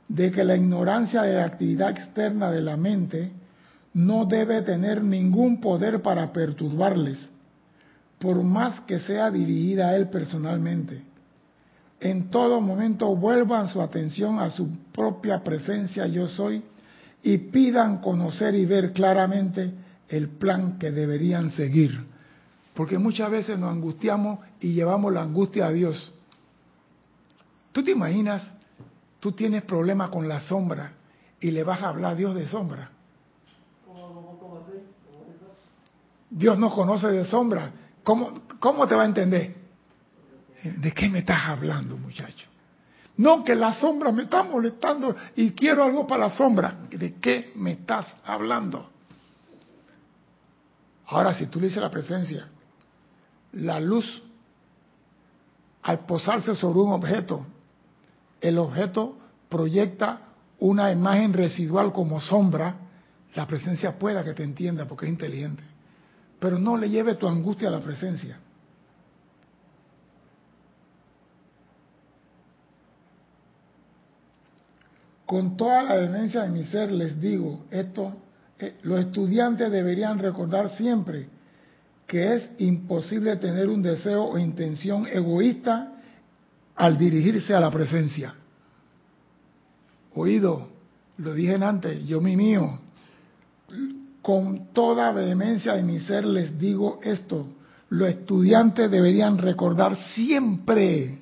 de 0.09 0.33
que 0.33 0.43
la 0.43 0.57
ignorancia 0.57 1.23
de 1.23 1.35
la 1.35 1.45
actividad 1.45 1.91
externa 1.91 2.51
de 2.51 2.63
la 2.63 2.77
mente 2.77 3.31
no 3.93 4.25
debe 4.25 4.63
tener 4.63 5.05
ningún 5.05 5.61
poder 5.61 6.01
para 6.01 6.33
perturbarles, 6.33 7.19
por 8.19 8.43
más 8.43 8.81
que 8.81 9.01
sea 9.01 9.31
dirigida 9.31 9.89
a 9.89 9.97
él 9.97 10.09
personalmente 10.09 11.08
en 12.01 12.31
todo 12.31 12.61
momento 12.61 13.15
vuelvan 13.17 13.69
su 13.69 13.83
atención 13.83 14.39
a 14.39 14.51
su 14.51 14.71
propia 14.93 15.43
presencia 15.43 16.07
yo 16.07 16.29
soy 16.29 16.63
y 17.23 17.39
pidan 17.39 17.99
conocer 17.99 18.55
y 18.55 18.65
ver 18.67 18.93
claramente 18.93 19.75
el 20.09 20.29
plan 20.29 20.79
que 20.79 20.91
deberían 20.91 21.51
seguir. 21.51 22.07
Porque 22.75 22.99
muchas 22.99 23.31
veces 23.31 23.59
nos 23.59 23.73
angustiamos 23.73 24.39
y 24.61 24.73
llevamos 24.73 25.13
la 25.13 25.23
angustia 25.23 25.67
a 25.67 25.71
Dios. 25.71 26.15
¿Tú 27.73 27.83
te 27.83 27.91
imaginas? 27.91 28.55
Tú 29.19 29.33
tienes 29.33 29.65
problema 29.65 30.11
con 30.11 30.29
la 30.29 30.41
sombra 30.41 30.93
y 31.41 31.51
le 31.51 31.65
vas 31.65 31.83
a 31.83 31.89
hablar 31.89 32.13
a 32.13 32.15
Dios 32.15 32.35
de 32.37 32.47
sombra. 32.47 32.93
Dios 36.31 36.59
no 36.59 36.71
conoce 36.71 37.09
de 37.09 37.25
sombra. 37.25 37.73
¿Cómo, 38.05 38.43
¿Cómo 38.61 38.87
te 38.87 38.95
va 38.95 39.03
a 39.03 39.07
entender? 39.07 39.58
¿De 40.63 40.93
qué 40.93 41.09
me 41.09 41.21
estás 41.21 41.41
hablando, 41.47 41.97
muchacho? 41.97 42.47
No, 43.17 43.43
que 43.45 43.55
la 43.55 43.75
sombra 43.75 44.13
me 44.13 44.25
está 44.25 44.43
molestando 44.45 45.15
y 45.35 45.51
quiero 45.51 45.85
algo 45.85 46.07
para 46.07 46.29
la 46.29 46.31
sombra. 46.31 46.79
¿De 46.91 47.15
qué 47.15 47.53
me 47.57 47.73
estás 47.73 48.15
hablando? 48.25 48.91
Ahora, 51.07 51.35
si 51.35 51.47
tú 51.47 51.61
le 51.61 51.67
dices 51.67 51.83
la 51.83 51.91
presencia, 51.91 52.47
la 53.53 53.81
luz, 53.81 54.23
al 55.83 56.01
posarse 56.01 56.55
sobre 56.55 56.81
un 56.81 56.93
objeto, 56.93 57.47
el 58.41 58.59
objeto 58.59 59.17
proyecta 59.49 60.21
una 60.61 60.93
imagen 60.93 61.33
residual 61.33 61.93
como 61.93 62.21
sombra, 62.21 62.77
la 63.35 63.47
presencia 63.47 63.99
pueda 63.99 64.23
que 64.23 64.35
te 64.35 64.45
entienda 64.45 64.87
porque 64.87 65.07
es 65.07 65.13
inteligente. 65.13 65.63
Pero 66.39 66.59
no 66.59 66.77
le 66.77 66.89
lleve 66.89 67.15
tu 67.15 67.27
angustia 67.27 67.69
a 67.69 67.73
la 67.73 67.81
presencia. 67.81 68.39
Con 75.29 75.59
toda 75.59 75.83
la 75.83 75.99
demencia 75.99 76.45
de 76.45 76.49
mi 76.49 76.65
ser 76.65 76.91
les 76.91 77.21
digo 77.21 77.67
esto 77.71 78.15
eh, 78.59 78.79
los 78.85 78.99
estudiantes 79.01 79.71
deberían 79.71 80.19
recordar 80.19 80.71
siempre 80.71 81.29
que 82.07 82.35
es 82.35 82.51
imposible 82.57 83.37
tener 83.37 83.69
un 83.69 83.83
deseo 83.83 84.25
o 84.25 84.39
intención 84.39 85.07
egoísta 85.07 85.93
al 86.77 86.97
dirigirse 86.97 87.53
a 87.53 87.61
la 87.61 87.71
presencia. 87.71 88.33
Oído, 90.15 90.71
lo 91.19 91.35
dije 91.35 91.57
antes, 91.57 92.07
yo 92.07 92.23
mi 92.23 92.35
mío, 92.35 92.81
con 94.23 94.73
toda 94.73 95.13
vehemencia 95.13 95.75
de 95.75 95.83
mi 95.83 96.01
ser 96.01 96.25
les 96.25 96.59
digo 96.59 97.01
esto, 97.03 97.49
los 97.91 98.09
estudiantes 98.09 98.91
deberían 98.91 99.37
recordar 99.37 99.95
siempre 100.15 101.21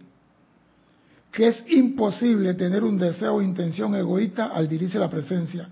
que 1.37 1.49
es 1.49 1.63
imposible 1.69 2.55
tener 2.55 2.83
un 2.83 2.97
deseo 2.97 3.35
o 3.35 3.43
intención 3.43 3.95
egoísta 3.95 4.47
al 4.47 4.67
dirigirse 4.67 4.99
la 4.99 5.11
presencia 5.11 5.69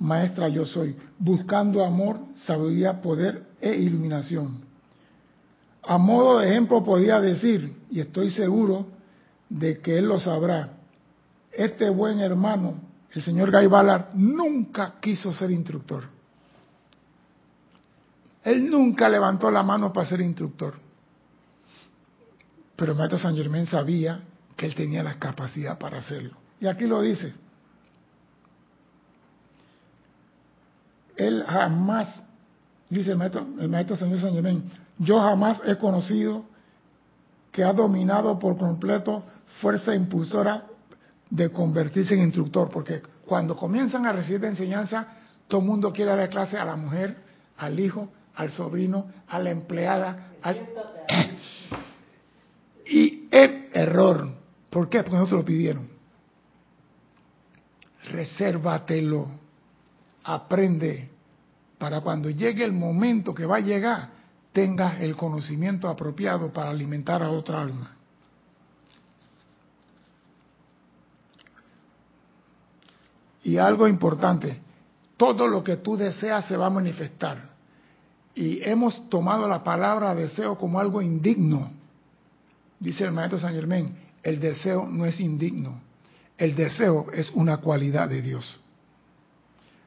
maestra 0.00 0.48
yo 0.48 0.66
soy, 0.66 0.96
buscando 1.16 1.84
amor, 1.84 2.18
sabiduría, 2.44 3.00
poder 3.00 3.50
e 3.60 3.72
iluminación. 3.72 4.64
A 5.84 5.96
modo 5.96 6.40
de 6.40 6.48
ejemplo 6.48 6.82
podría 6.82 7.20
decir, 7.20 7.72
y 7.88 8.00
estoy 8.00 8.30
seguro 8.30 8.88
de 9.48 9.78
que 9.78 9.96
él 9.96 10.06
lo 10.06 10.18
sabrá, 10.18 10.70
este 11.52 11.88
buen 11.88 12.18
hermano, 12.18 12.80
el 13.12 13.22
señor 13.22 13.52
Guy 13.52 13.68
Ballard, 13.68 14.06
nunca 14.14 14.94
quiso 15.00 15.32
ser 15.32 15.52
instructor. 15.52 16.02
Él 18.42 18.68
nunca 18.68 19.08
levantó 19.08 19.52
la 19.52 19.62
mano 19.62 19.92
para 19.92 20.08
ser 20.08 20.20
instructor. 20.20 20.74
Pero 22.74 22.96
maestro 22.96 23.20
San 23.20 23.36
Germán 23.36 23.66
sabía 23.66 24.24
que 24.60 24.66
él 24.66 24.74
tenía 24.74 25.02
la 25.02 25.14
capacidad 25.14 25.78
para 25.78 26.00
hacerlo. 26.00 26.36
Y 26.60 26.66
aquí 26.66 26.84
lo 26.84 27.00
dice, 27.00 27.32
él 31.16 31.42
jamás, 31.48 32.22
dice 32.90 33.12
el 33.12 33.16
maestro, 33.16 33.46
el 33.58 33.70
maestro 33.70 33.96
Señor 33.96 34.20
San 34.20 34.34
Germán, 34.34 34.64
yo 34.98 35.18
jamás 35.18 35.62
he 35.64 35.78
conocido 35.78 36.44
que 37.50 37.64
ha 37.64 37.72
dominado 37.72 38.38
por 38.38 38.58
completo 38.58 39.24
fuerza 39.62 39.94
impulsora 39.94 40.66
de 41.30 41.50
convertirse 41.50 42.12
en 42.12 42.20
instructor, 42.20 42.68
porque 42.70 43.00
cuando 43.24 43.56
comienzan 43.56 44.04
a 44.04 44.12
recibir 44.12 44.44
enseñanza, 44.44 45.08
todo 45.48 45.62
el 45.62 45.68
mundo 45.68 45.90
quiere 45.90 46.14
dar 46.14 46.28
clase 46.28 46.58
a 46.58 46.66
la 46.66 46.76
mujer, 46.76 47.16
al 47.56 47.80
hijo, 47.80 48.10
al 48.34 48.50
sobrino, 48.50 49.06
a 49.26 49.38
la 49.38 49.48
empleada. 49.48 50.32
y 52.84 53.26
es 53.30 53.50
error. 53.72 54.39
¿Por 54.70 54.88
qué? 54.88 55.02
Porque 55.02 55.18
no 55.18 55.26
se 55.26 55.34
lo 55.34 55.44
pidieron. 55.44 55.88
Resérvatelo. 58.04 59.28
Aprende 60.24 61.10
para 61.80 62.02
cuando 62.02 62.28
llegue 62.28 62.62
el 62.62 62.72
momento 62.72 63.34
que 63.34 63.46
va 63.46 63.56
a 63.56 63.60
llegar, 63.60 64.10
tengas 64.52 65.00
el 65.00 65.16
conocimiento 65.16 65.88
apropiado 65.88 66.52
para 66.52 66.68
alimentar 66.68 67.22
a 67.22 67.30
otra 67.30 67.62
alma. 67.62 67.96
Y 73.42 73.56
algo 73.56 73.88
importante, 73.88 74.60
todo 75.16 75.48
lo 75.48 75.64
que 75.64 75.78
tú 75.78 75.96
deseas 75.96 76.46
se 76.46 76.56
va 76.58 76.66
a 76.66 76.70
manifestar. 76.70 77.48
Y 78.34 78.62
hemos 78.62 79.08
tomado 79.08 79.48
la 79.48 79.64
palabra 79.64 80.14
deseo 80.14 80.58
como 80.58 80.78
algo 80.78 81.00
indigno. 81.00 81.70
Dice 82.78 83.04
el 83.04 83.12
maestro 83.12 83.38
San 83.38 83.54
Germán, 83.54 83.94
el 84.22 84.40
deseo 84.40 84.86
no 84.86 85.06
es 85.06 85.20
indigno, 85.20 85.80
el 86.36 86.54
deseo 86.54 87.06
es 87.12 87.30
una 87.30 87.58
cualidad 87.58 88.08
de 88.08 88.22
Dios. 88.22 88.60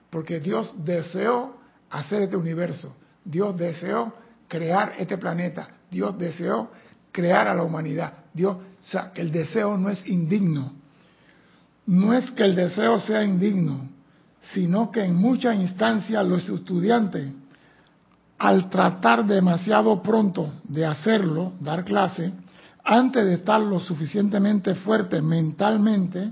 Porque 0.10 0.40
Dios 0.40 0.74
deseó 0.86 1.58
hacer 1.90 2.24
este 2.24 2.38
universo. 2.38 2.96
Dios 3.26 3.58
deseó 3.58 4.14
crear 4.48 4.94
este 5.00 5.18
planeta. 5.18 5.70
Dios 5.90 6.18
deseó 6.18 6.70
crear 7.12 7.48
a 7.48 7.56
la 7.56 7.64
humanidad. 7.64 8.14
Dios, 8.34 8.58
el 9.16 9.32
deseo 9.32 9.78
no 9.78 9.90
es 9.90 10.06
indigno. 10.08 10.74
No 11.86 12.14
es 12.14 12.30
que 12.32 12.44
el 12.44 12.56
deseo 12.56 13.00
sea 13.00 13.24
indigno, 13.24 13.90
sino 14.54 14.92
que 14.92 15.04
en 15.04 15.16
muchas 15.16 15.56
instancias 15.56 16.26
los 16.26 16.48
estudiantes, 16.48 17.32
al 18.38 18.70
tratar 18.70 19.26
demasiado 19.26 20.02
pronto 20.02 20.54
de 20.64 20.86
hacerlo, 20.86 21.54
dar 21.60 21.84
clase, 21.84 22.32
antes 22.84 23.26
de 23.26 23.36
estar 23.36 23.62
lo 23.62 23.80
suficientemente 23.80 24.76
fuertes 24.76 25.24
mentalmente, 25.24 26.32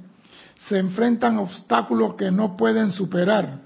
se 0.68 0.78
enfrentan 0.78 1.38
a 1.38 1.42
obstáculos 1.42 2.16
que 2.16 2.30
no 2.32 2.56
pueden 2.56 2.92
superar 2.92 3.60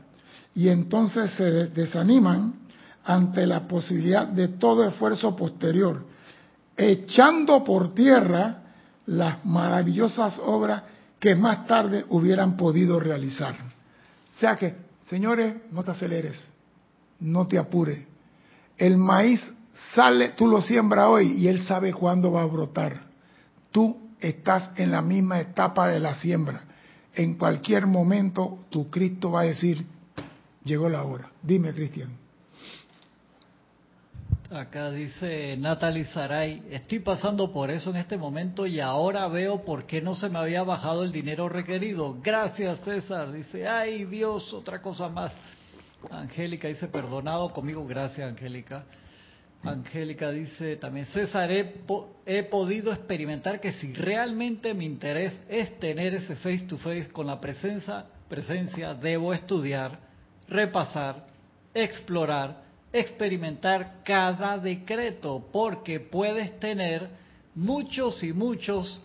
y 0.53 0.69
entonces 0.69 1.31
se 1.31 1.67
desaniman 1.67 2.53
ante 3.03 3.45
la 3.45 3.67
posibilidad 3.67 4.27
de 4.27 4.47
todo 4.49 4.87
esfuerzo 4.87 5.35
posterior, 5.35 6.05
echando 6.77 7.63
por 7.63 7.93
tierra 7.93 8.63
las 9.07 9.45
maravillosas 9.45 10.39
obras 10.43 10.83
que 11.19 11.35
más 11.35 11.67
tarde 11.67 12.05
hubieran 12.09 12.55
podido 12.57 12.99
realizar. 12.99 13.55
O 13.55 14.39
sea 14.39 14.55
que, 14.55 14.75
señores, 15.09 15.55
no 15.71 15.83
te 15.83 15.91
aceleres, 15.91 16.47
no 17.19 17.47
te 17.47 17.57
apures. 17.57 18.05
El 18.77 18.97
maíz 18.97 19.41
sale, 19.93 20.29
tú 20.29 20.47
lo 20.47 20.61
siembras 20.61 21.07
hoy 21.07 21.33
y 21.33 21.47
él 21.47 21.61
sabe 21.63 21.93
cuándo 21.93 22.31
va 22.31 22.43
a 22.43 22.45
brotar. 22.45 23.01
Tú 23.71 23.97
estás 24.19 24.71
en 24.77 24.91
la 24.91 25.01
misma 25.01 25.39
etapa 25.39 25.87
de 25.87 25.99
la 25.99 26.15
siembra. 26.15 26.63
En 27.13 27.35
cualquier 27.35 27.85
momento 27.85 28.59
tu 28.69 28.89
Cristo 28.89 29.31
va 29.31 29.41
a 29.41 29.45
decir, 29.45 29.85
llegó 30.63 30.89
la 30.89 31.03
hora. 31.03 31.29
Dime, 31.41 31.73
Cristian. 31.73 32.25
Acá 34.51 34.91
dice 34.91 35.57
Natalie 35.57 36.05
Saray, 36.05 36.63
estoy 36.69 36.99
pasando 36.99 37.51
por 37.51 37.71
eso 37.71 37.89
en 37.89 37.97
este 37.97 38.17
momento 38.17 38.67
y 38.67 38.79
ahora 38.79 39.27
veo 39.27 39.65
por 39.65 39.85
qué 39.85 40.01
no 40.01 40.15
se 40.15 40.29
me 40.29 40.37
había 40.37 40.63
bajado 40.63 41.03
el 41.03 41.11
dinero 41.11 41.49
requerido. 41.49 42.17
Gracias, 42.21 42.79
César. 42.81 43.31
Dice, 43.31 43.67
ay 43.67 44.05
Dios, 44.05 44.53
otra 44.53 44.81
cosa 44.81 45.09
más. 45.09 45.31
Angélica 46.11 46.67
dice, 46.67 46.87
perdonado 46.87 47.51
conmigo. 47.51 47.85
Gracias, 47.87 48.29
Angélica. 48.29 48.85
Angélica 49.65 50.31
dice 50.31 50.75
también, 50.77 51.07
César, 51.07 51.51
he, 51.51 51.73
he, 52.25 52.43
podido 52.43 52.93
experimentar 52.93 53.59
que 53.59 53.73
si 53.73 53.93
realmente 53.93 54.73
mi 54.73 54.85
interés 54.85 55.33
es 55.49 55.79
tener 55.79 56.13
ese 56.13 56.35
face 56.35 56.65
to 56.67 56.77
face 56.77 57.09
con 57.09 57.27
la 57.27 57.39
presencia, 57.41 58.05
presencia 58.29 58.93
debo 58.93 59.33
estudiar, 59.33 59.99
repasar, 60.47 61.25
explorar, 61.73 62.63
experimentar 62.93 64.01
cada 64.03 64.57
decreto, 64.57 65.47
porque 65.51 65.99
puedes 65.99 66.59
tener 66.59 67.09
muchos 67.55 68.23
y 68.23 68.33
muchos, 68.33 69.01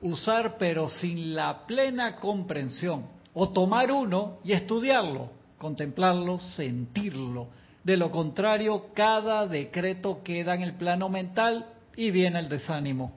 usar 0.00 0.56
pero 0.58 0.88
sin 0.88 1.34
la 1.34 1.66
plena 1.66 2.16
comprensión, 2.16 3.06
o 3.34 3.50
tomar 3.50 3.92
uno 3.92 4.38
y 4.42 4.52
estudiarlo, 4.52 5.30
contemplarlo, 5.58 6.38
sentirlo. 6.38 7.48
De 7.88 7.96
lo 7.96 8.10
contrario, 8.10 8.88
cada 8.92 9.46
decreto 9.46 10.22
queda 10.22 10.54
en 10.54 10.60
el 10.60 10.74
plano 10.74 11.08
mental 11.08 11.64
y 11.96 12.10
viene 12.10 12.38
el 12.38 12.50
desánimo. 12.50 13.14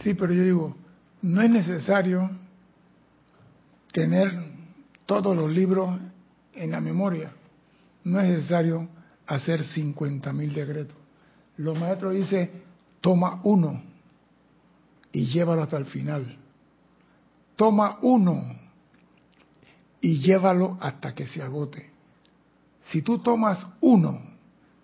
Sí, 0.00 0.14
pero 0.14 0.32
yo 0.32 0.44
digo, 0.44 0.76
no 1.22 1.42
es 1.42 1.50
necesario 1.50 2.30
tener 3.90 4.32
todos 5.06 5.36
los 5.36 5.50
libros 5.50 5.98
en 6.52 6.70
la 6.70 6.80
memoria. 6.80 7.32
No 8.04 8.20
es 8.20 8.28
necesario 8.28 8.88
hacer 9.26 9.64
50.000 9.64 10.52
decretos. 10.52 10.96
Los 11.56 11.76
maestros 11.76 12.14
dicen, 12.14 12.52
toma 13.00 13.40
uno 13.42 13.82
y 15.10 15.26
llévalo 15.26 15.64
hasta 15.64 15.78
el 15.78 15.86
final. 15.86 16.36
Toma 17.56 17.98
uno 18.02 18.40
y 20.00 20.20
llévalo 20.20 20.78
hasta 20.80 21.12
que 21.12 21.26
se 21.26 21.42
agote. 21.42 21.93
Si 22.86 23.02
tú 23.02 23.18
tomas 23.18 23.66
uno, 23.80 24.20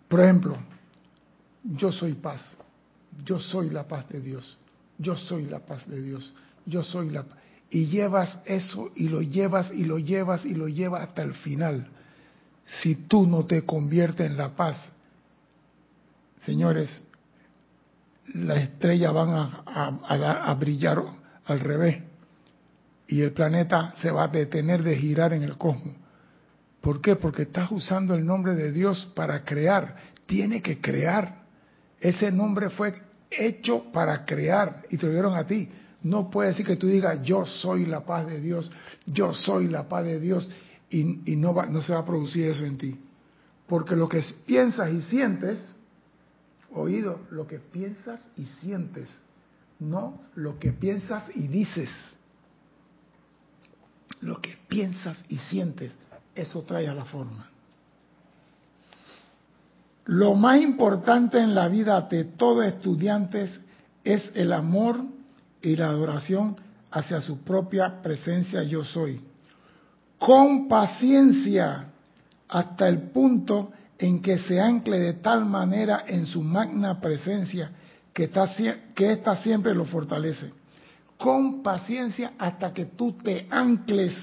por 0.09 0.21
ejemplo, 0.21 0.57
yo 1.63 1.93
soy 1.93 2.15
paz, 2.15 2.41
yo 3.25 3.39
soy 3.39 3.71
la 3.71 3.87
paz 3.87 4.09
de 4.09 4.21
Dios, 4.21 4.57
yo 4.99 5.17
soy 5.17 5.47
la 5.47 5.61
paz 5.61 5.87
de 5.89 6.01
Dios, 6.01 6.33
yo 6.67 6.83
soy 6.83 7.11
la 7.11 7.23
paz. 7.25 7.39
Y 7.71 7.87
llevas 7.87 8.41
eso 8.47 8.91
y 8.97 9.09
lo 9.09 9.23
llevas 9.23 9.71
y 9.73 9.85
lo 9.85 9.99
llevas 9.99 10.45
y 10.45 10.55
lo 10.55 10.69
llevas 10.69 11.09
hasta 11.09 11.23
el 11.23 11.35
final. 11.35 11.87
Si 12.67 12.95
tú 12.95 13.27
no 13.27 13.47
te 13.47 13.63
conviertes 13.63 14.27
en 14.29 14.37
la 14.37 14.57
paz, 14.57 14.93
señores, 16.45 17.03
las 18.35 18.59
estrellas 18.59 19.13
van 19.13 19.53
a, 19.67 20.55
brillar 20.55 21.03
al 21.45 21.61
revés 21.61 22.03
y 23.09 23.23
el 23.23 23.33
planeta 23.33 23.93
se 24.01 24.11
va 24.11 24.25
a 24.25 24.29
detener 24.29 24.83
de 24.83 24.97
girar 24.97 25.33
en 25.33 25.43
el 25.43 25.57
cosmos. 25.57 25.95
¿Por 26.81 27.01
qué? 27.01 27.17
Porque 27.17 27.43
estás 27.43 27.71
usando 27.71 28.15
el 28.15 28.25
nombre 28.25 28.55
de 28.55 28.73
Dios 28.73 29.11
para 29.15 29.45
crear. 29.45 29.97
Tiene 30.27 30.63
que 30.63 30.81
crear. 30.81 31.45
Ese 32.01 32.31
nombre 32.31 32.71
fue 32.71 32.95
hecho 33.31 33.93
para 33.93 34.25
crear 34.25 34.83
y 34.91 34.97
te 34.97 35.07
lo 35.07 35.13
dieron 35.13 35.35
a 35.35 35.47
ti. 35.47 35.69
No 36.03 36.31
puede 36.31 36.51
decir 36.51 36.67
que 36.67 36.77
tú 36.77 36.87
digas 36.87 37.21
yo 37.23 37.45
soy 37.45 37.85
la 37.85 38.01
paz 38.01 38.27
de 38.27 38.41
Dios, 38.41 38.71
yo 39.05 39.35
soy 39.35 39.69
la 39.69 39.89
paz 39.89 40.05
de 40.05 40.19
Dios 40.19 40.51
y, 40.89 41.37
no, 41.37 41.55
va, 41.55 41.67
no 41.67 41.83
se 41.83 41.93
va 41.93 42.01
a 42.01 42.05
producir 42.05 42.47
eso 42.49 42.65
en 42.65 42.79
ti. 42.79 42.99
Porque 43.67 43.95
lo 43.95 44.09
que 44.09 44.25
piensas 44.47 44.91
y 44.93 45.03
sientes 45.03 45.77
Oído, 46.73 47.27
lo 47.31 47.47
que 47.47 47.59
piensas 47.59 48.21
y 48.37 48.45
sientes, 48.45 49.09
no 49.81 50.21
lo 50.37 50.59
que 50.59 50.73
piensas 50.73 51.29
y 51.35 51.49
dices. 51.49 51.91
Lo 54.21 54.41
que 54.41 54.57
piensas 54.69 55.25
y 55.29 55.39
sientes, 55.39 55.93
eso 56.41 56.63
trae 56.63 56.89
a 56.89 56.95
la 56.95 57.05
forma. 57.05 57.47
Lo 60.07 60.35
más 60.35 60.61
importante 60.61 61.39
en 61.39 61.55
la 61.55 61.69
vida 61.69 62.01
de 62.03 62.25
todo 62.25 62.63
estudiante 62.63 63.49
es 64.03 64.31
el 64.35 64.53
amor 64.53 65.01
y 65.63 65.77
la 65.77 65.89
adoración 65.89 66.57
hacia 66.91 67.21
su 67.21 67.39
propia 67.39 68.03
presencia 68.03 68.63
yo 68.63 68.85
soy. 68.85 69.21
Con 70.19 70.69
paciencia 70.69 71.87
hasta 72.49 72.89
el 72.89 73.11
punto 73.11 73.73
en 73.99 74.21
que 74.21 74.39
se 74.39 74.61
ancle 74.61 74.99
de 74.99 75.13
tal 75.15 75.45
manera 75.45 76.05
en 76.07 76.27
su 76.27 76.43
magna 76.43 77.01
presencia 77.01 77.71
que, 78.13 78.25
está, 78.25 78.49
que 78.95 79.13
ésta 79.13 79.37
siempre 79.37 79.75
lo 79.75 79.85
fortalece. 79.85 80.51
Con 81.17 81.63
paciencia 81.63 82.33
hasta 82.39 82.73
que 82.73 82.87
tú 82.87 83.13
te 83.13 83.47
ancles 83.51 84.15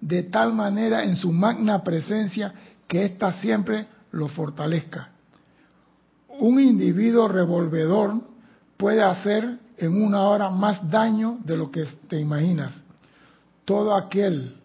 de 0.00 0.24
tal 0.24 0.52
manera 0.52 1.04
en 1.04 1.16
su 1.16 1.32
magna 1.32 1.82
presencia 1.82 2.52
que 2.86 3.04
ésta 3.04 3.34
siempre 3.40 3.86
lo 4.12 4.28
fortalezca. 4.28 5.10
Un 6.38 6.60
individuo 6.60 7.28
revolvedor 7.28 8.14
puede 8.76 9.02
hacer 9.02 9.58
en 9.78 10.02
una 10.02 10.22
hora 10.22 10.50
más 10.50 10.88
daño 10.90 11.38
de 11.44 11.56
lo 11.56 11.70
que 11.70 11.84
te 12.08 12.18
imaginas. 12.18 12.74
Todo 13.64 13.94
aquel 13.94 14.56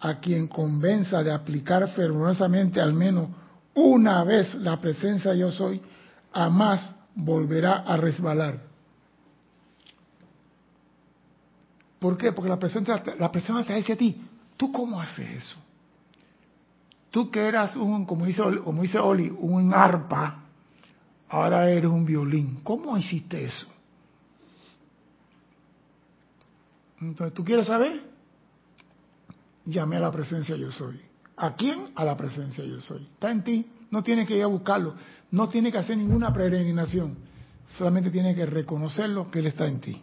a 0.00 0.18
quien 0.18 0.48
convenza 0.48 1.22
de 1.22 1.32
aplicar 1.32 1.88
fervorosamente 1.90 2.80
al 2.80 2.92
menos 2.92 3.28
una 3.74 4.24
vez 4.24 4.54
la 4.56 4.80
presencia 4.80 5.34
yo 5.34 5.50
soy, 5.50 5.80
a 6.32 6.48
más 6.50 6.94
volverá 7.14 7.76
a 7.86 7.96
resbalar. 7.96 8.58
¿Por 11.98 12.18
qué? 12.18 12.32
Porque 12.32 12.50
la 12.50 12.58
presencia, 12.58 13.02
la 13.18 13.30
presencia 13.30 13.64
te 13.64 13.74
dice 13.74 13.92
a 13.92 13.96
ti, 13.96 14.20
¿tú 14.62 14.70
cómo 14.70 15.00
haces 15.00 15.28
eso? 15.28 15.56
Tú 17.10 17.32
que 17.32 17.40
eras 17.40 17.74
un, 17.74 18.06
como 18.06 18.26
dice, 18.26 18.40
como 18.62 18.82
dice 18.82 18.96
Oli, 18.96 19.28
un 19.28 19.74
arpa, 19.74 20.44
ahora 21.28 21.68
eres 21.68 21.90
un 21.90 22.06
violín. 22.06 22.60
¿Cómo 22.62 22.96
hiciste 22.96 23.44
eso? 23.44 23.66
Entonces, 27.00 27.34
¿tú 27.34 27.44
quieres 27.44 27.66
saber? 27.66 28.02
Llamé 29.64 29.96
a 29.96 30.00
la 30.00 30.12
presencia 30.12 30.54
yo 30.54 30.70
soy. 30.70 31.00
¿A 31.38 31.56
quién? 31.56 31.86
A 31.96 32.04
la 32.04 32.16
presencia 32.16 32.64
yo 32.64 32.80
soy. 32.80 33.02
Está 33.02 33.32
en 33.32 33.42
ti, 33.42 33.66
no 33.90 34.04
tienes 34.04 34.28
que 34.28 34.36
ir 34.36 34.44
a 34.44 34.46
buscarlo, 34.46 34.94
no 35.32 35.48
tienes 35.48 35.72
que 35.72 35.78
hacer 35.78 35.98
ninguna 35.98 36.32
peregrinación, 36.32 37.16
solamente 37.76 38.10
tienes 38.10 38.36
que 38.36 38.46
reconocerlo 38.46 39.28
que 39.28 39.40
Él 39.40 39.46
está 39.48 39.66
en 39.66 39.80
ti. 39.80 40.00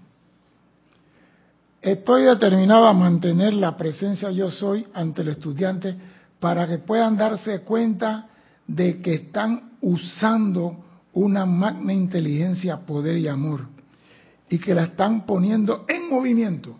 Estoy 1.82 2.24
determinado 2.24 2.88
a 2.88 2.94
mantener 2.94 3.54
la 3.54 3.78
presencia 3.78 4.32
yo 4.32 4.52
soy 4.52 4.86
ante 4.94 5.22
el 5.22 5.30
estudiante 5.30 5.96
para 6.40 6.68
que 6.68 6.80
puedan 6.80 7.16
darse 7.16 7.62
cuenta 7.62 8.28
de 8.68 9.02
que 9.02 9.14
están 9.16 9.78
usando 9.82 10.86
una 11.14 11.46
magna 11.46 11.94
inteligencia, 11.94 12.86
poder 12.86 13.18
y 13.18 13.28
amor 13.28 13.68
y 14.50 14.60
que 14.60 14.76
la 14.76 14.84
están 14.86 15.26
poniendo 15.26 15.86
en 15.88 16.10
movimiento. 16.10 16.76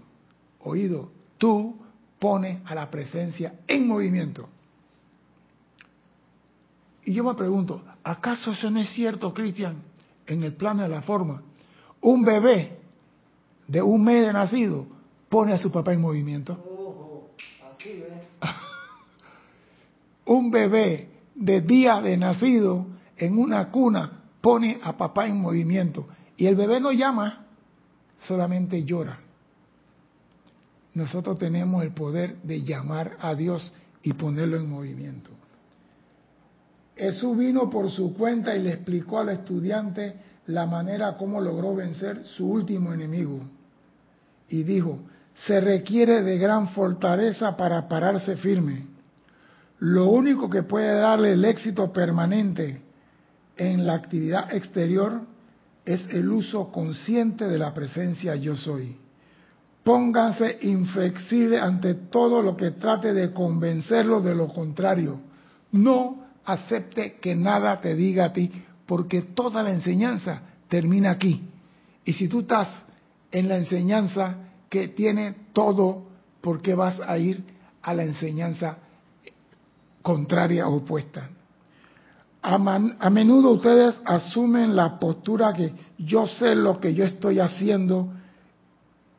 Oído, 0.60 1.12
tú 1.38 1.78
pone 2.20 2.62
a 2.66 2.76
la 2.76 2.92
presencia 2.92 3.54
en 3.68 3.88
movimiento. 3.88 4.50
Y 7.06 7.14
yo 7.14 7.24
me 7.24 7.34
pregunto, 7.36 7.84
¿acaso 8.04 8.52
eso 8.52 8.70
no 8.70 8.82
es 8.82 8.90
cierto, 8.90 9.34
Cristian, 9.34 9.78
en 10.28 10.44
el 10.44 10.54
plano 10.54 10.84
de 10.84 10.90
la 10.90 11.02
forma? 11.02 11.42
Un 12.02 12.24
bebé 12.24 12.79
de 13.70 13.82
un 13.82 14.04
mes 14.04 14.26
de 14.26 14.34
nacido 14.34 14.86
pone 15.30 15.54
a 15.54 15.58
su 15.58 15.72
papá 15.72 15.94
en 15.94 16.02
movimiento. 16.02 16.58
un 20.26 20.52
bebé 20.52 21.10
de 21.36 21.62
día 21.62 22.02
de 22.02 22.18
nacido 22.18 22.88
en 23.16 23.40
una 23.40 23.70
cuna 23.72 24.24
pone 24.42 24.80
a 24.84 24.98
papá 24.98 25.28
en 25.28 25.40
movimiento. 25.40 26.08
Y 26.36 26.48
el 26.48 26.56
bebé 26.56 26.82
no 26.82 26.92
llama, 26.92 27.46
solamente 28.18 28.84
llora 28.84 29.20
nosotros 30.94 31.38
tenemos 31.38 31.84
el 31.84 31.92
poder 31.92 32.42
de 32.44 32.62
llamar 32.64 33.18
a 33.20 33.36
Dios 33.36 33.74
y 34.04 34.14
ponerlo 34.14 34.58
en 34.58 34.70
movimiento. 34.70 35.30
Jesús 36.96 37.38
vino 37.38 37.70
por 37.70 37.90
su 37.90 38.14
cuenta 38.14 38.56
y 38.56 38.62
le 38.62 38.72
explicó 38.72 39.20
al 39.20 39.30
estudiante 39.30 40.16
la 40.48 40.66
manera 40.66 41.16
como 41.16 41.40
logró 41.40 41.76
vencer 41.76 42.26
su 42.26 42.50
último 42.50 42.94
enemigo. 42.94 43.40
Y 44.50 44.64
dijo, 44.64 45.00
se 45.46 45.62
requiere 45.62 46.22
de 46.24 46.38
gran 46.38 46.70
fortaleza 46.70 47.56
para 47.56 47.88
pararse 47.88 48.36
firme. 48.38 48.88
Lo 49.80 50.10
único 50.10 50.50
que 50.50 50.64
puede 50.64 50.94
darle 50.94 51.34
el 51.34 51.46
éxito 51.46 51.94
permanente 51.94 52.82
en 53.56 53.86
la 53.86 53.94
actividad 53.94 54.54
exterior 54.54 55.22
es 55.86 56.08
el 56.10 56.30
uso 56.32 56.72
consciente 56.72 57.48
de 57.48 57.58
la 57.58 57.74
presencia 57.74 58.36
yo 58.36 58.58
soy. 58.58 58.98
Póngase 59.84 60.60
inflexible 60.62 61.60
ante 61.60 61.94
todo 61.94 62.42
lo 62.42 62.58
que 62.58 62.72
trate 62.72 63.14
de 63.14 63.32
convencerlo 63.32 64.22
de 64.22 64.36
lo 64.36 64.48
contrario. 64.50 65.22
No 65.72 66.26
acepte 66.44 67.18
que 67.22 67.36
nada 67.36 67.80
te 67.80 67.96
diga 67.96 68.26
a 68.26 68.34
ti, 68.34 68.52
porque 68.86 69.22
toda 69.22 69.64
la 69.64 69.72
enseñanza 69.72 70.42
termina 70.68 71.12
aquí. 71.12 71.48
Y 72.04 72.14
si 72.14 72.28
tú 72.28 72.42
estás 72.42 72.68
en 73.32 73.48
la 73.48 73.58
enseñanza 73.58 74.36
que 74.70 74.90
tiene 74.90 75.36
todo, 75.54 76.04
¿por 76.42 76.62
qué 76.62 76.76
vas 76.76 77.00
a 77.00 77.18
ir 77.18 77.44
a 77.82 77.94
la 77.94 78.04
enseñanza 78.04 78.78
contraria 80.02 80.68
o 80.68 80.78
opuesta? 80.78 81.30
A, 82.42 83.10
menudo 83.10 83.52
ustedes 83.52 83.96
asumen 84.06 84.76
la 84.76 84.98
postura 84.98 85.52
que 85.54 85.74
yo 85.98 86.26
sé 86.28 86.56
lo 86.56 86.80
que 86.80 86.94
yo 86.94 87.04
estoy 87.04 87.40
haciendo 87.40 88.14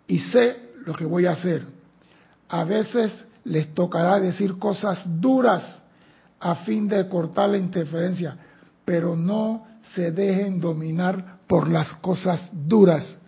y 0.07 0.19
sé 0.19 0.71
lo 0.87 0.95
que 0.95 1.05
voy 1.05 1.27
a 1.27 1.33
hacer. 1.33 1.65
A 2.49 2.65
veces 2.65 3.25
les 3.45 3.75
tocará 3.75 4.19
decir 4.19 4.59
cosas 4.59 5.03
duras 5.21 5.83
a 6.41 6.55
fin 6.57 6.89
de 6.89 7.07
cortar 7.09 7.51
la 7.51 7.59
interferencia, 7.59 8.37
pero 8.85 9.15
no 9.15 9.67
se 9.95 10.13
dejen 10.13 10.59
dominar 10.59 11.41
por 11.47 11.69
las 11.69 11.93
cosas 11.95 12.49
duras. 12.53 13.19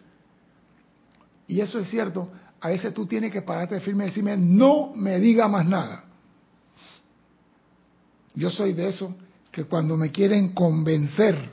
Y 1.52 1.60
eso 1.60 1.78
es 1.78 1.90
cierto, 1.90 2.32
a 2.62 2.70
veces 2.70 2.94
tú 2.94 3.04
tienes 3.04 3.30
que 3.30 3.42
pararte 3.42 3.78
firme 3.80 4.04
y 4.04 4.06
decirme, 4.06 4.38
no 4.38 4.90
me 4.94 5.20
diga 5.20 5.48
más 5.48 5.66
nada. 5.66 6.06
Yo 8.34 8.48
soy 8.48 8.72
de 8.72 8.88
eso 8.88 9.14
que 9.50 9.64
cuando 9.64 9.98
me 9.98 10.10
quieren 10.10 10.54
convencer 10.54 11.50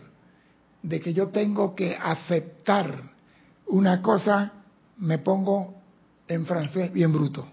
de 0.82 1.02
que 1.02 1.14
yo 1.14 1.28
tengo 1.28 1.76
que 1.76 1.98
aceptar 1.98 3.12
una 3.68 4.02
cosa, 4.02 4.54
me 5.00 5.18
pongo 5.18 5.82
en 6.30 6.46
francés 6.46 6.94
bien 6.94 7.12
bruto. 7.12 7.46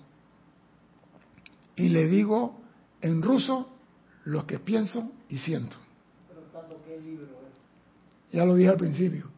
Y 1.75 1.89
le 1.89 2.07
digo 2.07 2.61
en 3.01 3.23
ruso 3.23 3.71
lo 4.25 4.47
que 4.47 4.61
pienso 4.61 5.11
y 5.29 5.39
siento. 5.39 5.77
Ya 8.31 8.45
lo 8.45 8.55
dije 8.55 8.69
al 8.69 8.77
principio. 8.77 9.36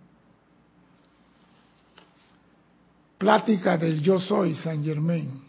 Plática 3.19 3.77
del 3.77 4.01
yo 4.01 4.21
soy, 4.21 4.55
San 4.55 4.85
Germain. 4.85 5.43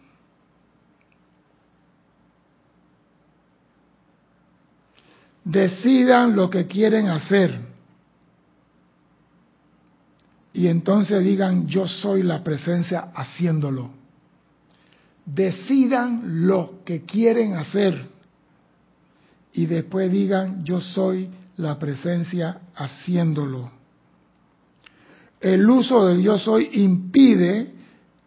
Decidan 5.44 6.36
lo 6.36 6.50
que 6.50 6.68
quieren 6.68 7.08
hacer. 7.08 7.70
Y 10.52 10.68
entonces 10.68 11.24
digan, 11.24 11.68
yo 11.68 11.88
soy 11.88 12.24
la 12.24 12.44
presencia 12.44 13.12
haciéndolo. 13.16 13.92
Decidan 15.26 16.48
lo 16.48 16.84
que 16.84 17.06
quieren 17.06 17.54
hacer. 17.54 18.10
Y 19.54 19.68
después 19.68 20.12
digan, 20.12 20.64
yo 20.64 20.82
soy 20.82 21.30
la 21.58 21.78
presencia 21.78 22.62
haciéndolo. 22.76 23.79
El 25.40 25.70
uso 25.70 26.06
del 26.06 26.22
yo 26.22 26.38
soy 26.38 26.70
impide 26.74 27.74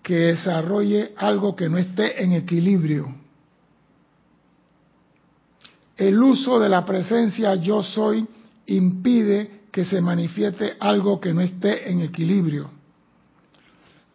que 0.02 0.14
desarrolle 0.14 1.12
algo 1.16 1.54
que 1.54 1.68
no 1.68 1.78
esté 1.78 2.22
en 2.22 2.32
equilibrio. 2.32 3.14
El 5.96 6.20
uso 6.22 6.58
de 6.58 6.68
la 6.68 6.84
presencia 6.84 7.54
yo 7.56 7.82
soy 7.82 8.26
impide 8.66 9.62
que 9.70 9.84
se 9.84 10.00
manifieste 10.00 10.74
algo 10.80 11.20
que 11.20 11.32
no 11.32 11.40
esté 11.40 11.90
en 11.90 12.00
equilibrio. 12.00 12.70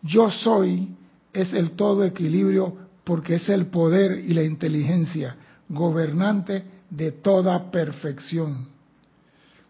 Yo 0.01 0.29
soy 0.29 0.89
es 1.33 1.53
el 1.53 1.71
todo 1.71 2.03
equilibrio 2.03 2.75
porque 3.03 3.35
es 3.35 3.47
el 3.49 3.67
poder 3.67 4.19
y 4.19 4.33
la 4.33 4.43
inteligencia 4.43 5.35
gobernante 5.69 6.63
de 6.89 7.11
toda 7.11 7.69
perfección. 7.69 8.69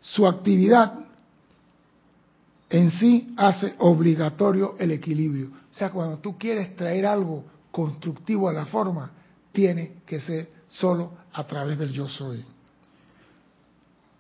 Su 0.02 0.28
actividad 0.28 1.07
en 2.70 2.92
sí 2.92 3.34
hace 3.38 3.76
obligatorio 3.80 4.76
el 4.80 4.92
equilibrio. 4.92 5.48
O 5.48 5.74
sea, 5.74 5.90
cuando 5.90 6.18
tú 6.18 6.38
quieres 6.38 6.76
traer 6.76 7.06
algo 7.06 7.46
constructivo 7.72 8.50
a 8.50 8.54
la 8.54 8.66
forma, 8.66 9.12
tiene 9.52 9.98
que 10.06 10.20
ser 10.20 10.50
solo 10.68 11.12
a 11.34 11.46
través 11.46 11.80
del 11.80 11.92
yo 11.92 12.08
soy. 12.08 12.44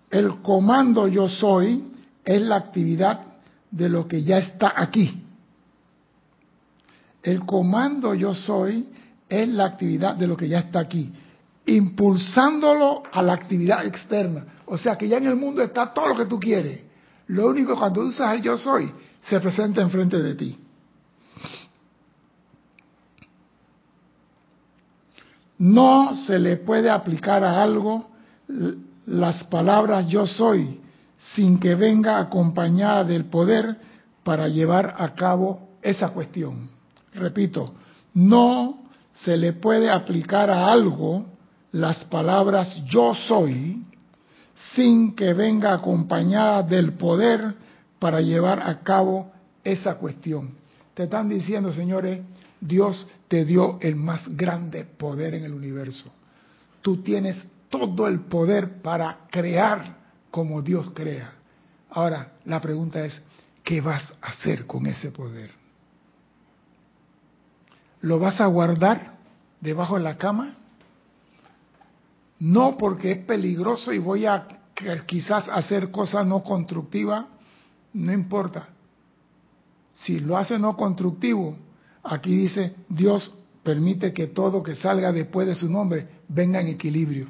El 0.09 0.41
comando 0.41 1.07
yo 1.07 1.27
soy 1.27 1.83
es 2.23 2.41
la 2.41 2.55
actividad 2.55 3.21
de 3.69 3.89
lo 3.89 4.07
que 4.07 4.23
ya 4.23 4.37
está 4.37 4.73
aquí. 4.75 5.23
El 7.21 7.45
comando 7.45 8.13
yo 8.13 8.33
soy 8.33 8.87
es 9.27 9.49
la 9.49 9.65
actividad 9.65 10.15
de 10.15 10.27
lo 10.27 10.37
que 10.37 10.47
ya 10.47 10.59
está 10.59 10.79
aquí, 10.79 11.11
impulsándolo 11.65 13.03
a 13.11 13.21
la 13.21 13.33
actividad 13.33 13.85
externa. 13.85 14.45
O 14.67 14.77
sea 14.77 14.97
que 14.97 15.09
ya 15.09 15.17
en 15.17 15.27
el 15.27 15.35
mundo 15.35 15.61
está 15.61 15.93
todo 15.93 16.07
lo 16.07 16.15
que 16.15 16.25
tú 16.25 16.39
quieres 16.39 16.86
lo 17.28 17.47
único 17.47 17.78
cuando 17.78 18.01
usas 18.01 18.36
el 18.36 18.41
yo 18.41 18.57
soy, 18.57 18.91
se 19.21 19.39
presenta 19.39 19.82
enfrente 19.82 20.21
de 20.21 20.36
ti. 20.36 20.57
No 25.59 26.15
se 26.25 26.38
le 26.38 26.57
puede 26.57 26.89
aplicar 26.89 27.43
a 27.43 27.61
algo 27.61 28.09
las 29.05 29.43
palabras 29.45 30.07
yo 30.07 30.28
soy 30.28 30.80
sin 31.34 31.59
que 31.59 31.75
venga 31.75 32.19
acompañada 32.19 33.03
del 33.03 33.25
poder 33.25 33.75
para 34.23 34.47
llevar 34.47 34.95
a 34.97 35.13
cabo 35.15 35.69
esa 35.82 36.09
cuestión. 36.09 36.69
Repito, 37.13 37.73
no 38.13 38.84
se 39.13 39.36
le 39.36 39.53
puede 39.53 39.89
aplicar 39.89 40.49
a 40.49 40.71
algo 40.71 41.25
las 41.71 42.05
palabras 42.05 42.84
yo 42.86 43.13
soy 43.15 43.84
sin 44.75 45.15
que 45.15 45.33
venga 45.33 45.73
acompañada 45.73 46.63
del 46.63 46.93
poder 46.93 47.55
para 47.99 48.21
llevar 48.21 48.59
a 48.61 48.79
cabo 48.81 49.31
esa 49.63 49.95
cuestión. 49.95 50.51
Te 50.93 51.03
están 51.03 51.29
diciendo, 51.29 51.71
señores, 51.71 52.21
Dios 52.59 53.07
te 53.27 53.45
dio 53.45 53.77
el 53.81 53.95
más 53.95 54.27
grande 54.35 54.83
poder 54.85 55.35
en 55.35 55.43
el 55.43 55.53
universo. 55.53 56.11
Tú 56.81 57.03
tienes 57.03 57.43
todo 57.69 58.07
el 58.07 58.21
poder 58.21 58.81
para 58.81 59.19
crear 59.29 59.97
como 60.31 60.61
Dios 60.61 60.89
crea. 60.93 61.33
Ahora, 61.91 62.33
la 62.45 62.61
pregunta 62.61 63.03
es, 63.05 63.21
¿qué 63.63 63.81
vas 63.81 64.13
a 64.21 64.29
hacer 64.29 64.65
con 64.65 64.87
ese 64.87 65.11
poder? 65.11 65.51
¿Lo 68.01 68.19
vas 68.19 68.39
a 68.41 68.45
guardar 68.47 69.15
debajo 69.61 69.97
de 69.97 70.03
la 70.03 70.17
cama? 70.17 70.55
No 72.39 72.77
porque 72.77 73.11
es 73.11 73.17
peligroso 73.25 73.91
y 73.91 73.99
voy 73.99 74.25
a 74.25 74.47
quizás 75.05 75.49
hacer 75.49 75.91
cosas 75.91 76.25
no 76.25 76.43
constructivas, 76.43 77.25
no 77.93 78.13
importa. 78.13 78.69
Si 79.95 80.19
lo 80.19 80.38
hace 80.38 80.59
no 80.59 80.77
constructivo, 80.77 81.57
aquí 82.03 82.35
dice 82.35 82.75
Dios 82.88 83.33
permite 83.63 84.13
que 84.13 84.27
todo 84.27 84.61
que 84.61 84.75
salga 84.75 85.11
después 85.11 85.47
de 85.47 85.55
su 85.55 85.69
nombre 85.69 86.07
venga 86.27 86.61
en 86.61 86.67
equilibrio. 86.67 87.27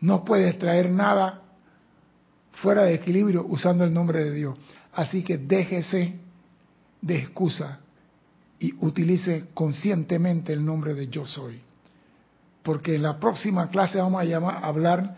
No 0.00 0.24
puedes 0.24 0.58
traer 0.58 0.90
nada 0.90 1.42
fuera 2.52 2.82
de 2.82 2.94
equilibrio 2.94 3.46
usando 3.48 3.84
el 3.84 3.94
nombre 3.94 4.22
de 4.22 4.32
Dios. 4.32 4.54
Así 4.92 5.22
que 5.22 5.38
déjese 5.38 6.18
de 7.00 7.18
excusa 7.18 7.80
y 8.58 8.74
utilice 8.84 9.46
conscientemente 9.54 10.52
el 10.52 10.64
nombre 10.64 10.94
de 10.94 11.08
yo 11.08 11.24
soy 11.26 11.60
porque 12.64 12.96
en 12.96 13.02
la 13.02 13.20
próxima 13.20 13.68
clase 13.68 13.98
vamos 13.98 14.22
a, 14.22 14.24
llamar, 14.24 14.56
a 14.56 14.66
hablar 14.66 15.16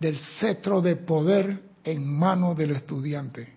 del 0.00 0.18
cetro 0.40 0.80
de 0.80 0.96
poder 0.96 1.62
en 1.84 2.18
manos 2.18 2.56
del 2.56 2.72
estudiante, 2.72 3.54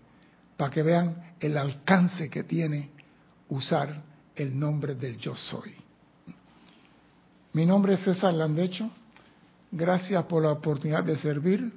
para 0.57 0.69
que 0.69 0.83
vean 0.83 1.35
el 1.39 1.57
alcance 1.57 2.29
que 2.29 2.43
tiene 2.43 2.91
usar 3.49 4.03
el 4.35 4.59
nombre 4.59 4.95
del 4.95 5.17
yo 5.17 5.35
soy. 5.35 5.75
Mi 7.53 7.65
nombre 7.65 7.95
es 7.95 8.01
César 8.01 8.33
Landecho, 8.33 8.89
gracias 9.71 10.23
por 10.25 10.43
la 10.43 10.51
oportunidad 10.51 11.03
de 11.03 11.17
servir 11.17 11.73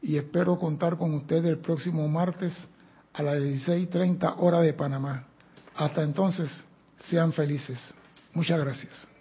y 0.00 0.16
espero 0.16 0.58
contar 0.58 0.96
con 0.96 1.14
ustedes 1.14 1.44
el 1.44 1.58
próximo 1.58 2.08
martes 2.08 2.54
a 3.12 3.22
las 3.22 3.36
16.30 3.36 4.36
hora 4.38 4.60
de 4.60 4.72
Panamá. 4.72 5.24
Hasta 5.76 6.02
entonces, 6.02 6.50
sean 6.98 7.32
felices. 7.32 7.94
Muchas 8.32 8.60
gracias. 8.60 9.17